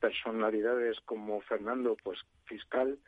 personalidades 0.00 1.00
como 1.00 1.40
Fernando, 1.42 1.96
pues 2.02 2.18
fiscal, 2.44 2.98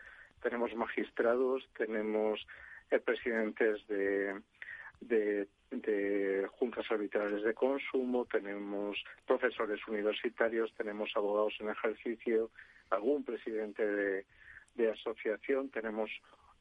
tenemos 0.42 0.74
magistrados, 0.74 1.68
tenemos 1.76 2.46
eh, 2.90 2.98
presidentes 2.98 3.86
de, 3.88 4.40
de, 5.00 5.48
de 5.70 6.46
juntas 6.58 6.84
arbitrales 6.90 7.42
de 7.44 7.54
consumo, 7.54 8.24
tenemos 8.26 9.02
profesores 9.26 9.80
universitarios, 9.86 10.72
tenemos 10.76 11.10
abogados 11.14 11.54
en 11.60 11.68
ejercicio, 11.70 12.50
algún 12.90 13.24
presidente 13.24 13.86
de, 13.86 14.24
de 14.74 14.90
asociación, 14.90 15.68
tenemos 15.70 16.10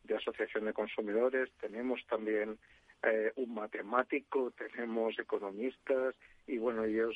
de 0.03 0.16
asociación 0.16 0.66
de 0.66 0.74
consumidores, 0.74 1.49
tenemos 1.60 2.05
también 2.07 2.57
eh, 3.03 3.32
un 3.36 3.53
matemático, 3.53 4.51
tenemos 4.51 5.18
economistas 5.18 6.16
y 6.47 6.57
bueno, 6.57 6.86
yo, 6.86 7.10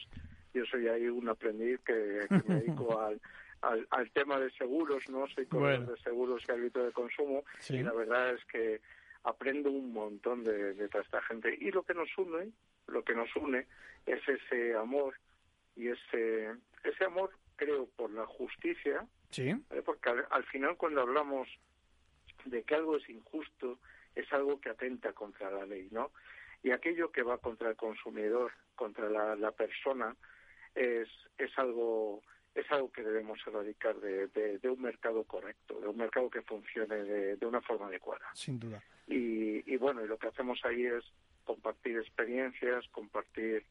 yo 0.54 0.66
soy 0.66 0.88
ahí 0.88 1.08
un 1.08 1.30
aprendiz 1.30 1.80
que, 1.86 2.26
que 2.28 2.42
me 2.48 2.56
dedico 2.62 3.00
al, 3.02 3.22
al, 3.62 3.88
al 3.92 4.12
tema 4.12 4.40
de 4.40 4.50
seguros, 4.52 5.08
¿no? 5.10 5.28
Soy 5.28 5.46
corredor 5.46 5.78
Bueno. 5.86 5.92
de 5.94 6.02
seguros 6.02 6.44
y 6.48 6.52
árbitro 6.52 6.84
de 6.86 6.92
consumo 6.92 7.44
Sí. 7.60 7.78
y 7.78 7.84
la 7.84 7.94
verdad 7.94 8.34
es 8.34 8.44
que 8.46 8.82
aprendo 9.24 9.70
un 9.72 9.94
montón 9.94 10.44
de, 10.44 10.74
de 10.74 10.90
toda 10.90 11.04
esta 11.04 11.22
gente 11.24 11.56
y 11.60 11.72
lo 11.72 11.84
que 11.84 11.94
nos 11.94 12.10
une, 12.18 12.52
lo 12.88 13.04
que 13.04 13.16
nos 13.16 13.34
une 13.36 13.66
es 14.06 14.22
ese 14.28 14.76
amor 14.76 15.16
y 15.76 15.88
ese 15.88 16.52
ese 16.84 17.06
amor 17.06 17.32
creo 17.56 17.88
por 17.96 18.12
la 18.12 18.26
justicia, 18.26 19.06
Sí. 19.30 19.52
¿vale? 19.70 19.82
porque 19.82 20.10
al, 20.10 20.28
al 20.30 20.44
final 20.46 20.76
cuando 20.78 21.02
hablamos 21.02 21.48
de 22.46 22.64
que 22.64 22.76
algo 22.76 22.98
es 22.98 23.10
injusto 23.10 23.80
es 24.16 24.32
algo 24.34 24.60
que 24.62 24.70
atenta 24.70 25.14
contra 25.14 25.50
la 25.50 25.66
ley, 25.66 25.88
¿no? 25.92 26.12
Y 26.62 26.72
aquello 26.72 27.12
que 27.12 27.24
va 27.24 27.38
contra 27.40 27.70
el 27.70 27.76
consumidor, 27.76 28.52
contra 28.76 29.10
la, 29.10 29.36
la 29.36 29.52
persona, 29.52 30.16
es, 30.76 31.10
es 31.38 31.58
algo 31.58 32.22
es 32.56 32.72
algo 32.72 32.92
que 32.92 33.04
debemos 33.04 33.40
erradicar 33.46 33.96
de, 34.00 34.28
de, 34.28 34.60
de 34.60 34.70
un 34.70 34.82
mercado 34.82 35.24
correcto, 35.24 35.80
de 35.80 35.88
un 35.88 35.98
mercado 35.98 36.30
que 36.30 36.42
funcione 36.42 37.04
de, 37.04 37.36
de 37.36 37.46
una 37.46 37.62
forma 37.62 37.88
adecuada. 37.88 38.30
Sin 38.34 38.60
duda. 38.60 38.82
Y, 39.08 39.72
y 39.72 39.78
bueno, 39.78 40.04
y 40.04 40.08
lo 40.08 40.18
que 40.18 40.28
hacemos 40.28 40.60
ahí 40.64 40.86
es 40.86 41.04
compartir 41.44 41.98
experiencias, 41.98 42.88
compartir 42.90 43.66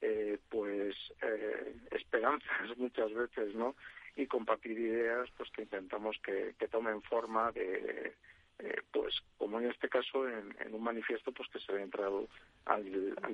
eh, 0.00 0.38
pues 0.48 0.94
eh, 1.22 1.76
esperanzas 1.92 2.48
muchas 2.76 3.12
veces, 3.12 3.54
¿no? 3.54 3.74
Y 4.16 4.26
compartir 4.26 4.78
ideas 4.78 5.28
pues 5.36 5.50
que 5.50 5.62
intentamos 5.62 6.16
que, 6.22 6.54
que 6.58 6.68
tomen 6.68 7.02
forma 7.02 7.50
de 7.52 8.14
eh, 8.58 8.82
pues 8.92 9.14
como 9.36 9.60
en 9.60 9.70
este 9.70 9.88
caso 9.88 10.28
en, 10.28 10.54
en 10.64 10.74
un 10.74 10.82
manifiesto 10.82 11.32
pues 11.32 11.48
que 11.50 11.58
se 11.60 11.72
ha 11.72 11.82
entrado 11.82 12.28
al, 12.66 12.84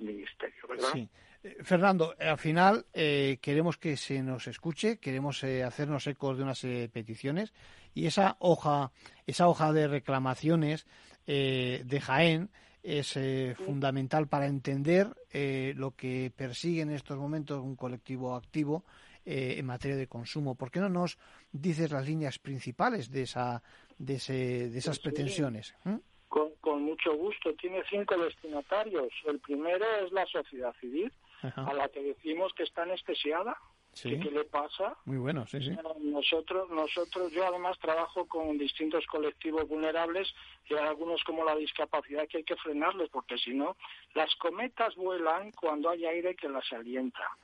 ministerio, 0.00 0.66
¿verdad? 0.68 1.08
Eh, 1.42 1.56
Fernando, 1.62 2.14
al 2.18 2.38
final 2.38 2.86
eh, 2.92 3.38
queremos 3.40 3.78
que 3.78 3.96
se 3.96 4.22
nos 4.22 4.46
escuche, 4.46 4.98
queremos 4.98 5.42
eh, 5.44 5.62
hacernos 5.62 6.06
ecos 6.06 6.36
de 6.36 6.42
unas 6.42 6.64
eh, 6.64 6.90
peticiones 6.92 7.52
y 7.94 8.06
esa 8.06 8.36
hoja, 8.40 8.92
esa 9.26 9.48
hoja 9.48 9.72
de 9.72 9.88
reclamaciones 9.88 10.86
de 11.26 12.00
Jaén 12.02 12.50
es 12.82 13.16
eh, 13.16 13.54
fundamental 13.66 14.26
para 14.28 14.46
entender 14.46 15.14
eh, 15.30 15.74
lo 15.76 15.94
que 15.94 16.32
persigue 16.34 16.82
en 16.82 16.90
estos 16.90 17.18
momentos 17.18 17.62
un 17.62 17.76
colectivo 17.76 18.34
activo 18.34 18.84
eh, 19.24 19.56
en 19.58 19.66
materia 19.66 19.96
de 19.96 20.06
consumo. 20.06 20.54
¿Por 20.54 20.70
qué 20.70 20.80
no 20.80 20.88
nos 20.88 21.18
dices 21.52 21.90
las 21.90 22.06
líneas 22.06 22.38
principales 22.38 23.10
de 23.10 23.22
esa, 23.22 23.62
de, 24.01 24.14
ese, 24.14 24.70
de 24.70 24.78
esas 24.78 24.96
Sí, 24.96 25.03
pretensiones? 25.03 25.74
¿Mm? 25.84 25.96
Con, 26.28 26.51
con 26.61 26.82
mucho 26.82 27.14
gusto. 27.14 27.55
Tiene 27.55 27.82
cinco 27.88 28.16
destinatarios. 28.16 29.12
El 29.26 29.38
primero 29.40 29.84
es 30.05 30.11
la 30.12 30.26
sociedad 30.26 30.74
civil, 30.80 31.12
Ajá. 31.42 31.64
a 31.64 31.74
la 31.74 31.88
que 31.88 32.03
decimos 32.03 32.53
que 32.55 32.64
está 32.64 32.82
anestesiada. 32.82 33.57
Sí. 33.92 34.20
¿Qué 34.20 34.30
le 34.30 34.44
pasa? 34.44 34.96
Muy 35.05 35.18
bueno, 35.18 35.44
sí, 35.48 35.61
sí. 35.61 35.76
Nosotros, 36.01 36.70
nosotros, 36.70 37.32
yo 37.32 37.44
además 37.44 37.76
trabajo 37.80 38.24
con 38.26 38.57
distintos 38.57 39.05
colectivos 39.07 39.66
vulnerables 39.66 40.32
y 40.68 40.74
hay 40.74 40.86
algunos 40.86 41.24
como 41.24 41.44
la 41.44 41.57
discapacidad 41.57 42.28
que 42.28 42.38
hay 42.38 42.44
que 42.44 42.55
frenarles 42.55 43.09
porque 43.11 43.36
si 43.36 43.53
no, 43.53 43.76
las 44.14 44.32
cometas 44.36 44.94
vuelan 44.94 45.51
cuando 45.51 45.90
hay 45.90 46.07
aire 46.07 46.36
que 46.36 46.48
las 46.48 46.72
alienta. 46.72 47.36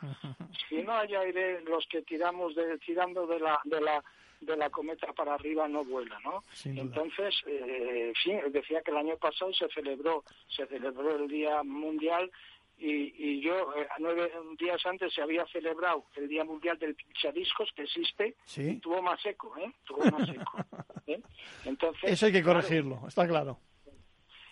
Si 0.68 0.76
no 0.84 0.92
hay 0.92 1.16
aire, 1.16 1.62
los 1.62 1.84
que 1.88 2.02
tiramos 2.02 2.54
de, 2.54 2.78
tirando 2.78 3.26
de 3.26 3.40
la, 3.40 3.60
de 3.64 3.80
la, 3.80 4.04
de 4.40 4.56
la 4.56 4.70
cometa 4.70 5.12
para 5.12 5.34
arriba 5.34 5.66
no 5.68 5.84
vuela, 5.84 6.18
¿no? 6.24 6.42
Entonces, 6.64 7.34
eh, 7.46 8.12
sí, 8.22 8.32
decía 8.50 8.82
que 8.82 8.90
el 8.90 8.98
año 8.98 9.16
pasado 9.16 9.52
se 9.54 9.68
celebró, 9.68 10.24
se 10.48 10.66
celebró 10.66 11.16
el 11.16 11.28
Día 11.28 11.62
Mundial 11.62 12.30
y, 12.78 13.14
y 13.16 13.40
yo 13.40 13.74
eh, 13.74 13.88
nueve 13.98 14.30
días 14.58 14.84
antes 14.84 15.12
se 15.14 15.22
había 15.22 15.46
celebrado 15.46 16.04
el 16.14 16.28
Día 16.28 16.44
Mundial 16.44 16.78
del 16.78 16.94
Pinchadiscos 16.94 17.70
que 17.74 17.82
existe 17.84 18.34
Sí. 18.44 18.68
y 18.72 18.76
tuvo 18.80 19.00
más 19.00 19.24
eco, 19.24 19.56
¿eh? 19.56 19.72
Tuvo 19.86 20.04
más 20.10 20.28
eco. 20.28 20.58
¿eh? 21.06 21.20
Entonces, 21.64 22.10
Eso 22.12 22.26
hay 22.26 22.32
que 22.32 22.42
claro, 22.42 22.60
corregirlo, 22.60 23.00
está 23.08 23.26
claro. 23.26 23.58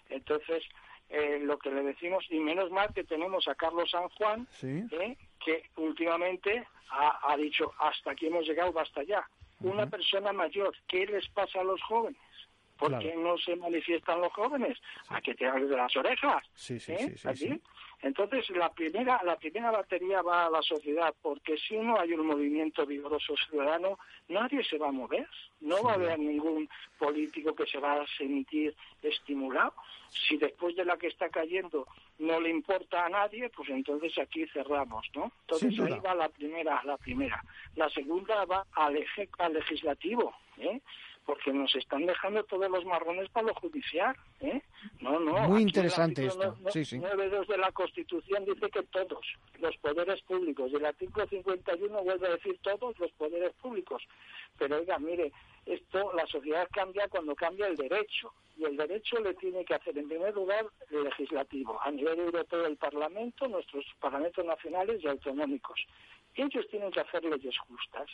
entonces, 0.08 0.62
eh, 1.10 1.38
lo 1.42 1.58
que 1.58 1.70
le 1.70 1.82
decimos, 1.82 2.24
y 2.30 2.38
menos 2.40 2.70
mal 2.70 2.92
que 2.94 3.04
tenemos 3.04 3.46
a 3.48 3.54
Carlos 3.54 3.90
San 3.90 4.08
Juan, 4.10 4.48
Sí. 4.52 4.82
¿eh? 4.92 5.16
que 5.44 5.64
últimamente 5.76 6.66
ha, 6.90 7.30
ha 7.32 7.36
dicho, 7.36 7.72
hasta 7.78 8.12
aquí 8.12 8.26
hemos 8.28 8.46
llegado, 8.46 8.72
basta 8.72 9.02
ya. 9.02 9.28
Una 9.60 9.86
persona 9.86 10.32
mayor, 10.32 10.74
¿qué 10.88 11.06
les 11.06 11.28
pasa 11.28 11.60
a 11.60 11.64
los 11.64 11.80
jóvenes? 11.82 12.20
¿Por 12.78 12.88
Claro. 12.88 13.04
qué 13.08 13.14
no 13.16 13.38
se 13.38 13.54
manifiestan 13.56 14.20
los 14.20 14.32
jóvenes? 14.32 14.78
A 15.08 15.20
que 15.20 15.34
te 15.34 15.44
de 15.50 15.76
las 15.76 15.94
orejas. 15.96 16.44
Sí, 16.54 16.78
sí, 16.80 16.92
¿eh? 16.92 17.14
Aquí. 17.24 17.60
Entonces, 18.02 18.50
la 18.50 18.70
primera, 18.70 19.20
la 19.24 19.36
primera 19.36 19.70
batería 19.70 20.20
va 20.20 20.46
a 20.46 20.50
la 20.50 20.60
sociedad, 20.60 21.14
porque 21.22 21.56
si 21.56 21.76
no 21.78 21.98
hay 21.98 22.12
un 22.12 22.26
movimiento 22.26 22.84
vigoroso 22.84 23.34
ciudadano, 23.48 23.98
nadie 24.28 24.62
se 24.64 24.76
va 24.76 24.88
a 24.88 24.92
mover. 24.92 25.26
No 25.60 25.82
va 25.82 25.92
a 25.92 25.94
haber 25.94 26.18
ningún 26.18 26.68
político 26.98 27.54
que 27.54 27.64
se 27.66 27.78
va 27.78 28.02
a 28.02 28.06
sentir 28.18 28.74
estimulado. 29.02 29.72
Si 30.10 30.36
después 30.36 30.76
de 30.76 30.84
la 30.84 30.96
que 30.98 31.06
está 31.06 31.28
cayendo 31.30 31.86
no 32.18 32.40
le 32.40 32.50
importa 32.50 33.06
a 33.06 33.08
nadie, 33.08 33.48
pues 33.50 33.70
entonces 33.70 34.16
aquí 34.18 34.46
cerramos, 34.48 35.06
¿no? 35.14 35.32
Entonces 35.42 35.78
ahí 35.80 35.98
va 36.00 36.14
la 36.14 36.28
primera, 36.28 36.82
la 36.84 36.96
primera. 36.98 37.42
La 37.76 37.88
segunda 37.88 38.44
va 38.44 38.66
al, 38.72 38.96
eje- 38.96 39.30
al 39.38 39.54
legislativo, 39.54 40.34
¿eh? 40.58 40.80
Porque 41.24 41.52
nos 41.52 41.74
están 41.74 42.04
dejando 42.06 42.44
todos 42.44 42.70
los 42.70 42.84
marrones 42.84 43.28
para 43.30 43.46
lo 43.48 43.54
judicial, 43.54 44.14
¿eh? 44.40 44.60
No, 45.00 45.18
no. 45.18 45.48
Muy 45.48 45.62
interesante 45.62 46.26
esto, 46.26 46.56
no- 46.60 46.70
sí, 46.70 46.84
sí. 46.84 46.98
9.2 46.98 47.46
de 47.48 47.58
la 47.58 47.72
Constitución 47.72 48.44
dice 48.44 48.68
que 48.70 48.82
todos 48.84 49.26
los 49.58 49.76
poderes 49.78 50.20
públicos. 50.22 50.70
Y 50.70 50.76
el 50.76 50.84
artículo 50.86 51.26
51 51.26 52.02
vuelve 52.02 52.26
a 52.28 52.32
decir 52.32 52.58
todos 52.62 52.98
los 52.98 53.10
poderes 53.12 53.52
públicos. 53.54 54.02
Pero 54.58 54.76
oiga, 54.76 54.98
mire, 54.98 55.32
esto, 55.66 56.12
la 56.14 56.26
sociedad 56.26 56.68
cambia 56.72 57.08
cuando 57.08 57.34
cambia 57.34 57.66
el 57.68 57.76
derecho. 57.76 58.32
Y 58.56 58.64
el 58.64 58.76
derecho 58.76 59.18
le 59.18 59.34
tiene 59.34 59.64
que 59.64 59.74
hacer, 59.74 59.96
en 59.98 60.08
primer 60.08 60.32
lugar, 60.34 60.66
el 60.90 61.04
legislativo. 61.04 61.80
A 61.82 61.90
nivel 61.90 62.18
europeo, 62.20 62.66
el 62.66 62.76
Parlamento, 62.76 63.48
nuestros 63.48 63.84
parlamentos 63.98 64.44
nacionales 64.44 65.02
y 65.02 65.08
autonómicos. 65.08 65.80
Ellos 66.34 66.66
tienen 66.68 66.90
que 66.90 67.00
hacer 67.00 67.24
leyes 67.24 67.56
justas. 67.58 68.10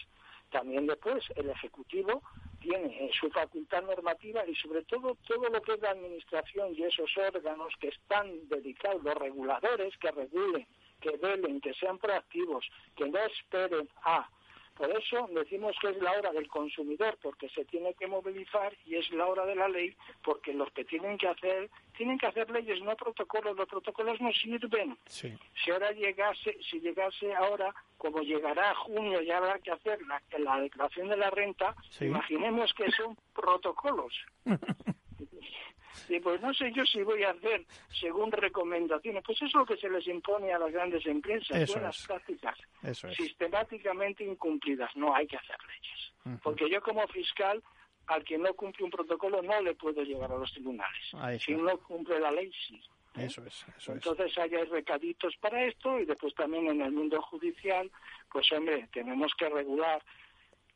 También 0.51 0.87
después 0.87 1.25
el 1.37 1.49
Ejecutivo 1.49 2.23
tiene 2.61 3.07
eh, 3.07 3.11
su 3.18 3.31
facultad 3.31 3.83
normativa 3.83 4.45
y 4.47 4.55
sobre 4.57 4.83
todo 4.83 5.16
todo 5.27 5.49
lo 5.49 5.62
que 5.62 5.75
es 5.75 5.81
la 5.81 5.91
Administración 5.91 6.75
y 6.75 6.83
esos 6.83 7.11
órganos 7.16 7.73
que 7.81 7.89
están 7.89 8.49
dedicados, 8.49 9.03
los 9.03 9.14
reguladores 9.14 9.97
que 9.99 10.11
regulen, 10.11 10.66
que 11.01 11.16
velen, 11.16 11.61
que 11.61 11.73
sean 11.75 11.99
proactivos, 11.99 12.68
que 12.97 13.09
no 13.09 13.18
esperen 13.18 13.89
a 14.03 14.29
Por 14.77 14.91
eso 14.91 15.29
decimos 15.33 15.77
que 15.81 15.91
es 15.91 15.97
la 16.03 16.12
hora 16.12 16.33
del 16.33 16.49
consumidor, 16.49 17.18
porque 17.23 17.49
se 17.51 17.64
tiene 17.66 17.95
que 17.95 18.07
movilizar, 18.07 18.73
y 18.87 18.97
es 18.97 19.11
la 19.12 19.27
hora 19.27 19.45
de 19.45 19.55
la 19.55 19.68
ley, 19.68 19.95
porque 20.23 20.55
los 20.55 20.71
que 20.73 20.85
tienen 20.85 21.18
que 21.18 21.29
hacer, 21.29 21.71
tienen 21.97 22.18
que 22.18 22.27
hacer 22.27 22.51
leyes, 22.51 22.81
no 22.83 22.97
protocolos. 22.97 23.57
Los 23.57 23.68
protocolos 23.68 24.21
no 24.21 24.33
sirven. 24.33 24.97
Si 25.07 25.71
ahora 25.71 25.91
llegase, 25.93 26.57
si 26.71 26.81
llegase 26.81 27.35
ahora, 27.35 27.75
como 27.99 28.21
llegará 28.23 28.75
junio, 28.75 29.21
ya 29.21 29.39
habrá 29.39 29.59
que 29.59 29.71
hacer 29.71 29.99
la, 30.07 30.23
la 30.39 30.61
declaración 30.61 31.09
de 31.09 31.16
la 31.16 31.31
renta, 31.31 31.75
imaginemos 32.01 32.73
que 32.75 32.91
son 32.93 33.16
protocolos. 33.35 34.14
Y 36.09 36.20
pues 36.20 36.41
no 36.41 36.53
sé 36.55 36.72
yo 36.72 36.84
si 36.84 37.03
voy 37.03 37.22
a 37.24 37.30
hacer 37.30 37.64
según 38.01 38.32
recomendaciones. 38.32 39.22
Pues 39.24 39.38
eso 39.38 39.47
es 39.47 39.55
lo 39.55 39.66
que 39.66 39.76
se 39.76 39.88
les 39.88 40.07
impone 40.07 40.53
a 40.53 40.59
las 40.59 40.72
grandes 40.72 41.05
empresas, 41.07 41.68
buenas 41.72 42.07
prácticas 42.07 42.59
sistemáticamente 43.16 44.24
incumplidas. 44.24 44.95
No 44.97 45.14
hay 45.14 45.26
que 45.26 45.36
hacer 45.36 45.57
leyes. 45.66 46.41
Porque 46.43 46.68
yo 46.68 46.80
como 46.82 47.07
fiscal, 47.09 47.62
al 48.07 48.24
que 48.24 48.38
no 48.38 48.53
cumple 48.55 48.84
un 48.84 48.91
protocolo, 48.91 49.43
no 49.43 49.61
le 49.62 49.74
puedo 49.74 50.03
llevar 50.03 50.32
a 50.32 50.38
los 50.38 50.53
tribunales. 50.53 51.43
Si 51.43 51.55
no 51.55 51.76
cumple 51.78 52.20
la 52.20 52.30
ley, 52.30 52.51
sí. 52.68 52.80
¿eh? 53.16 53.24
Eso 53.24 53.45
es, 53.45 53.66
Entonces 53.88 54.36
hay 54.38 54.51
recaditos 54.51 55.36
para 55.41 55.64
esto 55.64 55.99
y 55.99 56.05
después 56.05 56.34
también 56.34 56.68
en 56.68 56.80
el 56.82 56.93
mundo 56.93 57.20
judicial, 57.22 57.91
pues 58.30 58.51
hombre, 58.53 58.88
tenemos 58.93 59.32
que 59.34 59.49
regular 59.49 60.03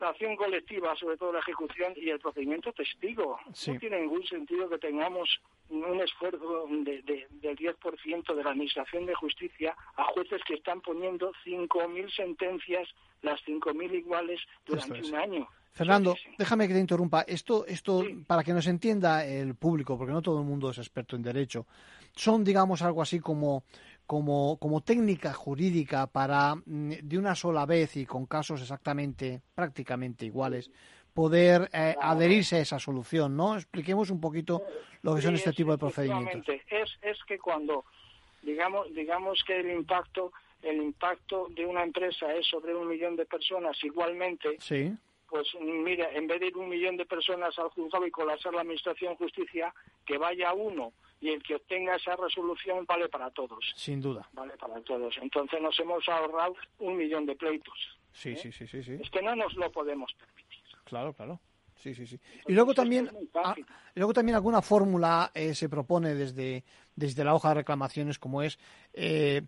la 0.00 0.08
acción 0.08 0.36
colectiva, 0.36 0.96
sobre 0.96 1.16
todo 1.16 1.32
la 1.32 1.40
ejecución 1.40 1.92
y 1.96 2.10
el 2.10 2.18
procedimiento 2.18 2.72
testigo. 2.72 3.38
No 3.66 3.78
tiene 3.78 4.00
ningún 4.00 4.24
sentido 4.26 4.68
que 4.68 4.78
tengamos 4.78 5.28
un 5.68 6.00
esfuerzo 6.00 6.66
de, 6.70 7.02
del 7.02 7.56
10% 7.56 8.34
de 8.34 8.44
la 8.44 8.50
Administración 8.50 9.06
de 9.06 9.14
Justicia 9.14 9.74
a 9.96 10.04
jueces 10.04 10.42
que 10.46 10.54
están 10.54 10.80
poniendo 10.80 11.32
5.000 11.44 12.14
sentencias, 12.14 12.88
las 13.22 13.40
5.000 13.44 13.94
iguales, 13.94 14.40
durante 14.66 15.02
un 15.02 15.14
año. 15.14 15.48
Fernando, 15.72 16.14
déjame 16.38 16.68
que 16.68 16.74
te 16.74 16.80
interrumpa. 16.80 17.22
Esto, 17.22 17.66
esto 17.66 18.04
para 18.28 18.44
que 18.44 18.52
nos 18.52 18.66
entienda 18.68 19.26
el 19.26 19.56
público, 19.56 19.98
porque 19.98 20.12
no 20.12 20.22
todo 20.22 20.38
el 20.38 20.46
mundo 20.46 20.70
es 20.70 20.78
experto 20.78 21.16
en 21.16 21.22
derecho, 21.22 21.66
son, 22.14 22.44
digamos, 22.44 22.82
algo 22.82 23.02
así 23.02 23.18
como 23.18 23.64
como, 24.06 24.58
como 24.58 24.82
técnica 24.82 25.32
jurídica 25.32 26.06
para 26.06 26.56
mm, 26.56 26.92
de 27.02 27.18
una 27.18 27.34
sola 27.34 27.66
vez 27.66 27.96
y 27.96 28.06
con 28.06 28.26
casos 28.26 28.60
exactamente, 28.60 29.40
prácticamente 29.54 30.26
iguales, 30.26 30.70
poder 31.12 31.70
eh, 31.72 31.94
adherirse 32.00 32.56
a 32.56 32.60
esa 32.60 32.78
solución, 32.78 33.36
¿no? 33.36 33.56
Expliquemos 33.56 34.10
un 34.10 34.20
poquito 34.20 34.62
lo 35.02 35.14
que 35.14 35.22
son 35.22 35.34
este 35.34 35.52
tipo 35.52 35.70
de 35.70 35.78
procedimientos. 35.78 36.56
Es, 36.68 36.98
es 37.00 37.18
que 37.24 37.38
cuando, 37.38 37.84
digamos, 38.42 38.92
digamos 38.94 39.42
que 39.46 39.60
el 39.60 39.70
impacto, 39.70 40.32
el 40.60 40.82
impacto 40.82 41.48
de 41.50 41.64
una 41.64 41.84
empresa 41.84 42.34
es 42.34 42.46
sobre 42.46 42.74
un 42.74 42.88
millón 42.88 43.16
de 43.16 43.26
personas 43.26 43.76
igualmente, 43.84 44.56
sí. 44.58 44.92
pues 45.30 45.46
mira, 45.60 46.10
en 46.12 46.26
vez 46.26 46.40
de 46.40 46.48
ir 46.48 46.56
un 46.56 46.68
millón 46.68 46.96
de 46.96 47.06
personas 47.06 47.56
al 47.58 47.68
juzgado 47.68 48.06
y 48.06 48.10
colapsar 48.10 48.52
la 48.52 48.62
administración 48.62 49.12
de 49.12 49.18
justicia, 49.18 49.72
que 50.04 50.18
vaya 50.18 50.52
uno 50.52 50.92
y 51.24 51.30
el 51.30 51.42
que 51.42 51.54
obtenga 51.54 51.96
esa 51.96 52.14
resolución 52.16 52.84
vale 52.84 53.08
para 53.08 53.30
todos. 53.30 53.72
Sin 53.76 53.98
duda. 53.98 54.28
Vale 54.34 54.58
para 54.58 54.78
todos. 54.82 55.16
Entonces 55.22 55.58
nos 55.62 55.78
hemos 55.80 56.06
ahorrado 56.06 56.54
un 56.80 56.98
millón 56.98 57.24
de 57.24 57.34
pleitos. 57.34 57.78
Sí, 58.12 58.32
¿eh? 58.32 58.36
sí, 58.36 58.52
sí, 58.52 58.66
sí, 58.66 58.82
sí. 58.82 58.98
Es 59.00 59.08
que 59.08 59.22
no 59.22 59.34
nos 59.34 59.54
lo 59.54 59.72
podemos 59.72 60.12
permitir. 60.12 60.60
Claro, 60.84 61.14
claro. 61.14 61.40
Sí, 61.76 61.94
sí, 61.94 62.06
sí. 62.06 62.20
y 62.46 62.52
luego 62.52 62.72
también, 62.72 63.10
ah, 63.34 63.54
luego 63.94 64.12
también 64.12 64.36
alguna 64.36 64.62
fórmula 64.62 65.30
eh, 65.34 65.54
se 65.54 65.68
propone 65.68 66.14
desde, 66.14 66.62
desde 66.94 67.24
la 67.24 67.34
hoja 67.34 67.48
de 67.48 67.54
reclamaciones 67.56 68.18
como 68.18 68.42
es 68.42 68.58
eh, 68.92 69.42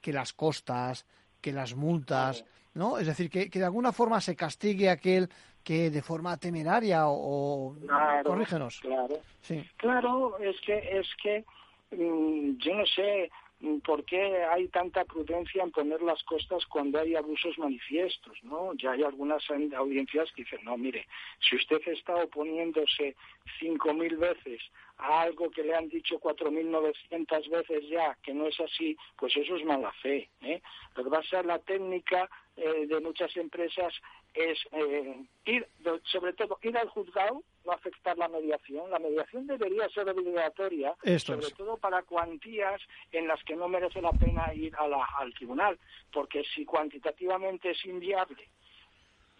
que 0.00 0.12
las 0.12 0.32
costas, 0.32 1.04
que 1.40 1.52
las 1.52 1.74
multas, 1.74 2.44
¿no? 2.74 2.98
Es 2.98 3.06
decir, 3.06 3.28
que, 3.28 3.50
que 3.50 3.58
de 3.58 3.64
alguna 3.66 3.92
forma 3.92 4.20
se 4.20 4.34
castigue 4.34 4.88
aquel 4.88 5.28
que 5.62 5.90
de 5.90 6.02
forma 6.02 6.36
temeraria 6.36 7.06
o, 7.06 7.76
corrígenos. 8.24 8.80
Claro. 8.80 9.18
Sí. 9.42 9.64
Claro, 9.76 10.38
es 10.38 10.60
que 10.60 10.78
es 10.98 11.08
que 11.22 11.44
mm, 11.90 12.58
yo 12.58 12.74
no 12.74 12.86
sé 12.86 13.30
mm, 13.60 13.78
por 13.78 14.04
qué 14.04 14.44
hay 14.44 14.68
tanta 14.68 15.04
prudencia 15.04 15.62
en 15.62 15.70
poner 15.70 16.02
las 16.02 16.22
costas 16.24 16.66
cuando 16.66 16.98
hay 16.98 17.14
abusos 17.14 17.58
manifiestos, 17.58 18.36
¿no? 18.42 18.74
Ya 18.74 18.92
hay 18.92 19.02
algunas 19.02 19.42
audiencias 19.76 20.30
que 20.32 20.42
dicen, 20.42 20.60
no, 20.64 20.76
mire, 20.76 21.06
si 21.48 21.56
usted 21.56 21.80
está 21.86 22.16
oponiéndose 22.16 23.14
cinco 23.58 23.94
mil 23.94 24.16
veces 24.16 24.60
a 24.98 25.22
algo 25.22 25.50
que 25.50 25.64
le 25.64 25.74
han 25.74 25.88
dicho 25.88 26.18
cuatro 26.18 26.50
mil 26.50 26.70
novecientas 26.70 27.48
veces 27.48 27.88
ya 27.88 28.16
que 28.22 28.34
no 28.34 28.46
es 28.46 28.58
así, 28.60 28.96
pues 29.16 29.36
eso 29.36 29.56
es 29.56 29.64
mala 29.64 29.92
fe, 30.02 30.28
¿eh? 30.42 30.60
Lo 30.96 31.04
que 31.04 31.10
va 31.10 31.18
a 31.18 31.24
ser 31.24 31.46
la 31.46 31.58
técnica 31.58 32.28
eh, 32.56 32.86
de 32.86 33.00
muchas 33.00 33.34
empresas 33.36 33.94
es 34.34 34.58
eh, 34.72 35.24
ir, 35.44 35.66
sobre 36.04 36.32
todo, 36.32 36.58
ir 36.62 36.76
al 36.76 36.88
juzgado, 36.88 37.42
no 37.64 37.72
afectar 37.72 38.16
la 38.18 38.28
mediación. 38.28 38.90
La 38.90 38.98
mediación 38.98 39.46
debería 39.46 39.88
ser 39.90 40.08
obligatoria, 40.08 40.94
sobre 41.18 41.50
todo 41.50 41.76
para 41.76 42.02
cuantías 42.02 42.80
en 43.12 43.28
las 43.28 43.42
que 43.44 43.56
no 43.56 43.68
merece 43.68 44.00
la 44.00 44.12
pena 44.12 44.52
ir 44.54 44.74
a 44.76 44.88
la, 44.88 45.04
al 45.18 45.32
tribunal, 45.34 45.78
porque 46.12 46.42
si 46.54 46.64
cuantitativamente 46.64 47.70
es 47.70 47.84
inviable 47.84 48.48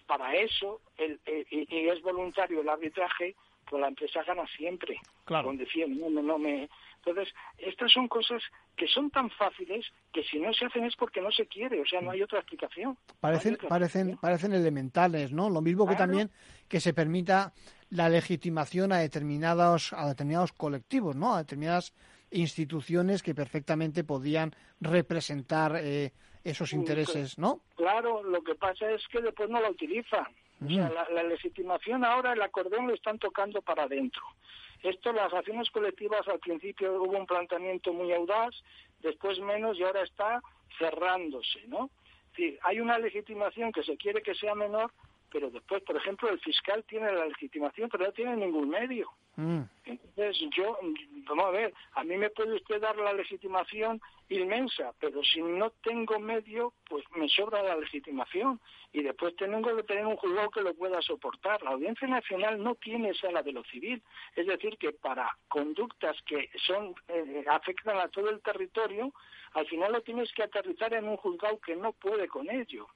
para 0.06 0.34
eso 0.34 0.80
el, 0.98 1.18
y, 1.50 1.88
es 1.88 2.02
voluntario 2.02 2.60
el 2.60 2.68
arbitraje, 2.68 3.34
pues 3.68 3.80
la 3.80 3.88
empresa 3.88 4.22
gana 4.24 4.46
siempre. 4.56 4.98
Claro. 5.24 5.52
no, 5.52 6.10
no, 6.10 6.22
no 6.22 6.38
me, 6.38 6.68
entonces, 7.04 7.34
estas 7.58 7.90
son 7.90 8.06
cosas 8.06 8.40
que 8.76 8.86
son 8.86 9.10
tan 9.10 9.28
fáciles 9.30 9.84
que 10.12 10.22
si 10.22 10.38
no 10.38 10.52
se 10.52 10.66
hacen 10.66 10.84
es 10.84 10.94
porque 10.94 11.20
no 11.20 11.32
se 11.32 11.46
quiere, 11.46 11.80
o 11.80 11.86
sea, 11.86 12.00
no 12.00 12.12
hay 12.12 12.22
otra 12.22 12.38
explicación. 12.38 12.96
Parecen, 13.18 13.58
parecen, 13.68 14.16
parecen 14.18 14.52
elementales, 14.52 15.32
¿no? 15.32 15.50
Lo 15.50 15.60
mismo 15.60 15.88
que 15.88 15.96
también 15.96 16.30
que 16.68 16.78
se 16.78 16.94
permita 16.94 17.52
la 17.90 18.08
legitimación 18.08 18.92
a 18.92 18.98
determinados, 18.98 19.92
a 19.92 20.06
determinados 20.06 20.52
colectivos, 20.52 21.16
¿no? 21.16 21.34
A 21.34 21.38
determinadas 21.38 21.92
instituciones 22.30 23.22
que 23.22 23.34
perfectamente 23.34 24.04
podían 24.04 24.54
representar 24.80 25.76
eh, 25.76 26.12
esos 26.44 26.72
intereses, 26.72 27.36
¿no? 27.36 27.62
Claro, 27.76 28.22
lo 28.22 28.42
que 28.42 28.54
pasa 28.54 28.88
es 28.92 29.02
que 29.08 29.20
después 29.20 29.50
no 29.50 29.60
la 29.60 29.70
utilizan. 29.70 30.26
O 30.64 30.68
sea, 30.68 30.88
mm. 30.88 30.94
la, 30.94 31.08
la, 31.10 31.22
legitimación 31.24 32.04
ahora, 32.04 32.32
el 32.32 32.42
acordeón 32.42 32.86
lo 32.86 32.94
están 32.94 33.18
tocando 33.18 33.60
para 33.60 33.82
adentro. 33.82 34.22
Esto, 34.82 35.12
las 35.12 35.32
acciones 35.32 35.70
colectivas, 35.70 36.26
al 36.26 36.40
principio 36.40 37.02
hubo 37.02 37.16
un 37.16 37.26
planteamiento 37.26 37.92
muy 37.92 38.12
audaz, 38.12 38.54
después 39.00 39.38
menos 39.38 39.78
y 39.78 39.84
ahora 39.84 40.02
está 40.02 40.42
cerrándose, 40.78 41.66
¿no? 41.68 41.90
Es 42.36 42.58
hay 42.62 42.80
una 42.80 42.98
legitimación 42.98 43.72
que 43.72 43.82
se 43.82 43.96
quiere 43.96 44.22
que 44.22 44.34
sea 44.34 44.54
menor, 44.54 44.90
pero 45.32 45.50
después, 45.50 45.82
por 45.82 45.96
ejemplo, 45.96 46.28
el 46.28 46.38
fiscal 46.40 46.84
tiene 46.84 47.10
la 47.10 47.26
legitimación, 47.26 47.88
pero 47.88 48.04
no 48.04 48.12
tiene 48.12 48.36
ningún 48.36 48.68
medio. 48.68 49.08
Mm. 49.36 49.62
Entonces, 49.86 50.38
yo, 50.54 50.78
vamos 51.26 51.46
a 51.46 51.50
ver, 51.50 51.74
a 51.94 52.04
mí 52.04 52.16
me 52.16 52.28
puede 52.28 52.54
usted 52.54 52.80
dar 52.80 52.96
la 52.96 53.14
legitimación 53.14 54.00
inmensa, 54.28 54.92
pero 55.00 55.22
si 55.24 55.40
no 55.40 55.70
tengo 55.82 56.18
medio, 56.18 56.74
pues 56.88 57.04
me 57.16 57.28
sobra 57.28 57.62
la 57.62 57.76
legitimación. 57.76 58.60
Y 58.92 59.02
después 59.02 59.34
tengo 59.36 59.74
que 59.74 59.82
tener 59.84 60.04
un 60.04 60.16
juzgado 60.16 60.50
que 60.50 60.60
lo 60.60 60.74
pueda 60.74 61.00
soportar. 61.00 61.62
La 61.62 61.70
Audiencia 61.70 62.06
Nacional 62.06 62.62
no 62.62 62.74
tiene 62.74 63.14
sala 63.14 63.42
de 63.42 63.52
lo 63.52 63.64
civil. 63.64 64.02
Es 64.36 64.46
decir, 64.46 64.76
que 64.76 64.92
para 64.92 65.34
conductas 65.48 66.16
que 66.26 66.50
son 66.66 66.94
eh, 67.08 67.44
afectan 67.48 67.96
a 67.98 68.08
todo 68.08 68.28
el 68.28 68.42
territorio, 68.42 69.12
al 69.54 69.66
final 69.66 69.92
lo 69.92 70.02
tienes 70.02 70.30
que 70.32 70.42
aterrizar 70.42 70.92
en 70.92 71.08
un 71.08 71.16
juzgado 71.16 71.58
que 71.60 71.74
no 71.74 71.92
puede 71.92 72.28
con 72.28 72.50
ello. 72.50 72.86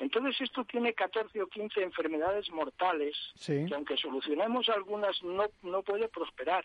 Entonces 0.00 0.40
esto 0.40 0.64
tiene 0.64 0.94
14 0.94 1.42
o 1.42 1.46
15 1.46 1.82
enfermedades 1.82 2.50
mortales 2.50 3.14
que 3.44 3.68
aunque 3.74 3.96
solucionemos 3.96 4.68
algunas 4.68 5.22
no, 5.22 5.44
no 5.62 5.82
puede 5.82 6.08
prosperar. 6.08 6.64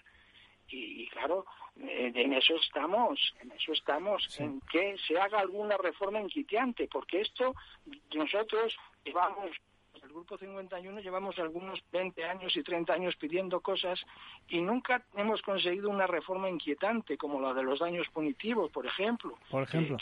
Y, 0.67 1.07
claro, 1.09 1.45
en 1.77 2.33
eso 2.33 2.55
estamos, 2.55 3.35
en 3.41 3.51
eso 3.51 3.73
estamos, 3.73 4.39
en 4.39 4.59
que 4.61 4.95
se 5.07 5.19
haga 5.19 5.39
alguna 5.39 5.77
reforma 5.77 6.19
inquieante, 6.19 6.87
porque 6.91 7.21
esto 7.21 7.53
nosotros 8.15 8.75
llevamos 9.03 9.51
el 10.05 10.09
Grupo 10.11 10.37
51 10.37 11.01
llevamos 11.01 11.37
algunos 11.39 11.79
20 11.91 12.23
años 12.25 12.55
y 12.55 12.63
30 12.63 12.93
años 12.93 13.15
pidiendo 13.15 13.61
cosas 13.61 13.99
y 14.47 14.61
nunca 14.61 15.03
hemos 15.15 15.41
conseguido 15.41 15.89
una 15.89 16.05
reforma 16.05 16.49
inquietante 16.49 17.17
como 17.17 17.41
la 17.41 17.53
de 17.53 17.63
los 17.63 17.79
daños 17.79 18.07
punitivos, 18.09 18.71
por 18.71 18.85
ejemplo. 18.85 19.37
Por 19.49 19.63
ejemplo. 19.63 19.97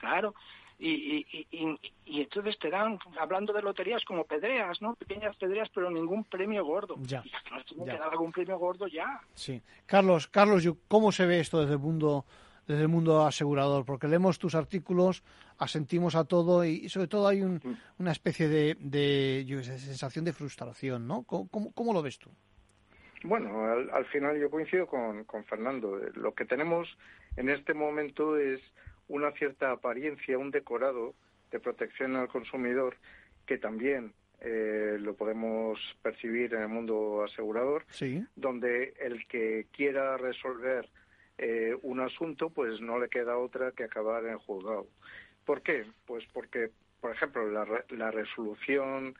claro, 0.00 0.34
y, 0.78 1.26
y, 1.32 1.78
y, 2.06 2.20
entonces 2.20 2.56
te 2.58 2.70
dan, 2.70 2.98
hablando 3.18 3.52
de 3.52 3.62
loterías, 3.62 4.04
como 4.04 4.24
pedreas, 4.24 4.80
¿no? 4.80 4.94
Pequeñas 4.94 5.34
pedreas, 5.36 5.68
pero 5.74 5.90
ningún 5.90 6.22
premio 6.24 6.64
gordo. 6.64 6.94
Ya. 7.00 7.22
Y 7.24 7.30
que 7.84 7.84
dar 7.84 8.02
algún 8.02 8.30
premio 8.30 8.58
gordo 8.58 8.86
ya. 8.86 9.20
Sí. 9.34 9.60
Carlos, 9.86 10.28
Carlos, 10.28 10.68
¿cómo 10.86 11.10
se 11.10 11.26
ve 11.26 11.40
esto 11.40 11.60
desde 11.60 11.74
el 11.74 11.80
mundo 11.80 12.24
desde 12.68 12.82
el 12.82 12.88
mundo 12.88 13.26
asegurador? 13.26 13.84
Porque 13.84 14.06
leemos 14.06 14.38
tus 14.38 14.54
artículos, 14.54 15.24
asentimos 15.58 16.14
a 16.14 16.24
todo 16.24 16.64
y, 16.64 16.88
sobre 16.88 17.08
todo 17.08 17.26
hay 17.26 17.42
un, 17.42 17.60
una 17.98 18.12
especie 18.12 18.46
de, 18.46 18.76
de 18.78 19.44
sensación 19.64 20.24
de 20.24 20.32
frustración, 20.32 21.08
¿no? 21.08 21.24
¿Cómo, 21.24 21.72
cómo, 21.72 21.92
lo 21.92 22.02
ves 22.02 22.18
tú? 22.20 22.30
Bueno, 23.24 23.64
al, 23.64 23.90
al, 23.90 24.06
final 24.06 24.38
yo 24.38 24.48
coincido 24.48 24.86
con, 24.86 25.24
con 25.24 25.44
Fernando. 25.44 25.98
Lo 26.14 26.34
que 26.34 26.44
tenemos 26.44 26.88
en 27.36 27.48
este 27.48 27.74
momento 27.74 28.36
es 28.36 28.60
una 29.08 29.32
cierta 29.32 29.72
apariencia, 29.72 30.38
un 30.38 30.50
decorado 30.50 31.14
de 31.50 31.60
protección 31.60 32.16
al 32.16 32.28
consumidor 32.28 32.96
que 33.46 33.58
también 33.58 34.12
eh, 34.40 34.98
lo 35.00 35.14
podemos 35.14 35.78
percibir 36.02 36.54
en 36.54 36.62
el 36.62 36.68
mundo 36.68 37.24
asegurador, 37.24 37.84
donde 38.36 38.94
el 39.00 39.26
que 39.26 39.66
quiera 39.72 40.16
resolver 40.16 40.88
eh, 41.38 41.76
un 41.82 42.00
asunto, 42.00 42.50
pues 42.50 42.80
no 42.80 42.98
le 42.98 43.08
queda 43.08 43.38
otra 43.38 43.72
que 43.72 43.84
acabar 43.84 44.24
en 44.26 44.38
juzgado. 44.38 44.86
¿Por 45.44 45.62
qué? 45.62 45.86
Pues 46.06 46.24
porque, 46.32 46.70
por 47.00 47.12
ejemplo, 47.12 47.50
la, 47.50 47.66
la 47.90 48.10
resolución 48.10 49.16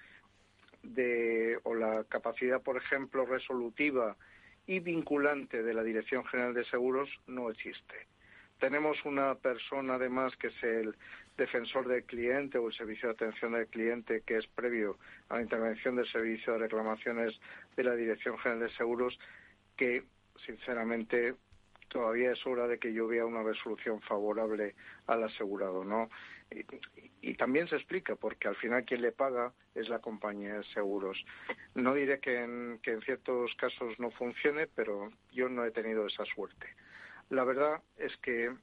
de, 0.82 1.58
o 1.64 1.74
la 1.74 2.04
capacidad, 2.04 2.62
por 2.62 2.76
ejemplo, 2.76 3.24
resolutiva 3.26 4.16
y 4.66 4.80
vinculante 4.80 5.62
de 5.62 5.74
la 5.74 5.82
Dirección 5.82 6.24
General 6.26 6.54
de 6.54 6.64
Seguros 6.66 7.08
no 7.26 7.50
existe. 7.50 8.06
Tenemos 8.58 9.04
una 9.04 9.36
persona, 9.36 9.94
además, 9.94 10.36
que 10.36 10.48
es 10.48 10.62
el 10.62 10.96
defensor 11.36 11.86
del 11.86 12.04
cliente 12.04 12.58
o 12.58 12.66
el 12.68 12.74
servicio 12.74 13.08
de 13.08 13.14
atención 13.14 13.52
del 13.52 13.68
cliente, 13.68 14.22
que 14.26 14.36
es 14.36 14.46
previo 14.48 14.98
a 15.28 15.36
la 15.36 15.42
intervención 15.42 15.94
del 15.94 16.08
servicio 16.08 16.54
de 16.54 16.60
reclamaciones 16.60 17.38
de 17.76 17.84
la 17.84 17.94
Dirección 17.94 18.36
General 18.38 18.68
de 18.68 18.74
Seguros, 18.74 19.18
que, 19.76 20.02
sinceramente, 20.44 21.36
todavía 21.88 22.32
es 22.32 22.46
hora 22.46 22.66
de 22.66 22.78
que 22.78 22.92
yo 22.92 23.06
vea 23.06 23.24
una 23.24 23.44
resolución 23.44 24.00
favorable 24.02 24.74
al 25.06 25.22
asegurado, 25.22 25.84
¿no? 25.84 26.08
Y, 27.20 27.34
también 27.34 27.68
se 27.68 27.76
explica, 27.76 28.16
porque 28.16 28.48
al 28.48 28.56
final 28.56 28.84
quien 28.84 29.02
le 29.02 29.12
paga 29.12 29.52
es 29.74 29.88
la 29.88 30.00
compañía 30.00 30.54
de 30.54 30.64
seguros. 30.64 31.24
No 31.74 31.94
diré 31.94 32.18
que 32.18 32.42
en, 32.42 32.80
que 32.82 32.92
en 32.92 33.02
ciertos 33.02 33.54
casos 33.54 33.98
no 34.00 34.10
funcione, 34.10 34.66
pero 34.66 35.12
yo 35.30 35.48
no 35.48 35.64
he 35.64 35.70
tenido 35.70 36.06
esa 36.06 36.24
suerte. 36.24 36.66
La 37.30 37.44
verdad 37.44 37.82
es 37.96 38.16
que 38.18 38.54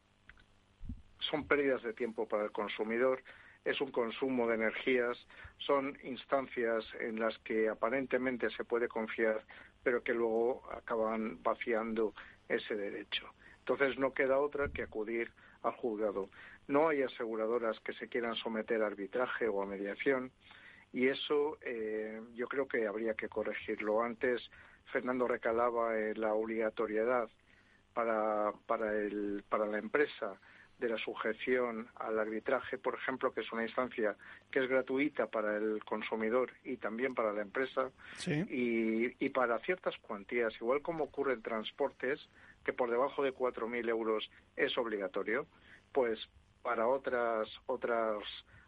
son 1.20 1.48
pérdidas 1.48 1.84
de 1.84 1.94
tiempo 1.94 2.28
para 2.28 2.44
el 2.44 2.52
consumidor, 2.52 3.24
es 3.64 3.82
un 3.82 3.92
consumo 3.92 4.48
de 4.48 4.56
energías, 4.56 5.18
son 5.58 5.98
instancias 6.04 6.86
en 7.00 7.20
las 7.20 7.38
que 7.40 7.68
aparentemente 7.70 8.50
se 8.52 8.64
puede 8.64 8.88
confiar, 8.88 9.44
pero 9.84 10.04
que 10.04 10.14
luego 10.14 10.64
acaban 10.72 11.42
vaciando 11.42 12.14
ese 12.48 12.76
derecho. 12.76 13.28
Entonces 13.60 13.98
no 13.98 14.14
queda 14.14 14.38
otra 14.38 14.70
que 14.70 14.84
acudir 14.84 15.32
al 15.64 15.74
juzgado. 15.74 16.30
No 16.68 16.90
hay 16.90 17.02
aseguradoras 17.02 17.80
que 17.80 17.94
se 17.94 18.08
quieran 18.08 18.36
someter 18.36 18.84
a 18.84 18.88
arbitraje 18.88 19.48
o 19.48 19.62
a 19.62 19.66
mediación 19.66 20.32
y 20.94 21.08
eso 21.08 21.58
eh, 21.62 22.22
yo 22.36 22.48
creo 22.48 22.68
que 22.68 22.88
habría 22.88 23.16
que 23.16 23.28
corregirlo. 23.28 24.04
Antes 24.04 24.42
Fernando 24.92 25.28
recalaba 25.28 26.00
en 26.00 26.22
la 26.22 26.34
obligatoriedad 26.34 27.30
para, 27.96 28.52
para, 28.68 28.94
el, 28.94 29.44
para 29.50 29.66
la 29.66 29.80
empresa 29.80 30.38
de 30.78 30.90
la 30.90 30.98
sujeción 30.98 31.88
al 31.96 32.20
arbitraje, 32.20 32.78
por 32.78 32.96
ejemplo, 32.96 33.34
que 33.34 33.40
es 33.40 33.52
una 33.54 33.64
instancia 33.64 34.18
que 34.52 34.60
es 34.60 34.70
gratuita 34.70 35.28
para 35.28 35.56
el 35.56 35.84
consumidor 35.86 36.52
y 36.66 36.76
también 36.76 37.16
para 37.16 37.32
la 37.32 37.42
empresa, 37.42 37.92
y, 38.28 39.26
y, 39.26 39.30
para 39.30 39.58
ciertas 39.60 39.98
cuantías, 40.00 40.54
igual 40.60 40.82
como 40.82 41.06
ocurre 41.06 41.34
en 41.34 41.42
transportes, 41.42 42.20
que 42.66 42.74
por 42.74 42.92
debajo 42.92 43.24
de 43.24 43.34
4.000 43.34 43.88
euros 43.88 44.30
es 44.58 44.78
obligatorio, 44.78 45.48
pues 45.94 46.20
para 46.62 46.88
otras, 46.88 47.48
otras 47.68 48.18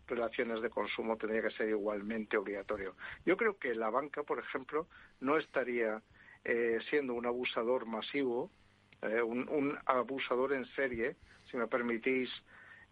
relaciones 0.08 0.62
de 0.62 0.70
consumo 0.70 1.18
tendría 1.18 1.42
que 1.42 1.52
ser 1.52 1.68
igualmente 1.68 2.38
obligatorio. 2.38 2.96
Yo 3.26 3.36
creo 3.36 3.58
que 3.58 3.76
la 3.76 3.90
banca, 3.90 4.24
por 4.24 4.40
ejemplo, 4.40 4.88
no 5.20 5.38
estaría 5.38 6.02
eh, 6.46 6.80
siendo 6.90 7.14
un 7.14 7.26
abusador 7.26 7.86
masivo, 7.86 8.50
eh, 9.02 9.22
un 9.22 9.78
abusador 9.86 10.54
en 10.54 10.66
serie, 10.76 11.16
si 11.50 11.58
me 11.58 11.68
permitís 11.68 12.30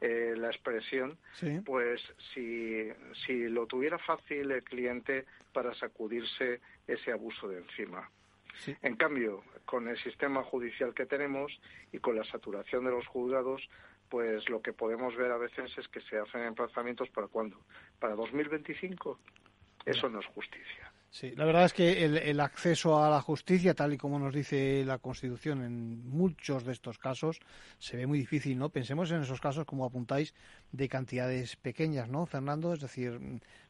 eh, 0.02 0.34
la 0.36 0.48
expresión, 0.48 1.18
pues 1.64 2.02
si, 2.34 2.90
si 3.26 3.48
lo 3.48 3.66
tuviera 3.66 3.98
fácil 3.98 4.52
el 4.52 4.64
cliente 4.64 5.26
para 5.54 5.74
sacudirse 5.74 6.60
ese 6.86 7.14
abuso 7.14 7.48
de 7.48 7.60
encima. 7.60 8.10
En 8.82 8.96
cambio, 8.96 9.44
con 9.66 9.88
el 9.88 9.98
sistema 9.98 10.44
judicial 10.44 10.94
que 10.94 11.06
tenemos 11.06 11.60
y 11.92 12.00
con 12.00 12.16
la 12.16 12.24
saturación 12.26 12.86
de 12.86 12.92
los 12.92 13.08
juzgados, 13.08 13.68
pues 14.10 14.48
lo 14.50 14.62
que 14.62 14.74
podemos 14.74 15.16
ver 15.16 15.32
a 15.32 15.38
veces 15.38 15.78
es 15.78 15.88
que 15.88 16.02
se 16.02 16.18
hacen 16.18 16.44
emplazamientos 16.44 17.10
para 17.10 17.28
cuándo? 17.28 17.58
¿Para 18.00 18.16
2025? 18.16 19.18
Eso 19.86 20.10
no 20.10 20.20
es 20.20 20.26
justicia. 20.28 20.92
Sí, 21.10 21.32
la 21.38 21.46
verdad 21.46 21.64
es 21.64 21.72
que 21.72 22.04
el, 22.04 22.40
acceso 22.42 23.02
a 23.02 23.10
la 23.10 23.22
justicia, 23.22 23.74
tal 23.74 23.94
y 23.94 23.98
como 23.98 24.20
nos 24.20 24.34
dice 24.34 24.84
la 24.84 24.98
Constitución 24.98 25.64
en 25.64 26.10
muchos 26.10 26.66
de 26.66 26.74
estos 26.74 26.98
casos, 26.98 27.40
se 27.80 27.96
ve 27.96 28.06
muy 28.06 28.20
difícil, 28.20 28.58
¿no? 28.58 28.68
Pensemos 28.68 29.10
en 29.12 29.22
esos 29.22 29.40
casos, 29.40 29.66
como 29.66 29.86
apuntáis, 29.86 30.34
de 30.74 30.90
cantidades 30.90 31.56
pequeñas, 31.56 32.10
¿no, 32.10 32.26
Fernando? 32.26 32.74
Es 32.74 32.82
decir, 32.82 33.18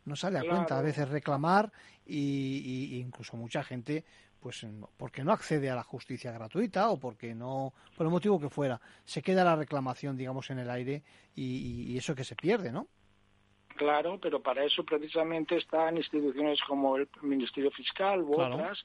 no 0.06 0.16
sale 0.16 0.40
a 0.40 0.44
cuenta 0.44 0.80
a 0.80 0.82
veces 0.82 1.08
reclamar 1.08 1.72
y, 2.04 2.98
incluso 3.00 3.38
mucha 3.38 3.64
gente, 3.64 4.04
pues, 4.40 4.66
porque 4.98 5.24
no 5.24 5.32
accede 5.32 5.70
a 5.70 5.76
la 5.76 5.84
justicia 5.84 6.32
gratuita 6.32 6.90
o 6.90 7.00
porque 7.00 7.36
no, 7.36 7.74
por 7.96 8.08
el 8.08 8.12
motivo 8.12 8.40
que 8.40 8.50
fuera, 8.50 8.82
se 9.04 9.22
queda 9.22 9.44
la 9.44 9.56
reclamación, 9.56 10.18
digamos, 10.18 10.50
en 10.50 10.58
el 10.58 10.70
aire 10.72 11.04
y, 11.36 11.92
y 11.92 11.98
eso 11.98 12.16
que 12.16 12.24
se 12.24 12.36
pierde, 12.36 12.72
¿no? 12.72 12.88
Claro, 13.76 14.18
pero 14.22 14.42
para 14.42 14.64
eso 14.64 14.84
precisamente 14.84 15.58
están 15.58 15.98
instituciones 15.98 16.60
como 16.62 16.96
el 16.98 17.08
Ministerio 17.22 17.72
Fiscal 17.72 18.22
u 18.22 18.40
otras. 18.40 18.84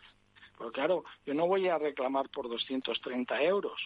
Porque 0.59 0.75
claro, 0.75 1.05
yo 1.25 1.33
no 1.33 1.47
voy 1.47 1.69
a 1.69 1.79
reclamar 1.79 2.29
por 2.29 2.49
230 2.49 3.43
euros, 3.45 3.81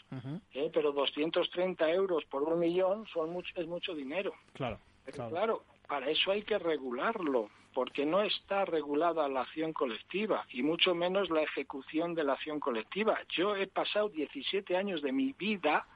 ¿eh? 0.52 0.70
pero 0.72 0.90
230 0.90 1.88
euros 1.90 2.24
por 2.24 2.42
un 2.42 2.58
millón 2.58 3.06
son 3.12 3.30
mucho, 3.30 3.52
es 3.54 3.66
mucho 3.68 3.94
dinero. 3.94 4.32
Claro, 4.54 4.80
claro. 5.04 5.30
claro, 5.30 5.64
para 5.86 6.10
eso 6.10 6.32
hay 6.32 6.42
que 6.42 6.58
regularlo, 6.58 7.48
porque 7.74 8.04
no 8.04 8.22
está 8.22 8.64
regulada 8.64 9.28
la 9.28 9.42
acción 9.42 9.72
colectiva 9.72 10.46
y 10.50 10.62
mucho 10.62 10.96
menos 10.96 11.30
la 11.30 11.42
ejecución 11.42 12.14
de 12.14 12.24
la 12.24 12.32
acción 12.32 12.58
colectiva. 12.58 13.20
Yo 13.28 13.54
he 13.54 13.68
pasado 13.68 14.08
17 14.08 14.76
años 14.76 15.00
de 15.00 15.12
mi 15.12 15.32
vida 15.32 15.86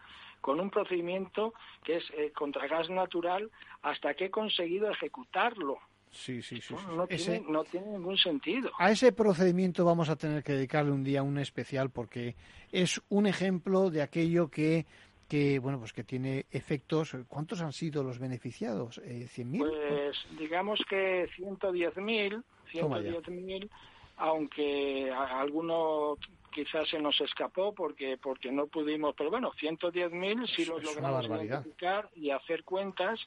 con 0.40 0.60
un 0.60 0.70
procedimiento 0.70 1.54
que 1.84 1.96
es 1.96 2.04
eh, 2.16 2.32
contra 2.32 2.66
gas 2.66 2.88
natural 2.90 3.50
hasta 3.82 4.14
que 4.14 4.26
he 4.26 4.30
conseguido 4.30 4.90
ejecutarlo. 4.90 5.78
Sí, 6.10 6.40
sí, 6.42 6.60
sí. 6.60 6.74
No, 6.96 7.06
tiene, 7.06 7.42
no, 7.48 7.64
tiene, 7.64 7.88
ningún 7.88 8.16
sentido. 8.16 8.70
A 8.78 8.90
ese 8.90 9.12
procedimiento 9.12 9.84
vamos 9.84 10.08
a 10.08 10.16
tener 10.16 10.42
que 10.42 10.52
dedicarle 10.52 10.90
un 10.90 11.04
día 11.04 11.22
un 11.22 11.38
especial 11.38 11.90
porque 11.90 12.34
es 12.72 13.00
un 13.08 13.26
ejemplo 13.26 13.90
de 13.90 14.02
aquello 14.02 14.48
que 14.48 14.86
que 15.28 15.58
bueno 15.58 15.78
pues 15.78 15.92
que 15.92 16.04
tiene 16.04 16.46
efectos 16.50 17.14
cuántos 17.28 17.60
han 17.60 17.74
sido 17.74 18.02
los 18.02 18.18
beneficiados 18.18 18.98
eh, 19.04 19.28
¿100.000? 19.28 19.58
pues 19.58 20.16
digamos 20.38 20.80
que 20.88 21.28
110.000 21.36 22.42
110.000 22.72 23.68
aunque 24.16 25.12
alguno 25.12 26.16
quizás 26.50 26.88
se 26.88 26.98
nos 26.98 27.20
escapó 27.20 27.74
porque 27.74 28.18
porque 28.18 28.50
no 28.50 28.66
pudimos, 28.66 29.14
pero 29.16 29.30
bueno, 29.30 29.52
110.000 29.52 30.46
si 30.54 30.64
los 30.64 30.82
logramos 30.82 31.26
identificar 31.26 32.08
y 32.14 32.30
hacer 32.30 32.64
cuentas 32.64 33.20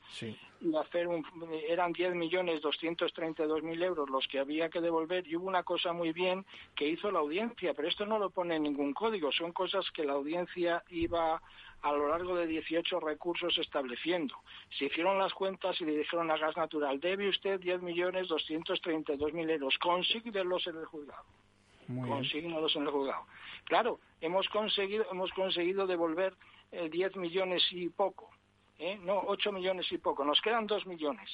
y 0.61 0.75
hacer 0.75 1.07
un, 1.07 1.25
eran 1.67 1.91
10 1.91 2.15
millones 2.15 2.61
232 2.61 3.63
mil 3.63 3.81
euros 3.81 4.09
los 4.09 4.27
que 4.27 4.39
había 4.39 4.69
que 4.69 4.81
devolver 4.81 5.27
y 5.27 5.35
hubo 5.35 5.47
una 5.47 5.63
cosa 5.63 5.93
muy 5.93 6.11
bien 6.13 6.45
que 6.75 6.87
hizo 6.87 7.11
la 7.11 7.19
audiencia, 7.19 7.73
pero 7.73 7.87
esto 7.87 8.05
no 8.05 8.19
lo 8.19 8.29
pone 8.29 8.55
en 8.55 8.63
ningún 8.63 8.93
código, 8.93 9.31
son 9.31 9.51
cosas 9.51 9.89
que 9.91 10.03
la 10.03 10.13
audiencia 10.13 10.83
iba 10.89 11.41
a 11.81 11.91
lo 11.93 12.09
largo 12.09 12.35
de 12.35 12.45
18 12.45 12.99
recursos 12.99 13.57
estableciendo. 13.57 14.35
Se 14.77 14.85
hicieron 14.85 15.17
las 15.17 15.33
cuentas 15.33 15.79
y 15.81 15.85
le 15.85 15.97
dijeron 15.97 16.29
a 16.29 16.37
Gas 16.37 16.55
Natural, 16.55 16.99
debe 16.99 17.27
usted 17.27 17.59
10 17.59 17.81
millones 17.81 18.27
232 18.27 19.33
mil 19.33 19.49
euros, 19.49 19.77
consíguelos 19.79 20.67
en 20.67 20.77
el 20.77 20.85
juzgado 20.85 21.25
consignados 21.87 22.75
en 22.75 22.83
el 22.83 22.89
juzgado. 22.89 23.25
Claro, 23.65 23.99
hemos 24.19 24.47
conseguido, 24.49 25.05
hemos 25.11 25.31
conseguido 25.31 25.87
devolver 25.87 26.35
eh, 26.71 26.89
10 26.89 27.17
millones 27.17 27.63
y 27.71 27.89
poco, 27.89 28.29
¿eh? 28.79 28.97
no 29.01 29.21
8 29.27 29.51
millones 29.51 29.91
y 29.91 29.97
poco, 29.97 30.23
nos 30.23 30.41
quedan 30.41 30.67
2 30.67 30.85
millones, 30.87 31.29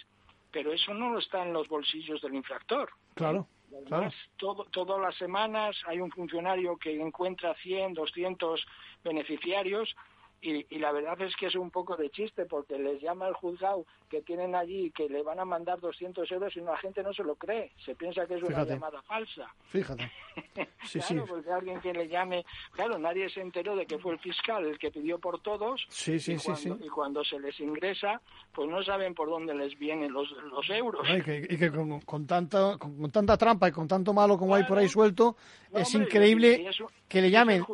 pero 0.51 0.71
eso 0.71 0.93
no 0.93 1.17
está 1.17 1.43
en 1.43 1.53
los 1.53 1.67
bolsillos 1.67 2.21
del 2.21 2.35
infractor. 2.35 2.89
Claro. 3.13 3.47
claro. 3.87 4.11
Todo, 4.37 4.65
todas 4.65 4.99
las 5.01 5.15
semanas 5.15 5.75
hay 5.85 5.99
un 5.99 6.11
funcionario 6.11 6.77
que 6.77 6.99
encuentra 6.99 7.53
100, 7.55 7.93
200 7.93 8.65
beneficiarios 9.03 9.95
y, 10.41 10.77
la 10.77 10.91
verdad 10.91 11.19
es 11.21 11.35
que 11.35 11.47
es 11.47 11.55
un 11.55 11.71
poco 11.71 11.95
de 11.95 12.09
chiste 12.09 12.45
porque 12.45 12.77
les 12.77 13.01
llama 13.01 13.27
el 13.27 13.33
juzgado 13.33 13.85
que 14.09 14.21
tienen 14.21 14.55
allí 14.55 14.91
que 14.91 15.09
le 15.09 15.23
van 15.23 15.39
a 15.39 15.45
mandar 15.45 15.79
200 15.79 16.31
euros 16.31 16.55
y 16.55 16.61
la 16.61 16.77
gente 16.77 17.03
no 17.03 17.13
se 17.13 17.23
lo 17.23 17.35
cree, 17.35 17.71
se 17.83 17.95
piensa 17.95 18.25
que 18.25 18.35
es 18.35 18.43
una 18.43 18.63
llamada 18.63 19.01
falsa. 19.01 19.53
Fíjate. 19.67 20.11
Sí, 20.87 20.99
claro, 20.99 21.25
porque 21.27 21.51
alguien 21.51 21.81
que 21.81 21.91
le 21.91 22.07
llame, 22.07 22.45
claro, 22.71 22.97
nadie 22.97 23.29
se 23.29 23.41
enteró 23.41 23.75
de 23.75 23.85
que 23.85 23.97
fue 23.97 24.13
el 24.13 24.19
fiscal 24.19 24.65
el 24.65 24.79
que 24.79 24.89
pidió 24.89 25.19
por 25.19 25.41
todos. 25.41 25.85
Sí, 25.89 26.17
sí, 26.17 26.33
y 26.33 26.37
cuando, 26.37 26.85
Y 26.85 26.87
cuando 26.87 27.23
se 27.25 27.39
les 27.39 27.59
ingresa, 27.59 28.21
pues 28.53 28.69
no 28.69 28.81
saben 28.83 29.13
por 29.13 29.27
dónde 29.27 29.53
les 29.53 29.77
vienen 29.77 30.13
los, 30.13 30.31
los 30.31 30.69
euros. 30.69 31.05
y 31.09 31.21
que, 31.57 31.71
con, 32.05 32.25
tanta, 32.25 32.77
con, 32.77 33.11
tanta 33.11 33.37
trampa 33.37 33.67
y 33.67 33.71
con 33.71 33.87
tanto 33.87 34.13
malo 34.13 34.37
como 34.37 34.55
hay 34.55 34.63
por 34.63 34.77
ahí 34.77 34.87
suelto, 34.87 35.35
es 35.73 35.93
increíble 35.93 36.69
que 37.09 37.21
le 37.21 37.31
llamen 37.31 37.65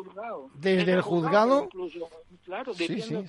desde 0.56 0.94
el 0.94 1.02
juzgado. 1.02 1.70
Claro, 2.44 2.74
diciendo 2.74 3.24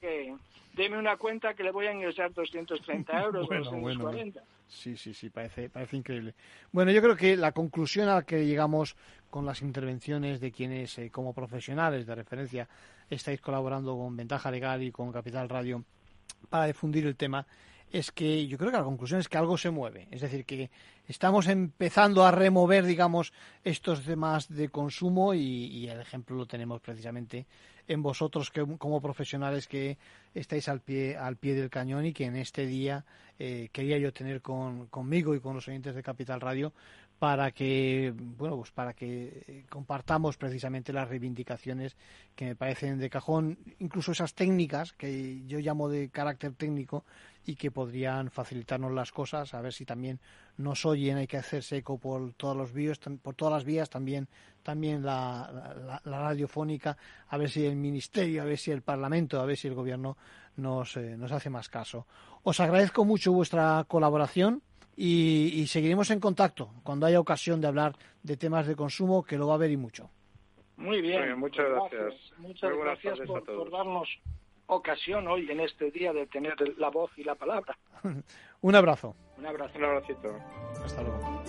que, 0.00 0.34
deme 0.74 0.98
una 0.98 1.16
cuenta 1.16 1.54
que 1.54 1.62
le 1.62 1.72
voy 1.72 1.86
a 1.86 1.92
ingresar 1.92 2.32
230 2.32 3.20
euros, 3.24 3.46
Bueno, 3.46 3.64
240. 3.64 4.42
Sí, 4.68 4.96
sí, 4.96 5.12
sí, 5.12 5.30
parece, 5.30 5.68
parece 5.68 5.96
increíble. 5.96 6.34
Bueno, 6.70 6.92
yo 6.92 7.02
creo 7.02 7.16
que 7.16 7.36
la 7.36 7.50
conclusión 7.52 8.08
a 8.08 8.14
la 8.14 8.22
que 8.22 8.46
llegamos 8.46 8.94
con 9.28 9.44
las 9.44 9.62
intervenciones 9.62 10.40
de 10.40 10.52
quienes, 10.52 10.96
eh, 10.98 11.10
como 11.10 11.34
profesionales 11.34 12.06
de 12.06 12.14
referencia, 12.14 12.68
estáis 13.08 13.40
colaborando 13.40 13.96
con 13.96 14.16
Ventaja 14.16 14.50
Legal 14.50 14.82
y 14.82 14.92
con 14.92 15.10
Capital 15.10 15.48
Radio 15.48 15.84
para 16.48 16.66
difundir 16.66 17.04
el 17.06 17.16
tema, 17.16 17.46
es 17.90 18.12
que 18.12 18.46
yo 18.46 18.56
creo 18.56 18.70
que 18.70 18.76
la 18.76 18.84
conclusión 18.84 19.18
es 19.18 19.28
que 19.28 19.38
algo 19.38 19.58
se 19.58 19.70
mueve. 19.70 20.06
Es 20.12 20.20
decir, 20.20 20.44
que 20.44 20.70
estamos 21.08 21.48
empezando 21.48 22.24
a 22.24 22.30
remover, 22.30 22.84
digamos, 22.84 23.32
estos 23.64 24.04
temas 24.04 24.48
de 24.48 24.68
consumo 24.68 25.34
y, 25.34 25.40
y 25.40 25.88
el 25.88 26.00
ejemplo 26.00 26.36
lo 26.36 26.46
tenemos 26.46 26.80
precisamente 26.80 27.46
en 27.90 28.02
vosotros 28.02 28.52
que, 28.52 28.64
como 28.78 29.00
profesionales 29.00 29.66
que 29.66 29.98
estáis 30.32 30.68
al 30.68 30.80
pie, 30.80 31.16
al 31.16 31.36
pie 31.36 31.56
del 31.56 31.70
cañón 31.70 32.06
y 32.06 32.12
que 32.12 32.24
en 32.24 32.36
este 32.36 32.64
día 32.64 33.04
eh, 33.36 33.68
quería 33.72 33.98
yo 33.98 34.12
tener 34.12 34.40
con, 34.40 34.86
conmigo 34.86 35.34
y 35.34 35.40
con 35.40 35.56
los 35.56 35.66
oyentes 35.66 35.96
de 35.96 36.02
Capital 36.02 36.40
Radio 36.40 36.72
para 37.20 37.50
que 37.50 38.14
bueno 38.16 38.56
pues 38.56 38.70
para 38.70 38.94
que 38.94 39.44
eh, 39.46 39.66
compartamos 39.68 40.38
precisamente 40.38 40.90
las 40.90 41.06
reivindicaciones 41.06 41.94
que 42.34 42.46
me 42.46 42.56
parecen 42.56 42.98
de 42.98 43.10
cajón 43.10 43.58
incluso 43.78 44.12
esas 44.12 44.32
técnicas 44.32 44.94
que 44.94 45.44
yo 45.46 45.58
llamo 45.58 45.90
de 45.90 46.08
carácter 46.08 46.54
técnico 46.54 47.04
y 47.44 47.56
que 47.56 47.70
podrían 47.70 48.30
facilitarnos 48.30 48.92
las 48.92 49.12
cosas. 49.12 49.52
A 49.54 49.60
ver 49.60 49.72
si 49.72 49.84
también 49.84 50.18
nos 50.56 50.86
oyen 50.86 51.18
hay 51.18 51.26
que 51.26 51.36
hacerse 51.36 51.76
eco 51.78 51.98
por 51.98 52.32
todos 52.34 52.56
los 52.56 52.70
por 53.20 53.34
todas 53.34 53.52
las 53.52 53.64
vías 53.64 53.90
también 53.90 54.26
también 54.62 55.02
la, 55.04 55.50
la, 55.52 56.00
la, 56.02 56.20
radiofónica 56.20 56.96
a 57.28 57.36
ver 57.36 57.50
si 57.50 57.66
el 57.66 57.76
ministerio 57.76 58.40
a 58.40 58.44
ver 58.46 58.56
si 58.56 58.70
el 58.70 58.80
parlamento 58.80 59.40
a 59.40 59.44
ver 59.44 59.58
si 59.58 59.68
el 59.68 59.74
gobierno 59.74 60.16
nos, 60.56 60.96
eh, 60.96 61.18
nos 61.18 61.32
hace 61.32 61.50
más 61.50 61.68
caso. 61.68 62.06
Os 62.42 62.60
agradezco 62.60 63.04
mucho 63.04 63.30
vuestra 63.32 63.84
colaboración 63.86 64.62
y, 65.02 65.60
y, 65.60 65.66
seguiremos 65.66 66.10
en 66.10 66.20
contacto 66.20 66.70
cuando 66.82 67.06
haya 67.06 67.20
ocasión 67.20 67.60
de 67.60 67.68
hablar 67.68 67.96
de 68.22 68.36
temas 68.36 68.66
de 68.66 68.76
consumo, 68.76 69.22
que 69.22 69.38
lo 69.38 69.46
va 69.46 69.54
a 69.54 69.56
haber 69.56 69.70
y 69.70 69.76
mucho. 69.78 70.10
Muy 70.76 71.00
bien. 71.00 71.22
bien 71.22 71.38
muchas 71.38 71.66
gracias. 71.68 72.00
gracias. 72.02 72.38
Muchas 72.38 72.70
gracias 72.76 73.18
por, 73.26 73.44
por, 73.44 73.70
darnos 73.70 74.08
ocasión 74.66 75.26
hoy 75.28 75.50
en 75.50 75.60
este 75.60 75.90
día 75.90 76.12
de 76.12 76.26
tener 76.26 76.54
la 76.78 76.90
voz 76.90 77.10
y 77.16 77.24
la 77.24 77.34
palabra. 77.34 77.76
Un 78.60 78.74
abrazo. 78.74 79.14
Un 79.38 79.46
abrazo. 79.46 79.78
Un 79.78 79.84
abracito. 79.84 80.36
Hasta 80.84 81.02
luego. 81.02 81.42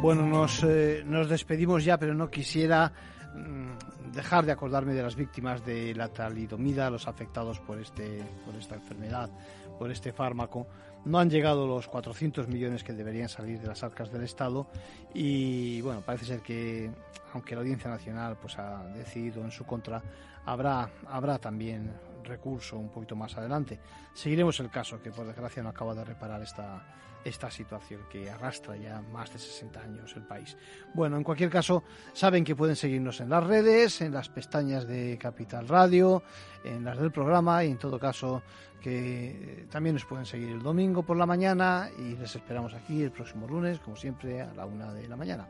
Bueno, 0.00 0.26
nos, 0.26 0.64
eh, 0.64 1.02
nos 1.04 1.28
despedimos 1.28 1.84
ya, 1.84 1.98
pero 1.98 2.14
no 2.14 2.28
quisiera 2.28 2.92
mmm, 3.34 4.12
dejar 4.12 4.44
de 4.44 4.52
acordarme 4.52 4.94
de 4.94 5.02
las 5.02 5.14
víctimas 5.14 5.64
de 5.64 5.94
la 5.94 6.08
talidomida, 6.08 6.90
los 6.90 7.06
afectados 7.06 7.60
por, 7.60 7.80
este, 7.80 8.20
por 8.44 8.56
esta 8.56 8.74
enfermedad, 8.74 9.30
por 9.78 9.90
este 9.92 10.12
fármaco. 10.12 10.66
No 11.04 11.18
han 11.18 11.30
llegado 11.30 11.66
los 11.66 11.88
400 11.88 12.48
millones 12.48 12.84
que 12.84 12.92
deberían 12.92 13.28
salir 13.28 13.60
de 13.60 13.66
las 13.66 13.82
arcas 13.82 14.12
del 14.12 14.22
Estado 14.22 14.66
y 15.14 15.80
bueno, 15.80 16.00
parece 16.00 16.26
ser 16.26 16.40
que 16.40 16.90
aunque 17.32 17.54
la 17.54 17.62
Audiencia 17.62 17.90
Nacional 17.90 18.36
pues 18.40 18.58
ha 18.58 18.84
decidido 18.94 19.42
en 19.42 19.50
su 19.50 19.64
contra, 19.64 20.02
habrá 20.44 20.90
habrá 21.08 21.38
también 21.38 21.90
recurso 22.24 22.78
un 22.78 22.90
poquito 22.90 23.16
más 23.16 23.36
adelante. 23.36 23.78
Seguiremos 24.14 24.58
el 24.60 24.70
caso 24.70 25.00
que 25.02 25.10
por 25.10 25.26
desgracia 25.26 25.62
no 25.62 25.70
acaba 25.70 25.94
de 25.94 26.04
reparar 26.04 26.42
esta 26.42 26.84
esta 27.24 27.50
situación 27.50 28.02
que 28.10 28.30
arrastra 28.30 28.76
ya 28.76 29.00
más 29.00 29.32
de 29.32 29.38
60 29.38 29.80
años 29.80 30.12
el 30.16 30.22
país. 30.22 30.56
Bueno, 30.94 31.16
en 31.16 31.24
cualquier 31.24 31.50
caso, 31.50 31.84
saben 32.12 32.44
que 32.44 32.56
pueden 32.56 32.76
seguirnos 32.76 33.20
en 33.20 33.30
las 33.30 33.44
redes, 33.44 34.00
en 34.00 34.12
las 34.12 34.28
pestañas 34.28 34.86
de 34.86 35.18
Capital 35.18 35.68
Radio, 35.68 36.22
en 36.64 36.84
las 36.84 36.98
del 36.98 37.12
programa 37.12 37.64
y 37.64 37.70
en 37.70 37.78
todo 37.78 37.98
caso 37.98 38.42
que 38.80 39.66
también 39.70 39.94
nos 39.94 40.04
pueden 40.04 40.26
seguir 40.26 40.48
el 40.48 40.62
domingo 40.62 41.04
por 41.04 41.16
la 41.16 41.26
mañana 41.26 41.88
y 41.98 42.16
les 42.16 42.34
esperamos 42.34 42.74
aquí 42.74 43.02
el 43.02 43.12
próximo 43.12 43.46
lunes, 43.46 43.78
como 43.78 43.96
siempre, 43.96 44.40
a 44.42 44.52
la 44.54 44.66
una 44.66 44.92
de 44.92 45.06
la 45.06 45.16
mañana. 45.16 45.46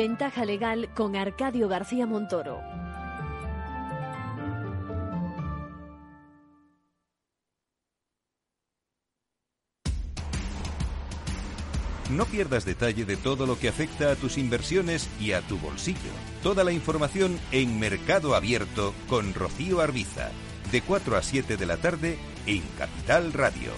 Ventaja 0.00 0.46
legal 0.46 0.88
con 0.94 1.14
Arcadio 1.14 1.68
García 1.68 2.06
Montoro. 2.06 2.62
No 12.08 12.24
pierdas 12.24 12.64
detalle 12.64 13.04
de 13.04 13.18
todo 13.18 13.44
lo 13.44 13.58
que 13.58 13.68
afecta 13.68 14.10
a 14.10 14.16
tus 14.16 14.38
inversiones 14.38 15.06
y 15.20 15.32
a 15.32 15.42
tu 15.42 15.58
bolsillo. 15.58 15.98
Toda 16.42 16.64
la 16.64 16.72
información 16.72 17.38
en 17.52 17.78
Mercado 17.78 18.34
Abierto 18.34 18.94
con 19.06 19.34
Rocío 19.34 19.82
Arbiza, 19.82 20.30
de 20.72 20.80
4 20.80 21.18
a 21.18 21.22
7 21.22 21.58
de 21.58 21.66
la 21.66 21.76
tarde 21.76 22.16
en 22.46 22.62
Capital 22.78 23.34
Radio. 23.34 23.70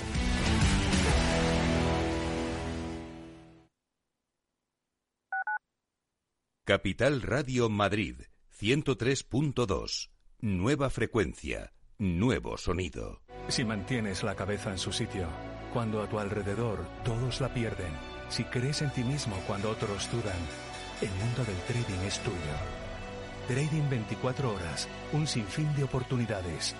Capital 6.64 7.22
Radio 7.22 7.68
Madrid, 7.68 8.20
103.2. 8.60 10.10
Nueva 10.42 10.90
frecuencia, 10.90 11.72
nuevo 11.98 12.56
sonido. 12.56 13.20
Si 13.48 13.64
mantienes 13.64 14.22
la 14.22 14.36
cabeza 14.36 14.70
en 14.70 14.78
su 14.78 14.92
sitio, 14.92 15.26
cuando 15.72 16.00
a 16.00 16.08
tu 16.08 16.20
alrededor 16.20 16.86
todos 17.04 17.40
la 17.40 17.52
pierden, 17.52 17.92
si 18.28 18.44
crees 18.44 18.80
en 18.80 18.92
ti 18.92 19.02
mismo 19.02 19.34
cuando 19.48 19.70
otros 19.70 20.08
dudan, 20.12 20.38
el 21.00 21.10
mundo 21.10 21.44
del 21.44 21.58
trading 21.66 22.06
es 22.06 22.20
tuyo. 22.20 22.36
Trading 23.48 23.88
24 23.90 24.54
horas, 24.54 24.88
un 25.12 25.26
sinfín 25.26 25.74
de 25.74 25.82
oportunidades. 25.82 26.76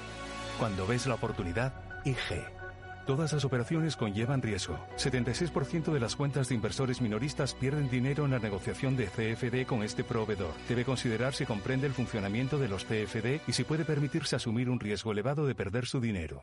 Cuando 0.61 0.87
ves 0.87 1.09
la 1.09 1.17
oportunidad, 1.17 1.75
IG. 2.05 2.62
Todas 3.07 3.33
las 3.33 3.45
operaciones 3.45 3.97
conllevan 3.97 4.43
riesgo. 4.43 4.79
76% 4.97 5.93
de 5.93 6.01
las 6.01 6.15
cuentas 6.15 6.49
de 6.49 6.55
inversores 6.55 7.01
minoristas 7.01 7.55
pierden 7.55 7.91
dinero 7.91 8.25
en 8.25 8.31
la 8.31 8.39
negociación 8.39 8.97
de 8.97 9.07
CFD 9.07 9.67
con 9.67 9.83
este 9.83 10.05
proveedor. 10.05 10.53
Debe 10.69 10.85
considerar 10.85 11.35
si 11.35 11.45
comprende 11.45 11.87
el 11.89 11.95
funcionamiento 11.95 12.59
de 12.59 12.69
los 12.69 12.85
CFD 12.85 13.41
y 13.49 13.53
si 13.53 13.65
puede 13.65 13.85
permitirse 13.85 14.37
asumir 14.37 14.71
un 14.71 14.79
riesgo 14.79 15.11
elevado 15.11 15.47
de 15.47 15.55
perder 15.55 15.87
su 15.87 16.01
dinero. 16.01 16.43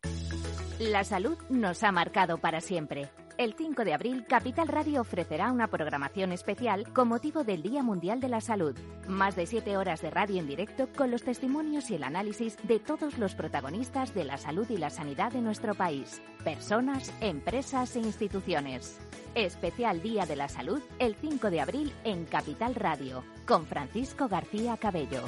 La 0.80 1.04
salud 1.04 1.38
nos 1.50 1.84
ha 1.84 1.92
marcado 1.92 2.38
para 2.38 2.60
siempre. 2.60 3.10
El 3.40 3.54
5 3.54 3.86
de 3.86 3.94
abril, 3.94 4.26
Capital 4.28 4.68
Radio 4.68 5.00
ofrecerá 5.00 5.50
una 5.54 5.68
programación 5.68 6.34
especial 6.34 6.92
con 6.92 7.08
motivo 7.08 7.46
del 7.46 7.64
Día 7.64 7.82
Mundial 7.82 8.20
de 8.20 8.28
la 8.28 8.42
Salud. 8.42 8.76
Más 9.08 9.38
de 9.38 9.46
siete 9.46 9.78
horas 9.78 10.02
de 10.02 10.10
radio 10.10 10.42
en 10.42 10.46
directo 10.46 10.90
con 10.94 11.10
los 11.10 11.24
testimonios 11.24 11.90
y 11.90 11.96
el 11.96 12.04
análisis 12.04 12.58
de 12.64 12.80
todos 12.80 13.18
los 13.18 13.36
protagonistas 13.36 14.14
de 14.14 14.26
la 14.26 14.38
salud 14.38 14.70
y 14.70 14.76
la 14.76 14.90
sanidad 14.90 15.32
de 15.32 15.40
nuestro 15.40 15.74
país. 15.74 16.22
Personas, 16.44 17.14
empresas 17.22 17.96
e 17.96 18.00
instituciones. 18.00 19.00
Especial 19.36 20.02
Día 20.02 20.26
de 20.26 20.36
la 20.36 20.50
Salud 20.50 20.82
el 21.00 21.16
5 21.16 21.50
de 21.50 21.62
abril 21.62 21.94
en 22.04 22.26
Capital 22.26 22.76
Radio 22.76 23.24
con 23.48 23.66
Francisco 23.66 24.28
García 24.28 24.76
Cabello. 24.76 25.24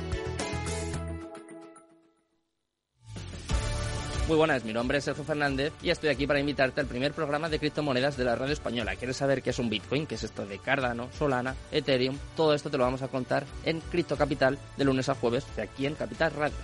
Muy 4.27 4.37
buenas, 4.37 4.63
mi 4.63 4.71
nombre 4.71 4.99
es 4.99 5.03
Sergio 5.03 5.23
Fernández 5.23 5.73
y 5.81 5.89
estoy 5.89 6.09
aquí 6.09 6.25
para 6.25 6.39
invitarte 6.39 6.79
al 6.79 6.87
primer 6.87 7.11
programa 7.11 7.49
de 7.49 7.59
criptomonedas 7.59 8.15
de 8.17 8.23
la 8.23 8.35
radio 8.35 8.53
española. 8.53 8.95
¿Quieres 8.95 9.17
saber 9.17 9.41
qué 9.41 9.49
es 9.49 9.59
un 9.59 9.69
Bitcoin? 9.69 10.05
¿Qué 10.05 10.15
es 10.15 10.23
esto 10.23 10.45
de 10.45 10.59
Cardano, 10.59 11.09
Solana, 11.11 11.55
Ethereum? 11.71 12.17
Todo 12.35 12.53
esto 12.53 12.69
te 12.69 12.77
lo 12.77 12.85
vamos 12.85 13.01
a 13.01 13.07
contar 13.09 13.45
en 13.65 13.81
Cripto 13.81 14.15
Capital 14.15 14.57
de 14.77 14.85
lunes 14.85 15.09
a 15.09 15.15
jueves 15.15 15.45
de 15.55 15.63
aquí 15.63 15.85
en 15.85 15.95
Capital 15.95 16.31
Radio. 16.31 16.55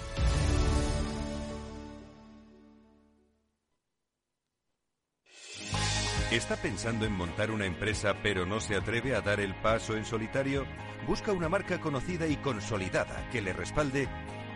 ¿Está 6.31 6.57
pensando 6.57 7.05
en 7.05 7.13
montar 7.13 7.51
una 7.51 7.65
empresa 7.65 8.15
pero 8.21 8.45
no 8.45 8.59
se 8.59 8.75
atreve 8.75 9.15
a 9.15 9.21
dar 9.21 9.39
el 9.39 9.55
paso 9.55 9.95
en 9.95 10.05
solitario? 10.05 10.65
Busca 11.07 11.31
una 11.31 11.49
marca 11.49 11.79
conocida 11.79 12.27
y 12.27 12.35
consolidada 12.37 13.29
que 13.31 13.41
le 13.41 13.53
respalde 13.53 14.07